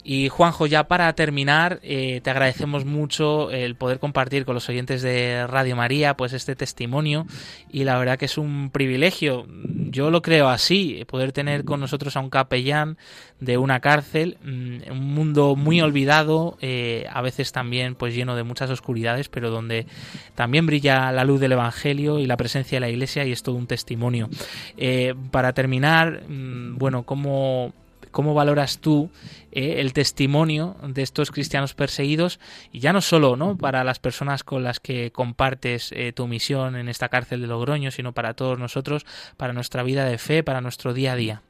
Y 0.10 0.30
Juanjo, 0.30 0.68
ya 0.68 0.88
para 0.88 1.12
terminar, 1.12 1.82
eh, 1.84 2.22
te 2.24 2.30
agradecemos 2.30 2.86
mucho 2.86 3.52
el 3.52 3.76
poder 3.76 4.00
compartir 4.00 4.46
con 4.46 4.54
los 4.54 4.70
oyentes 4.70 5.02
de 5.02 5.46
Radio 5.48 5.76
María 5.76 6.16
pues 6.16 6.32
este 6.32 6.56
testimonio 6.56 7.28
y 7.70 7.84
la 7.84 7.98
verdad 7.98 8.18
que 8.18 8.24
es 8.24 8.38
un 8.38 8.70
privilegio, 8.70 9.46
yo 9.90 10.10
lo 10.10 10.22
creo 10.22 10.48
así, 10.48 11.04
poder 11.10 11.34
tener 11.34 11.66
con 11.66 11.82
nosotros 11.82 12.16
a 12.16 12.22
un 12.22 12.30
capellán 12.30 12.98
de 13.42 13.58
una 13.58 13.82
cárcel, 13.82 14.38
mm, 14.46 14.92
un 14.92 15.14
mundo 15.14 15.58
muy 15.58 15.82
olvidado, 15.82 16.58
eh, 16.62 17.06
a 17.12 17.22
veces 17.22 17.52
también 17.52 17.96
pues 17.96 18.16
lleno 18.16 18.38
de 18.38 18.44
muchas 18.44 18.70
oscuridades, 18.70 19.28
pero 19.28 19.50
donde 19.50 19.88
también 20.36 20.66
brilla 20.68 21.12
la 21.12 21.26
luz 21.26 21.42
del 21.42 21.52
Evangelio 21.52 22.20
y 22.20 22.28
la 22.28 22.38
presencia 22.38 22.78
de 22.78 22.80
la 22.80 22.90
Iglesia 22.90 23.26
y 23.26 23.34
es 23.34 23.44
todo 23.44 23.56
un 23.56 23.68
testimonio. 23.68 24.30
Eh, 24.78 25.16
para 25.32 25.52
terminar, 25.52 26.24
mm, 26.30 26.78
bueno, 26.78 27.04
¿cómo 27.04 27.74
¿Cómo 28.12 28.34
valoras 28.34 28.80
tú 28.80 29.10
eh, 29.52 29.76
el 29.80 29.94
testimonio 29.94 30.76
de 30.88 31.02
estos 31.02 31.32
cristianos 31.32 31.74
perseguidos? 31.74 32.40
Y 32.72 32.80
ya 32.80 32.94
no 32.94 33.02
solo 33.02 33.36
¿no? 33.36 33.58
para 33.58 33.84
las 33.84 34.00
personas 34.00 34.44
con 34.44 34.64
las 34.64 34.80
que 34.80 35.12
compartes 35.12 35.92
eh, 35.92 36.14
tu 36.14 36.28
misión 36.28 36.76
en 36.76 36.90
esta 36.90 37.10
cárcel 37.10 37.42
de 37.42 37.48
Logroño, 37.48 37.92
sino 37.92 38.14
para 38.14 38.34
todos 38.34 38.60
nosotros, 38.60 39.06
para 39.38 39.54
nuestra 39.54 39.84
vida 39.84 40.06
de 40.06 40.18
fe, 40.18 40.44
para 40.44 40.62
nuestro 40.62 40.94
día 40.94 41.14
a 41.14 41.16
día. 41.16 41.42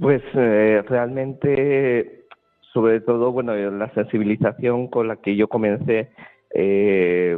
Pues 0.00 0.22
eh, 0.34 0.82
realmente, 0.88 2.24
sobre 2.72 3.00
todo, 3.00 3.32
bueno, 3.32 3.54
la 3.54 3.92
sensibilización 3.94 4.88
con 4.88 5.08
la 5.08 5.16
que 5.16 5.36
yo 5.36 5.48
comencé 5.48 6.10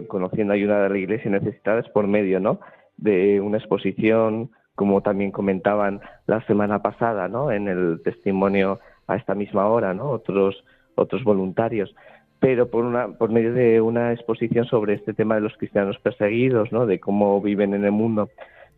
conociendo 0.09 0.55
ayuda 0.55 0.85
de 0.85 0.89
la 0.89 0.99
Iglesia 0.99 1.31
necesitada 1.31 1.81
es 1.81 1.89
por 1.91 2.07
medio, 2.07 2.41
¿no? 2.41 2.61
De 2.97 3.43
una 3.43 3.59
exposición 3.59 4.51
como 4.83 5.01
también 5.01 5.30
comentaban 5.30 6.01
la 6.26 6.45
semana 6.49 6.83
pasada, 6.83 7.28
¿no? 7.28 7.53
En 7.53 7.68
el 7.68 8.01
testimonio 8.03 8.80
a 9.07 9.14
esta 9.14 9.33
misma 9.37 9.68
hora, 9.68 9.95
¿no? 9.95 10.11
Otros 10.11 10.64
otros 10.97 11.22
voluntarios, 11.22 11.95
pero 12.41 12.68
por 12.68 13.30
medio 13.30 13.53
de 13.53 13.80
una 13.80 14.12
exposición 14.12 14.64
sobre 14.64 14.95
este 14.95 15.14
tema 15.14 15.37
de 15.37 15.43
los 15.43 15.57
cristianos 15.57 16.01
perseguidos, 16.01 16.72
¿no? 16.72 16.85
De 16.85 16.99
cómo 16.99 17.41
viven 17.41 17.74
en 17.74 17.85
el 17.85 17.93
mundo. 17.93 18.28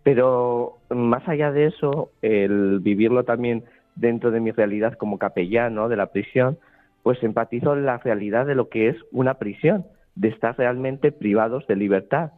Pero 0.02 0.76
más 0.90 1.26
allá 1.26 1.52
de 1.52 1.68
eso, 1.68 2.10
el 2.20 2.80
vivirlo 2.80 3.24
también 3.24 3.64
dentro 3.96 4.30
de 4.30 4.40
mi 4.40 4.50
realidad 4.50 4.98
como 4.98 5.18
capellán, 5.18 5.74
¿no? 5.74 5.88
De 5.88 5.96
la 5.96 6.12
prisión, 6.12 6.58
pues 7.02 7.22
empatizo 7.22 7.72
en 7.72 7.86
la 7.86 7.96
realidad 7.96 8.44
de 8.44 8.56
lo 8.56 8.68
que 8.68 8.88
es 8.88 8.96
una 9.10 9.34
prisión, 9.38 9.86
de 10.16 10.28
estar 10.28 10.54
realmente 10.58 11.12
privados 11.12 11.66
de 11.66 11.76
libertad. 11.76 12.32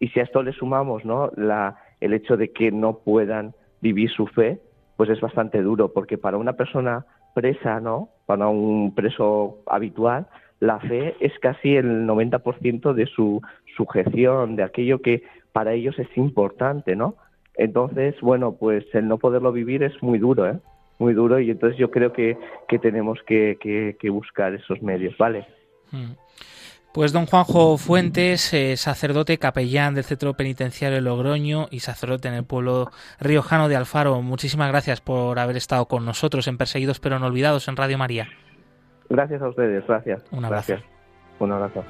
Y 0.00 0.08
si 0.08 0.18
a 0.18 0.24
esto 0.24 0.42
le 0.42 0.52
sumamos, 0.52 1.04
¿no? 1.04 1.30
La 1.36 1.76
el 2.02 2.14
hecho 2.14 2.36
de 2.36 2.52
que 2.52 2.70
no 2.70 2.98
puedan 2.98 3.54
vivir 3.80 4.10
su 4.10 4.26
fe, 4.26 4.60
pues 4.96 5.10
es 5.10 5.20
bastante 5.20 5.62
duro, 5.62 5.92
porque 5.92 6.18
para 6.18 6.36
una 6.36 6.54
persona 6.54 7.06
presa, 7.34 7.80
¿no? 7.80 8.10
Para 8.26 8.48
un 8.48 8.94
preso 8.94 9.58
habitual, 9.66 10.26
la 10.60 10.78
fe 10.80 11.16
es 11.20 11.32
casi 11.40 11.76
el 11.76 12.06
90% 12.06 12.92
de 12.92 13.06
su 13.06 13.40
sujeción, 13.76 14.56
de 14.56 14.62
aquello 14.62 15.00
que 15.00 15.22
para 15.52 15.72
ellos 15.72 15.98
es 15.98 16.08
importante, 16.16 16.94
¿no? 16.94 17.16
Entonces, 17.56 18.14
bueno, 18.20 18.56
pues 18.58 18.84
el 18.94 19.08
no 19.08 19.18
poderlo 19.18 19.52
vivir 19.52 19.82
es 19.82 20.00
muy 20.02 20.18
duro, 20.18 20.48
¿eh? 20.48 20.58
Muy 20.98 21.14
duro 21.14 21.40
y 21.40 21.50
entonces 21.50 21.78
yo 21.78 21.90
creo 21.90 22.12
que, 22.12 22.36
que 22.68 22.78
tenemos 22.78 23.20
que, 23.26 23.58
que, 23.98 24.10
buscar 24.10 24.54
esos 24.54 24.80
medios, 24.82 25.16
¿vale? 25.18 25.46
Mm. 25.90 26.12
Pues 26.92 27.12
don 27.12 27.24
Juanjo 27.24 27.78
Fuentes, 27.78 28.52
eh, 28.52 28.76
sacerdote 28.76 29.38
capellán 29.38 29.94
del 29.94 30.04
Centro 30.04 30.34
Penitenciario 30.34 30.96
de 30.96 31.00
Logroño 31.00 31.68
y 31.70 31.80
sacerdote 31.80 32.28
en 32.28 32.34
el 32.34 32.44
pueblo 32.44 32.90
riojano 33.18 33.68
de 33.68 33.76
Alfaro, 33.76 34.20
muchísimas 34.20 34.68
gracias 34.68 35.00
por 35.00 35.38
haber 35.38 35.56
estado 35.56 35.86
con 35.86 36.04
nosotros 36.04 36.46
en 36.48 36.58
Perseguidos 36.58 37.00
pero 37.00 37.18
no 37.18 37.26
olvidados 37.26 37.66
en 37.68 37.76
Radio 37.76 37.96
María. 37.96 38.28
Gracias 39.08 39.40
a 39.40 39.48
ustedes, 39.48 39.86
gracias. 39.86 40.22
Un 40.32 40.44
abrazo. 40.44 40.74
Gracias. 40.74 40.90
Un 41.40 41.52
abrazo. 41.52 41.82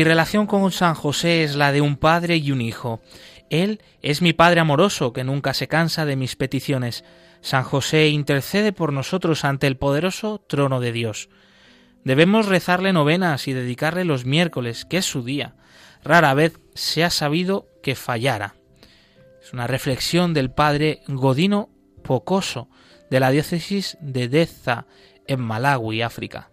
Mi 0.00 0.04
relación 0.04 0.46
con 0.46 0.72
San 0.72 0.94
José 0.94 1.44
es 1.44 1.56
la 1.56 1.72
de 1.72 1.82
un 1.82 1.98
padre 1.98 2.38
y 2.38 2.52
un 2.52 2.62
hijo. 2.62 3.02
Él 3.50 3.82
es 4.00 4.22
mi 4.22 4.32
Padre 4.32 4.60
amoroso 4.60 5.12
que 5.12 5.24
nunca 5.24 5.52
se 5.52 5.68
cansa 5.68 6.06
de 6.06 6.16
mis 6.16 6.36
peticiones. 6.36 7.04
San 7.42 7.64
José 7.64 8.08
intercede 8.08 8.72
por 8.72 8.94
nosotros 8.94 9.44
ante 9.44 9.66
el 9.66 9.76
poderoso 9.76 10.42
trono 10.48 10.80
de 10.80 10.92
Dios. 10.92 11.28
Debemos 12.02 12.46
rezarle 12.46 12.94
novenas 12.94 13.46
y 13.46 13.52
dedicarle 13.52 14.06
los 14.06 14.24
miércoles, 14.24 14.86
que 14.86 14.96
es 14.96 15.04
su 15.04 15.22
día. 15.22 15.54
Rara 16.02 16.32
vez 16.32 16.58
se 16.74 17.04
ha 17.04 17.10
sabido 17.10 17.68
que 17.82 17.94
fallara. 17.94 18.54
Es 19.42 19.52
una 19.52 19.66
reflexión 19.66 20.32
del 20.32 20.50
padre 20.50 21.02
Godino 21.08 21.68
Pocoso, 22.02 22.70
de 23.10 23.20
la 23.20 23.30
diócesis 23.30 23.98
de 24.00 24.28
Deza, 24.28 24.86
en 25.26 25.42
Malawi, 25.42 26.00
África. 26.00 26.49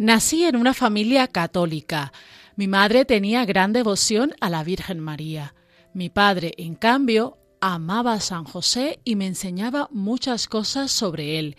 Nací 0.00 0.44
en 0.44 0.56
una 0.56 0.72
familia 0.72 1.28
católica. 1.28 2.10
Mi 2.56 2.68
madre 2.68 3.04
tenía 3.04 3.44
gran 3.44 3.74
devoción 3.74 4.32
a 4.40 4.48
la 4.48 4.64
Virgen 4.64 4.98
María. 4.98 5.54
Mi 5.92 6.08
padre, 6.08 6.54
en 6.56 6.74
cambio, 6.74 7.36
amaba 7.60 8.14
a 8.14 8.20
San 8.20 8.44
José 8.44 9.00
y 9.04 9.14
me 9.14 9.26
enseñaba 9.26 9.90
muchas 9.92 10.48
cosas 10.48 10.90
sobre 10.90 11.38
él. 11.38 11.54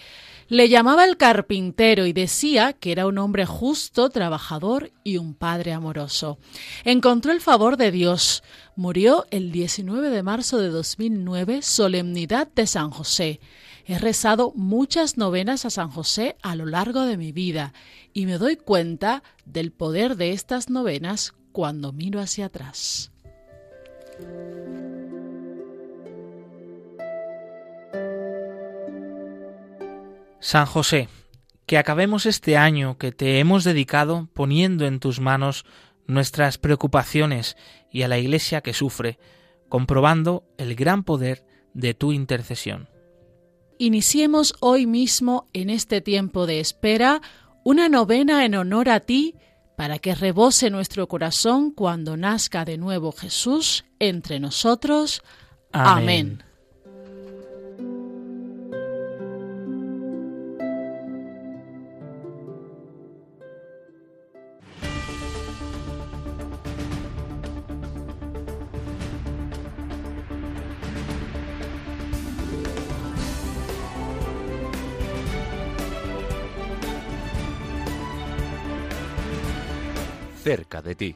Le 0.47 0.69
llamaba 0.69 1.05
el 1.05 1.17
carpintero 1.17 2.07
y 2.07 2.13
decía 2.13 2.73
que 2.73 2.91
era 2.91 3.05
un 3.05 3.19
hombre 3.19 3.45
justo, 3.45 4.09
trabajador 4.09 4.91
y 5.03 5.17
un 5.17 5.35
padre 5.35 5.73
amoroso. 5.73 6.39
Encontró 6.83 7.33
el 7.33 7.41
favor 7.41 7.77
de 7.77 7.91
Dios. 7.91 8.41
Murió 8.75 9.27
el 9.29 9.51
19 9.51 10.09
de 10.09 10.23
marzo 10.23 10.57
de 10.57 10.69
2009, 10.69 11.61
solemnidad 11.61 12.47
de 12.47 12.65
San 12.65 12.89
José. 12.89 13.39
He 13.85 13.97
rezado 13.97 14.53
muchas 14.55 15.17
novenas 15.17 15.65
a 15.65 15.69
San 15.69 15.89
José 15.89 16.35
a 16.41 16.55
lo 16.55 16.65
largo 16.65 17.01
de 17.05 17.17
mi 17.17 17.31
vida 17.31 17.73
y 18.13 18.25
me 18.25 18.37
doy 18.37 18.55
cuenta 18.55 19.23
del 19.45 19.71
poder 19.71 20.15
de 20.15 20.31
estas 20.31 20.69
novenas 20.69 21.33
cuando 21.51 21.91
miro 21.91 22.19
hacia 22.19 22.45
atrás. 22.45 23.11
San 30.39 30.65
José, 30.65 31.07
que 31.65 31.77
acabemos 31.77 32.25
este 32.25 32.57
año 32.57 32.97
que 32.97 33.11
te 33.11 33.39
hemos 33.39 33.63
dedicado 33.63 34.27
poniendo 34.33 34.85
en 34.85 34.99
tus 34.99 35.19
manos 35.19 35.65
nuestras 36.07 36.57
preocupaciones 36.57 37.55
y 37.91 38.01
a 38.01 38.07
la 38.07 38.17
Iglesia 38.17 38.61
que 38.61 38.73
sufre, 38.73 39.19
comprobando 39.69 40.43
el 40.57 40.75
gran 40.75 41.03
poder 41.03 41.45
de 41.73 41.93
tu 41.93 42.11
intercesión. 42.11 42.90
Iniciemos 43.81 44.53
hoy 44.59 44.85
mismo, 44.85 45.47
en 45.53 45.71
este 45.71 46.01
tiempo 46.01 46.45
de 46.45 46.59
espera, 46.59 47.19
una 47.63 47.89
novena 47.89 48.45
en 48.45 48.53
honor 48.53 48.89
a 48.89 48.99
ti, 48.99 49.33
para 49.75 49.97
que 49.97 50.13
rebose 50.13 50.69
nuestro 50.69 51.07
corazón 51.07 51.71
cuando 51.71 52.15
nazca 52.15 52.63
de 52.63 52.77
nuevo 52.77 53.11
Jesús 53.11 53.85
entre 53.97 54.39
nosotros. 54.39 55.23
Amén. 55.71 56.43
Cerca 80.51 80.81
de 80.81 80.95
ti. 80.95 81.15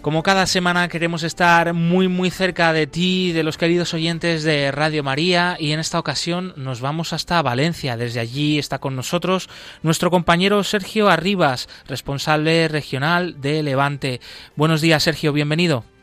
Como 0.00 0.24
cada 0.24 0.46
semana 0.46 0.88
queremos 0.88 1.22
estar 1.22 1.72
muy 1.72 2.08
muy 2.08 2.30
cerca 2.30 2.72
de 2.72 2.88
ti, 2.88 3.30
de 3.30 3.44
los 3.44 3.56
queridos 3.56 3.94
oyentes 3.94 4.42
de 4.42 4.72
Radio 4.72 5.04
María 5.04 5.56
y 5.60 5.70
en 5.70 5.78
esta 5.78 6.00
ocasión 6.00 6.52
nos 6.56 6.80
vamos 6.80 7.12
hasta 7.12 7.40
Valencia. 7.42 7.96
Desde 7.96 8.18
allí 8.18 8.58
está 8.58 8.80
con 8.80 8.96
nosotros 8.96 9.48
nuestro 9.82 10.10
compañero 10.10 10.64
Sergio 10.64 11.08
Arribas, 11.08 11.68
responsable 11.86 12.66
regional 12.66 13.40
de 13.40 13.62
Levante. 13.62 14.20
Buenos 14.56 14.80
días 14.80 15.04
Sergio, 15.04 15.32
bienvenido. 15.32 15.93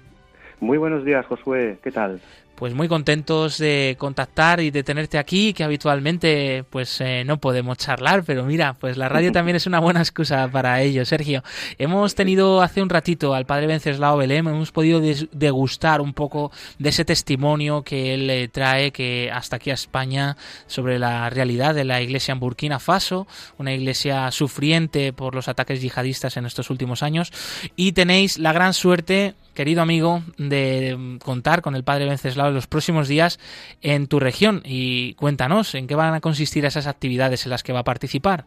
Muy 0.62 0.78
buenos 0.78 1.04
días 1.04 1.26
Josué, 1.26 1.80
¿qué 1.84 1.92
tal? 1.92 2.22
Pues 2.62 2.76
muy 2.76 2.88
contentos 2.88 3.58
de 3.58 3.96
contactar 3.98 4.60
y 4.60 4.70
de 4.70 4.84
tenerte 4.84 5.18
aquí, 5.18 5.52
que 5.52 5.64
habitualmente 5.64 6.64
pues 6.70 7.02
eh, 7.02 7.24
no 7.26 7.38
podemos 7.38 7.76
charlar, 7.80 8.24
pero 8.24 8.46
mira, 8.46 8.76
pues 8.76 8.98
la 8.98 9.10
radio 9.10 9.32
también 9.32 9.56
es 9.56 9.66
una 9.66 9.80
buena 9.80 10.00
excusa 10.00 10.48
para 10.48 10.80
ello, 10.80 11.04
Sergio. 11.04 11.44
Hemos 11.80 12.14
tenido 12.14 12.62
hace 12.62 12.84
un 12.84 12.90
ratito 12.90 13.34
al 13.34 13.48
padre 13.48 13.66
Venceslao 13.66 14.16
Belém, 14.16 14.48
hemos 14.48 14.72
podido 14.72 15.02
degustar 15.32 16.02
un 16.02 16.14
poco 16.14 16.52
de 16.78 16.90
ese 16.90 17.04
testimonio 17.04 17.82
que 17.82 18.14
él 18.14 18.30
eh, 18.30 18.48
trae 18.48 18.92
que 18.92 19.32
hasta 19.34 19.56
aquí 19.56 19.72
a 19.72 19.74
España 19.74 20.38
sobre 20.68 21.00
la 21.00 21.32
realidad 21.32 21.74
de 21.74 21.84
la 21.84 22.00
iglesia 22.00 22.34
en 22.34 22.40
Burkina 22.42 22.78
Faso, 22.78 23.26
una 23.58 23.74
iglesia 23.74 24.30
sufriente 24.30 25.14
por 25.14 25.34
los 25.34 25.48
ataques 25.48 25.82
yihadistas 25.82 26.38
en 26.38 26.46
estos 26.46 26.70
últimos 26.70 27.02
años, 27.02 27.34
y 27.76 27.94
tenéis 27.94 28.38
la 28.38 28.54
gran 28.54 28.76
suerte 28.76 29.34
querido 29.54 29.82
amigo, 29.82 30.24
de 30.38 31.18
contar 31.24 31.62
con 31.62 31.76
el 31.76 31.84
Padre 31.84 32.06
Venceslao 32.06 32.50
en 32.50 32.51
los 32.54 32.68
próximos 32.68 33.08
días 33.08 33.40
en 33.82 34.08
tu 34.08 34.20
región. 34.20 34.62
Y 34.66 35.14
cuéntanos, 35.16 35.76
¿en 35.76 35.88
qué 35.88 35.96
van 35.96 36.14
a 36.14 36.22
consistir 36.22 36.66
esas 36.66 36.88
actividades 36.88 37.46
en 37.46 37.52
las 37.52 37.64
que 37.64 37.74
va 37.74 37.80
a 37.80 37.84
participar? 37.84 38.46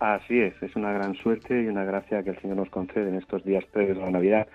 Así 0.00 0.40
es, 0.40 0.60
es 0.62 0.74
una 0.74 0.92
gran 0.92 1.14
suerte 1.14 1.62
y 1.62 1.68
una 1.68 1.84
gracia 1.84 2.24
que 2.24 2.30
el 2.30 2.40
Señor 2.40 2.56
nos 2.56 2.70
concede 2.70 3.08
en 3.08 3.14
estos 3.14 3.44
días 3.44 3.64
previos 3.66 3.98
a 3.98 4.06
la 4.06 4.10
Navidad. 4.10 4.48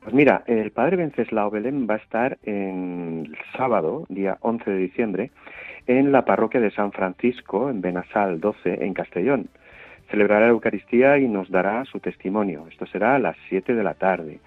Pues 0.00 0.12
mira, 0.12 0.42
el 0.46 0.70
Padre 0.70 0.96
Venceslao 0.96 1.50
Belén 1.50 1.86
va 1.88 1.94
a 1.94 1.98
estar 1.98 2.38
en 2.42 3.26
el 3.26 3.36
sábado, 3.56 4.06
día 4.08 4.38
11 4.40 4.70
de 4.70 4.76
diciembre, 4.76 5.30
en 5.86 6.12
la 6.12 6.24
parroquia 6.24 6.60
de 6.60 6.70
San 6.70 6.92
Francisco, 6.92 7.70
en 7.70 7.80
Benasal 7.80 8.40
12, 8.40 8.84
en 8.84 8.94
Castellón. 8.94 9.48
Celebrará 10.10 10.46
la 10.46 10.52
Eucaristía 10.52 11.18
y 11.18 11.28
nos 11.28 11.50
dará 11.50 11.84
su 11.84 12.00
testimonio. 12.00 12.66
Esto 12.70 12.86
será 12.86 13.16
a 13.16 13.18
las 13.18 13.36
7 13.48 13.74
de 13.74 13.82
la 13.82 13.94
tarde. 13.94 14.40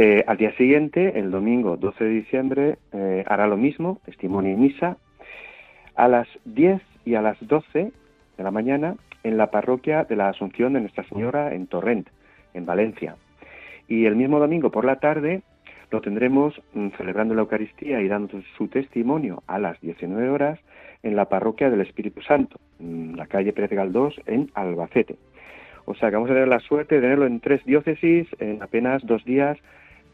Eh, 0.00 0.22
al 0.28 0.36
día 0.36 0.52
siguiente, 0.52 1.18
el 1.18 1.32
domingo 1.32 1.76
12 1.76 2.04
de 2.04 2.10
diciembre, 2.10 2.78
eh, 2.92 3.24
hará 3.26 3.48
lo 3.48 3.56
mismo, 3.56 3.98
testimonio 4.04 4.52
y 4.52 4.56
misa, 4.56 4.96
a 5.96 6.06
las 6.06 6.28
10 6.44 6.80
y 7.04 7.16
a 7.16 7.20
las 7.20 7.36
12 7.40 7.90
de 8.36 8.44
la 8.44 8.52
mañana 8.52 8.94
en 9.24 9.36
la 9.36 9.50
parroquia 9.50 10.04
de 10.04 10.14
la 10.14 10.28
Asunción 10.28 10.74
de 10.74 10.82
Nuestra 10.82 11.02
Señora 11.08 11.52
en 11.52 11.66
Torrent, 11.66 12.06
en 12.54 12.64
Valencia. 12.64 13.16
Y 13.88 14.06
el 14.06 14.14
mismo 14.14 14.38
domingo 14.38 14.70
por 14.70 14.84
la 14.84 15.00
tarde 15.00 15.42
lo 15.90 16.00
tendremos 16.00 16.54
mm, 16.74 16.90
celebrando 16.96 17.34
la 17.34 17.40
Eucaristía 17.40 18.00
y 18.00 18.06
dando 18.06 18.40
su 18.56 18.68
testimonio 18.68 19.42
a 19.48 19.58
las 19.58 19.80
19 19.80 20.28
horas 20.28 20.60
en 21.02 21.16
la 21.16 21.24
parroquia 21.24 21.70
del 21.70 21.80
Espíritu 21.80 22.22
Santo, 22.22 22.60
en 22.78 23.16
la 23.16 23.26
calle 23.26 23.52
Pérez 23.52 23.72
Galdós, 23.72 24.14
en 24.26 24.48
Albacete. 24.54 25.16
O 25.86 25.96
sea 25.96 26.10
que 26.10 26.14
vamos 26.14 26.30
a 26.30 26.34
tener 26.34 26.46
la 26.46 26.60
suerte 26.60 26.94
de 26.94 27.00
tenerlo 27.00 27.26
en 27.26 27.40
tres 27.40 27.64
diócesis 27.64 28.28
en 28.38 28.62
apenas 28.62 29.04
dos 29.04 29.24
días 29.24 29.58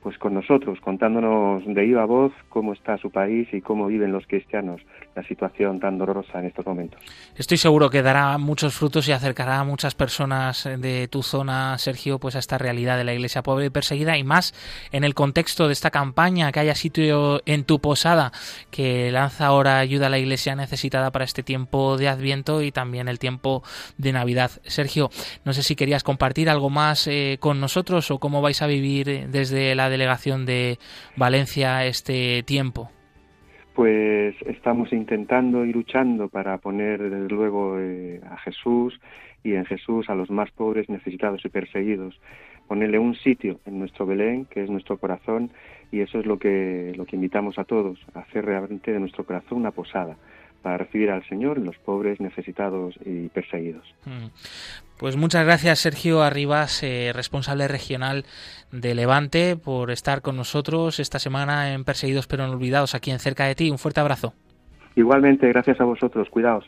pues 0.05 0.19
con 0.19 0.35
nosotros, 0.35 0.79
contándonos 0.83 1.65
de 1.65 1.81
viva 1.81 2.05
voz 2.05 2.31
cómo 2.51 2.75
está 2.75 2.99
su 2.99 3.11
país 3.11 3.49
y 3.53 3.63
cómo 3.63 3.87
viven 3.87 4.13
los 4.13 4.27
cristianos 4.27 4.83
la 5.17 5.27
situación 5.27 5.81
tan 5.81 5.97
dolorosa 5.97 6.41
en 6.41 6.47
estos 6.47 6.67
momentos. 6.67 7.01
Estoy 7.37 7.57
seguro 7.57 7.89
que 7.89 8.03
dará 8.03 8.37
muchos 8.37 8.75
frutos 8.75 9.09
y 9.09 9.13
acercará 9.13 9.61
a 9.61 9.65
muchas 9.65 9.95
personas 9.95 10.69
de 10.79 11.09
tu 11.09 11.23
zona, 11.23 11.79
Sergio, 11.79 12.19
pues 12.19 12.37
a 12.37 12.41
esta 12.41 12.59
realidad 12.59 12.99
de 12.99 13.05
la 13.05 13.15
iglesia 13.15 13.43
pobre 13.43 13.67
y 13.67 13.71
perseguida 13.71 14.19
y 14.19 14.25
más 14.25 14.53
en 14.93 15.05
el 15.05 15.15
contexto 15.15 15.69
de 15.69 15.73
esta 15.73 15.91
campaña 15.91 16.53
que 16.53 16.61
haya 16.61 16.75
sitio 16.75 17.41
en 17.47 17.65
tu 17.65 17.81
posada 17.81 18.31
que 18.71 19.11
lanza 19.11 19.47
ahora 19.47 19.79
ayuda 19.79 20.09
a 20.09 20.11
la 20.11 20.19
iglesia 20.19 20.55
necesitada 20.55 21.13
para 21.13 21.25
este 21.25 21.43
tiempo 21.43 21.97
de 21.97 22.09
Adviento 22.09 22.61
y 22.61 22.73
también 22.73 23.09
el 23.09 23.19
tiempo 23.19 23.63
de 23.97 24.13
Navidad. 24.13 24.51
Sergio, 24.67 25.11
no 25.47 25.55
sé 25.55 25.63
si 25.63 25.77
querías 25.77 26.03
compartir 26.03 26.51
algo 26.51 26.69
más 26.69 27.07
eh, 27.07 27.39
con 27.41 27.59
nosotros 27.59 28.11
o 28.11 28.19
cómo 28.19 28.43
vais 28.43 28.61
a 28.61 28.67
vivir 28.67 29.29
desde 29.31 29.75
la 29.75 29.94
delegación 29.95 30.45
de 30.47 30.79
Valencia 31.17 31.87
este 31.87 32.43
tiempo? 32.43 32.91
Pues 33.75 34.37
estamos 34.47 34.93
intentando 34.93 35.65
y 35.65 35.73
luchando 35.73 36.29
para 36.29 36.59
poner 36.59 37.03
desde 37.03 37.29
luego 37.29 37.79
eh, 37.81 38.21
a 38.31 38.37
Jesús 38.39 39.01
y 39.43 39.55
en 39.55 39.65
Jesús 39.65 40.09
a 40.09 40.15
los 40.15 40.31
más 40.31 40.51
pobres, 40.53 40.89
necesitados 40.89 41.45
y 41.45 41.49
perseguidos. 41.49 42.19
Ponerle 42.69 42.99
un 42.99 43.15
sitio 43.15 43.61
en 43.67 43.79
nuestro 43.79 44.07
Belén, 44.07 44.47
que 44.47 44.63
es 44.63 44.71
nuestro 44.71 44.97
corazón, 44.97 45.51
y 45.93 46.01
eso 46.01 46.19
es 46.19 46.27
lo 46.27 46.39
que, 46.39 46.93
lo 46.97 47.05
que 47.05 47.17
invitamos 47.17 47.59
a 47.59 47.65
todos, 47.65 47.99
a 48.15 48.21
hacer 48.21 48.45
realmente 48.47 48.93
de 48.93 49.01
nuestro 49.01 49.25
corazón 49.25 49.59
una 49.59 49.71
posada 49.71 50.17
para 50.63 50.79
recibir 50.79 51.11
al 51.11 51.23
Señor 51.29 51.59
los 51.59 51.77
pobres, 51.77 52.21
necesitados 52.21 52.99
y 53.05 53.29
perseguidos. 53.29 53.95
Pues 54.99 55.17
muchas 55.17 55.45
gracias 55.45 55.81
Sergio 55.81 56.23
Arribas, 56.23 56.83
eh, 56.83 57.13
responsable 57.13 57.67
regional 57.67 58.25
de 58.71 58.95
Levante, 58.95 59.57
por 59.57 59.91
estar 59.91 60.23
con 60.23 60.37
nosotros 60.37 61.01
esta 61.01 61.19
semana 61.19 61.75
en 61.75 61.85
Perseguidos 61.85 62.27
pero 62.27 62.47
no 62.47 62.53
olvidados 62.53 62.95
aquí 62.95 63.11
en 63.11 63.19
cerca 63.19 63.45
de 63.45 63.55
ti. 63.55 63.71
Un 63.71 63.79
fuerte 63.79 64.01
abrazo. 64.01 64.35
Igualmente, 64.97 65.49
gracias 65.49 65.81
a 65.81 65.85
vosotros. 65.85 66.29
Cuidaos. 66.31 66.65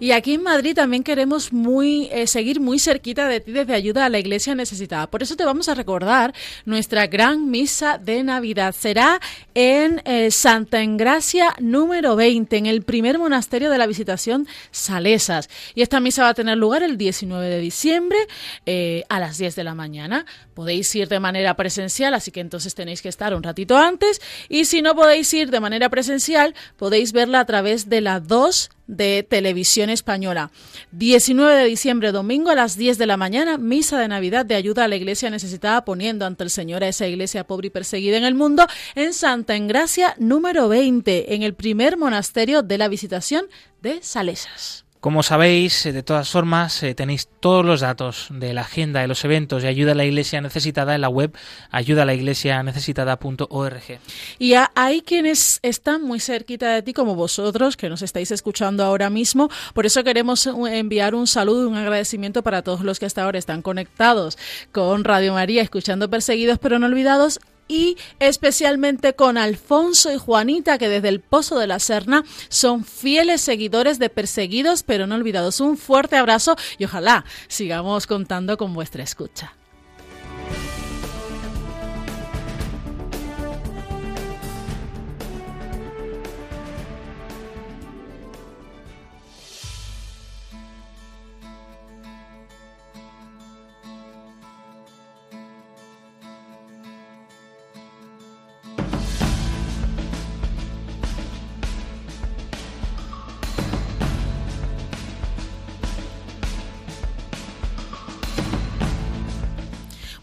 Y 0.00 0.12
aquí 0.12 0.32
en 0.32 0.42
Madrid 0.42 0.74
también 0.74 1.02
queremos 1.02 1.52
muy 1.52 2.08
eh, 2.10 2.26
seguir 2.26 2.58
muy 2.58 2.78
cerquita 2.78 3.28
de 3.28 3.40
ti 3.40 3.52
desde 3.52 3.74
ayuda 3.74 4.06
a 4.06 4.08
la 4.08 4.18
iglesia 4.18 4.54
necesitada. 4.54 5.10
Por 5.10 5.22
eso 5.22 5.36
te 5.36 5.44
vamos 5.44 5.68
a 5.68 5.74
recordar 5.74 6.32
nuestra 6.64 7.06
gran 7.06 7.50
misa 7.50 7.98
de 7.98 8.22
Navidad. 8.22 8.74
Será 8.74 9.20
en 9.52 10.00
eh, 10.06 10.30
Santa 10.30 10.80
Engracia 10.80 11.54
número 11.58 12.16
20, 12.16 12.56
en 12.56 12.64
el 12.64 12.80
primer 12.80 13.18
monasterio 13.18 13.68
de 13.68 13.76
la 13.76 13.86
Visitación 13.86 14.48
Salesas. 14.70 15.50
Y 15.74 15.82
esta 15.82 16.00
misa 16.00 16.22
va 16.22 16.30
a 16.30 16.34
tener 16.34 16.56
lugar 16.56 16.82
el 16.82 16.96
19 16.96 17.46
de 17.50 17.58
diciembre 17.60 18.16
eh, 18.64 19.04
a 19.10 19.20
las 19.20 19.36
10 19.36 19.54
de 19.54 19.64
la 19.64 19.74
mañana. 19.74 20.24
Podéis 20.54 20.94
ir 20.94 21.08
de 21.08 21.20
manera 21.20 21.56
presencial, 21.56 22.14
así 22.14 22.30
que 22.30 22.40
entonces 22.40 22.74
tenéis 22.74 23.02
que 23.02 23.10
estar 23.10 23.34
un 23.34 23.42
ratito 23.42 23.76
antes. 23.76 24.22
Y 24.48 24.64
si 24.64 24.80
no 24.80 24.94
podéis 24.94 25.32
ir 25.34 25.50
de 25.50 25.60
manera 25.60 25.90
presencial, 25.90 26.54
podéis 26.78 27.12
verla 27.12 27.40
a 27.40 27.44
través 27.44 27.90
de 27.90 28.00
la 28.00 28.18
2 28.18 28.70
de 28.86 29.22
Televisión 29.28 29.89
Española. 29.90 30.50
19 30.92 31.54
de 31.54 31.64
diciembre, 31.64 32.12
domingo 32.12 32.50
a 32.50 32.54
las 32.54 32.76
10 32.76 32.98
de 32.98 33.06
la 33.06 33.16
mañana, 33.16 33.58
misa 33.58 33.98
de 33.98 34.08
Navidad 34.08 34.46
de 34.46 34.54
ayuda 34.54 34.84
a 34.84 34.88
la 34.88 34.96
iglesia 34.96 35.30
necesitada, 35.30 35.84
poniendo 35.84 36.26
ante 36.26 36.44
el 36.44 36.50
Señor 36.50 36.84
a 36.84 36.88
esa 36.88 37.06
iglesia 37.06 37.46
pobre 37.46 37.68
y 37.68 37.70
perseguida 37.70 38.16
en 38.16 38.24
el 38.24 38.34
mundo, 38.34 38.66
en 38.94 39.12
Santa 39.12 39.56
Engracia 39.56 40.14
número 40.18 40.68
20, 40.68 41.34
en 41.34 41.42
el 41.42 41.54
primer 41.54 41.96
monasterio 41.96 42.62
de 42.62 42.78
la 42.78 42.88
Visitación 42.88 43.46
de 43.82 44.02
Salesas. 44.02 44.84
Como 45.00 45.22
sabéis, 45.22 45.86
eh, 45.86 45.92
de 45.92 46.02
todas 46.02 46.28
formas, 46.28 46.82
eh, 46.82 46.94
tenéis 46.94 47.26
todos 47.40 47.64
los 47.64 47.80
datos 47.80 48.26
de 48.28 48.52
la 48.52 48.60
agenda 48.60 49.00
de 49.00 49.08
los 49.08 49.24
eventos 49.24 49.62
de 49.62 49.68
ayuda 49.68 49.92
a 49.92 49.94
la 49.94 50.04
iglesia 50.04 50.42
necesitada 50.42 50.94
en 50.94 51.00
la 51.00 51.08
web 51.08 51.34
ayudalaiglesianecesitada.org. 51.70 53.98
Y 54.38 54.52
hay 54.74 55.00
quienes 55.00 55.58
están 55.62 56.02
muy 56.02 56.20
cerquita 56.20 56.74
de 56.74 56.82
ti, 56.82 56.92
como 56.92 57.14
vosotros, 57.14 57.78
que 57.78 57.88
nos 57.88 58.02
estáis 58.02 58.30
escuchando 58.30 58.84
ahora 58.84 59.08
mismo. 59.08 59.48
Por 59.72 59.86
eso 59.86 60.04
queremos 60.04 60.46
eh, 60.46 60.78
enviar 60.78 61.14
un 61.14 61.26
saludo 61.26 61.62
y 61.62 61.66
un 61.68 61.76
agradecimiento 61.76 62.42
para 62.42 62.60
todos 62.60 62.82
los 62.82 62.98
que 62.98 63.06
hasta 63.06 63.24
ahora 63.24 63.38
están 63.38 63.62
conectados 63.62 64.36
con 64.70 65.04
Radio 65.04 65.32
María, 65.32 65.62
escuchando 65.62 66.10
Perseguidos 66.10 66.58
pero 66.58 66.78
no 66.78 66.84
olvidados 66.84 67.40
y 67.70 67.96
especialmente 68.18 69.14
con 69.14 69.38
Alfonso 69.38 70.12
y 70.12 70.18
Juanita, 70.18 70.76
que 70.76 70.88
desde 70.88 71.08
el 71.08 71.20
Pozo 71.20 71.56
de 71.56 71.68
la 71.68 71.78
Serna 71.78 72.24
son 72.48 72.84
fieles 72.84 73.40
seguidores 73.40 74.00
de 74.00 74.10
Perseguidos 74.10 74.82
pero 74.82 75.06
no 75.06 75.14
olvidados. 75.14 75.60
Un 75.60 75.76
fuerte 75.76 76.16
abrazo 76.16 76.56
y 76.78 76.84
ojalá 76.84 77.24
sigamos 77.46 78.08
contando 78.08 78.56
con 78.58 78.74
vuestra 78.74 79.04
escucha. 79.04 79.54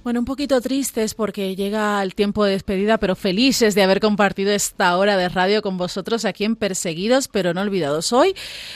Bueno, 0.07 0.21
un 0.21 0.25
poquito 0.25 0.61
tristes 0.61 1.13
porque 1.13 1.53
llega 1.57 2.01
el 2.01 2.15
tiempo 2.15 2.45
de 2.45 2.51
despedida, 2.51 2.97
pero 2.97 3.13
felices 3.13 3.75
de 3.75 3.83
haber 3.83 3.99
compartido 3.99 4.53
esta 4.53 4.95
hora 4.95 5.17
de 5.17 5.27
radio 5.27 5.61
con 5.61 5.77
vosotros 5.77 6.23
aquí 6.23 6.45
en 6.45 6.55
Perseguidos 6.55 7.27
pero 7.27 7.53
no 7.53 7.59
olvidados. 7.59 8.13
Hoy 8.13 8.33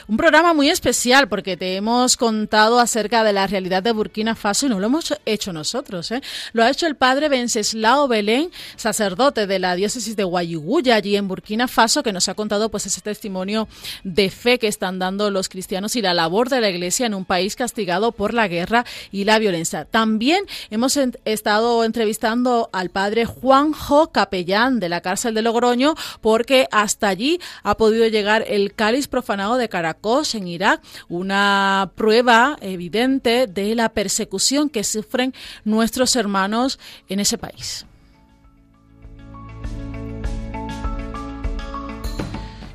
un 0.10 0.18
programa 0.18 0.54
muy 0.54 0.68
especial 0.68 1.30
porque 1.30 1.56
te 1.56 1.78
hemos 1.78 2.18
contado 2.18 2.82
acerca 2.82 3.24
de 3.24 3.32
la 3.32 3.48
realidad 3.48 3.82
de 3.82 3.94
Burkina 3.94 4.36
Faso 4.36 4.66
y 4.66 4.70
no 4.70 4.82
lo 4.82 4.88
hemos 4.88 5.18
hecho 5.26 5.54
nosotros. 5.54 6.12
¿eh? 6.12 6.22
Lo 6.52 6.66
ha 6.66 6.70
hecho 6.70 6.86
el 6.86 6.98
padre 6.98 7.30
Venceslao 7.30 8.10
Belén, 8.10 8.52
sacerdote 8.76 9.48
de 9.48 9.58
la 9.58 9.78
diócesis 9.78 10.18
de 10.18 10.26
Guayuguya 10.26 10.98
allí 10.98 11.16
en 11.16 11.30
Burkina 11.30 11.70
Faso, 11.70 12.04
que 12.04 12.12
nos 12.12 12.28
ha 12.28 12.34
contado 12.34 12.68
pues 12.68 12.88
ese 12.88 13.00
testimonio 13.00 13.70
de 14.04 14.30
fe 14.32 14.60
que 14.60 14.68
están 14.68 15.00
dando 15.00 15.32
los 15.32 15.48
cristianos 15.48 15.96
y 15.96 16.02
la 16.02 16.14
labor 16.14 16.50
de 16.50 16.60
la 16.60 16.70
iglesia 16.70 17.06
en 17.06 17.14
un 17.14 17.24
país 17.24 17.56
castigado 17.56 18.12
por 18.12 18.34
la 18.34 18.50
guerra 18.50 18.86
y 19.14 19.24
la 19.24 19.40
violencia. 19.40 19.86
También 19.86 20.44
hemos 20.70 20.98
estado 21.26 21.84
entrevistando 21.84 22.70
al 22.74 22.90
padre 22.90 23.26
Juanjo, 23.26 24.12
capellán 24.12 24.80
de 24.80 24.90
la 24.90 25.02
cárcel 25.02 25.34
de 25.34 25.42
Logroño, 25.42 25.96
porque 26.22 26.68
hasta 26.72 27.08
allí 27.08 27.40
ha 27.64 27.76
podido 27.78 28.08
llegar 28.08 28.44
el 28.48 28.74
cáliz 28.74 29.08
profanado 29.08 29.58
de 29.58 29.70
Caracos 29.70 30.36
en 30.36 30.48
Irak, 30.48 30.82
una 31.10 31.92
prueba 31.96 32.58
evidente 32.62 33.48
de 33.48 33.76
la 33.76 33.90
persecución 33.90 34.70
que 34.70 34.84
sufren 34.84 35.34
nuestros 35.64 36.16
hermanos 36.16 36.80
en 37.10 37.20
ese 37.20 37.38
país. 37.38 37.86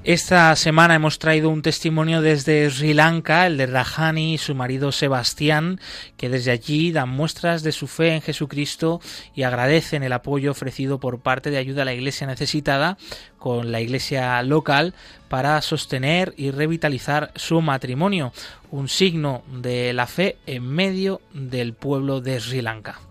Esta 0.06 0.54
semana 0.54 0.94
hemos 0.94 1.18
traído 1.18 1.50
un 1.50 1.62
testimonio 1.62 2.22
desde 2.22 2.70
Sri 2.70 2.94
Lanka, 2.94 3.44
el 3.48 3.56
de 3.56 3.66
Rajani 3.66 4.34
y 4.34 4.38
su 4.38 4.54
marido 4.54 4.92
Sebastián, 4.92 5.80
que 6.16 6.28
desde 6.28 6.52
allí 6.52 6.92
dan 6.92 7.08
muestras 7.08 7.64
de 7.64 7.72
su 7.72 7.88
fe 7.88 8.14
en 8.14 8.22
Jesucristo 8.22 9.00
y 9.34 9.42
agradecen 9.42 10.04
el 10.04 10.12
apoyo 10.12 10.52
ofrecido 10.52 11.00
por 11.00 11.18
parte 11.18 11.50
de 11.50 11.58
ayuda 11.58 11.82
a 11.82 11.86
la 11.86 11.92
Iglesia 11.92 12.28
necesitada 12.28 12.98
con 13.40 13.72
la 13.72 13.80
Iglesia 13.80 14.40
local 14.44 14.94
para 15.26 15.60
sostener 15.60 16.34
y 16.36 16.52
revitalizar 16.52 17.32
su 17.34 17.60
matrimonio, 17.60 18.32
un 18.70 18.88
signo 18.88 19.42
de 19.60 19.92
la 19.92 20.06
fe 20.06 20.36
en 20.46 20.68
medio 20.68 21.20
del 21.34 21.74
pueblo 21.74 22.20
de 22.20 22.38
Sri 22.38 22.62
Lanka. 22.62 23.05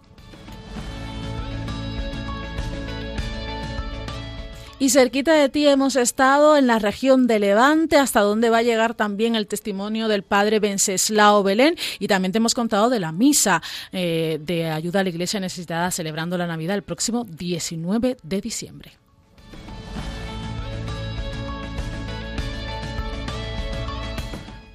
Y 4.78 4.90
cerquita 4.90 5.34
de 5.34 5.48
ti 5.48 5.66
hemos 5.68 5.96
estado 5.96 6.58
en 6.58 6.68
la 6.68 6.80
región 6.80 7.28
de 7.28 7.40
Levante, 7.40 7.96
hasta 7.98 8.20
donde 8.20 8.50
va 8.50 8.58
a 8.58 8.62
llegar 8.62 8.94
también 8.94 9.36
el 9.36 9.48
testimonio 9.48 10.10
del 10.10 10.24
padre 10.24 10.60
Venceslao 10.60 11.44
Belén. 11.44 11.76
Y 11.98 12.08
también 12.08 12.34
te 12.34 12.40
hemos 12.40 12.54
contado 12.54 12.90
de 12.90 13.00
la 13.00 13.14
misa 13.14 13.62
eh, 13.94 14.38
de 14.42 14.70
ayuda 14.70 15.00
a 15.00 15.04
la 15.04 15.10
iglesia 15.10 15.40
necesitada 15.40 15.92
celebrando 15.92 16.38
la 16.38 16.46
Navidad 16.46 16.76
el 16.76 16.84
próximo 16.84 17.24
19 17.24 18.18
de 18.22 18.42
diciembre. 18.42 19.05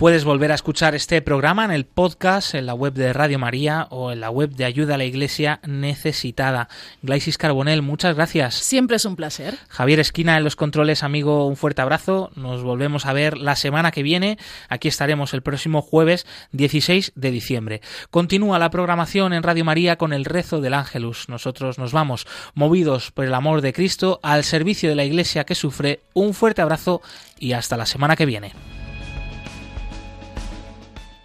Puedes 0.01 0.24
volver 0.24 0.51
a 0.51 0.55
escuchar 0.55 0.94
este 0.94 1.20
programa 1.20 1.62
en 1.66 1.70
el 1.72 1.84
podcast, 1.84 2.55
en 2.55 2.64
la 2.64 2.72
web 2.72 2.94
de 2.94 3.12
Radio 3.12 3.38
María 3.38 3.86
o 3.90 4.12
en 4.12 4.20
la 4.20 4.30
web 4.30 4.48
de 4.48 4.64
Ayuda 4.64 4.94
a 4.94 4.96
la 4.96 5.05
Iglesia 5.05 5.61
Necesitada. 5.66 6.70
Glaisis 7.03 7.36
Carbonel, 7.36 7.82
muchas 7.82 8.16
gracias. 8.16 8.55
Siempre 8.55 8.96
es 8.96 9.05
un 9.05 9.14
placer. 9.14 9.59
Javier 9.68 10.01
Esquina 10.01 10.38
en 10.38 10.44
los 10.44 10.57
controles, 10.57 11.03
amigo, 11.03 11.46
un 11.46 11.59
fuerte 11.59 11.82
abrazo. 11.82 12.30
Nos 12.34 12.62
volvemos 12.62 13.05
a 13.05 13.12
ver 13.12 13.36
la 13.36 13.57
semana 13.57 13.90
que 13.90 14.03
viene. 14.03 14.38
Aquí 14.70 14.88
estaremos 14.88 15.34
el 15.34 15.42
próximo 15.42 15.82
jueves 15.82 16.26
16 16.53 17.12
de 17.14 17.30
diciembre. 17.30 17.82
Continúa 18.11 18.59
la 18.59 18.70
programación 18.70 19.34
en 19.34 19.42
Radio 19.42 19.66
María 19.66 19.96
con 19.96 20.14
el 20.14 20.24
rezo 20.24 20.62
del 20.62 20.72
Ángelus. 20.72 21.28
Nosotros 21.28 21.78
nos 21.78 21.92
vamos, 21.92 22.26
movidos 22.55 23.11
por 23.11 23.26
el 23.26 23.34
amor 23.34 23.61
de 23.61 23.74
Cristo, 23.74 24.18
al 24.22 24.44
servicio 24.44 24.88
de 24.88 24.96
la 24.96 25.05
Iglesia 25.05 25.44
que 25.44 25.55
sufre. 25.55 26.01
Un 26.14 26.32
fuerte 26.32 26.62
abrazo 26.62 27.03
y 27.38 27.53
hasta 27.53 27.76
la 27.76 27.84
semana 27.84 28.16
que 28.16 28.24
viene. 28.24 28.80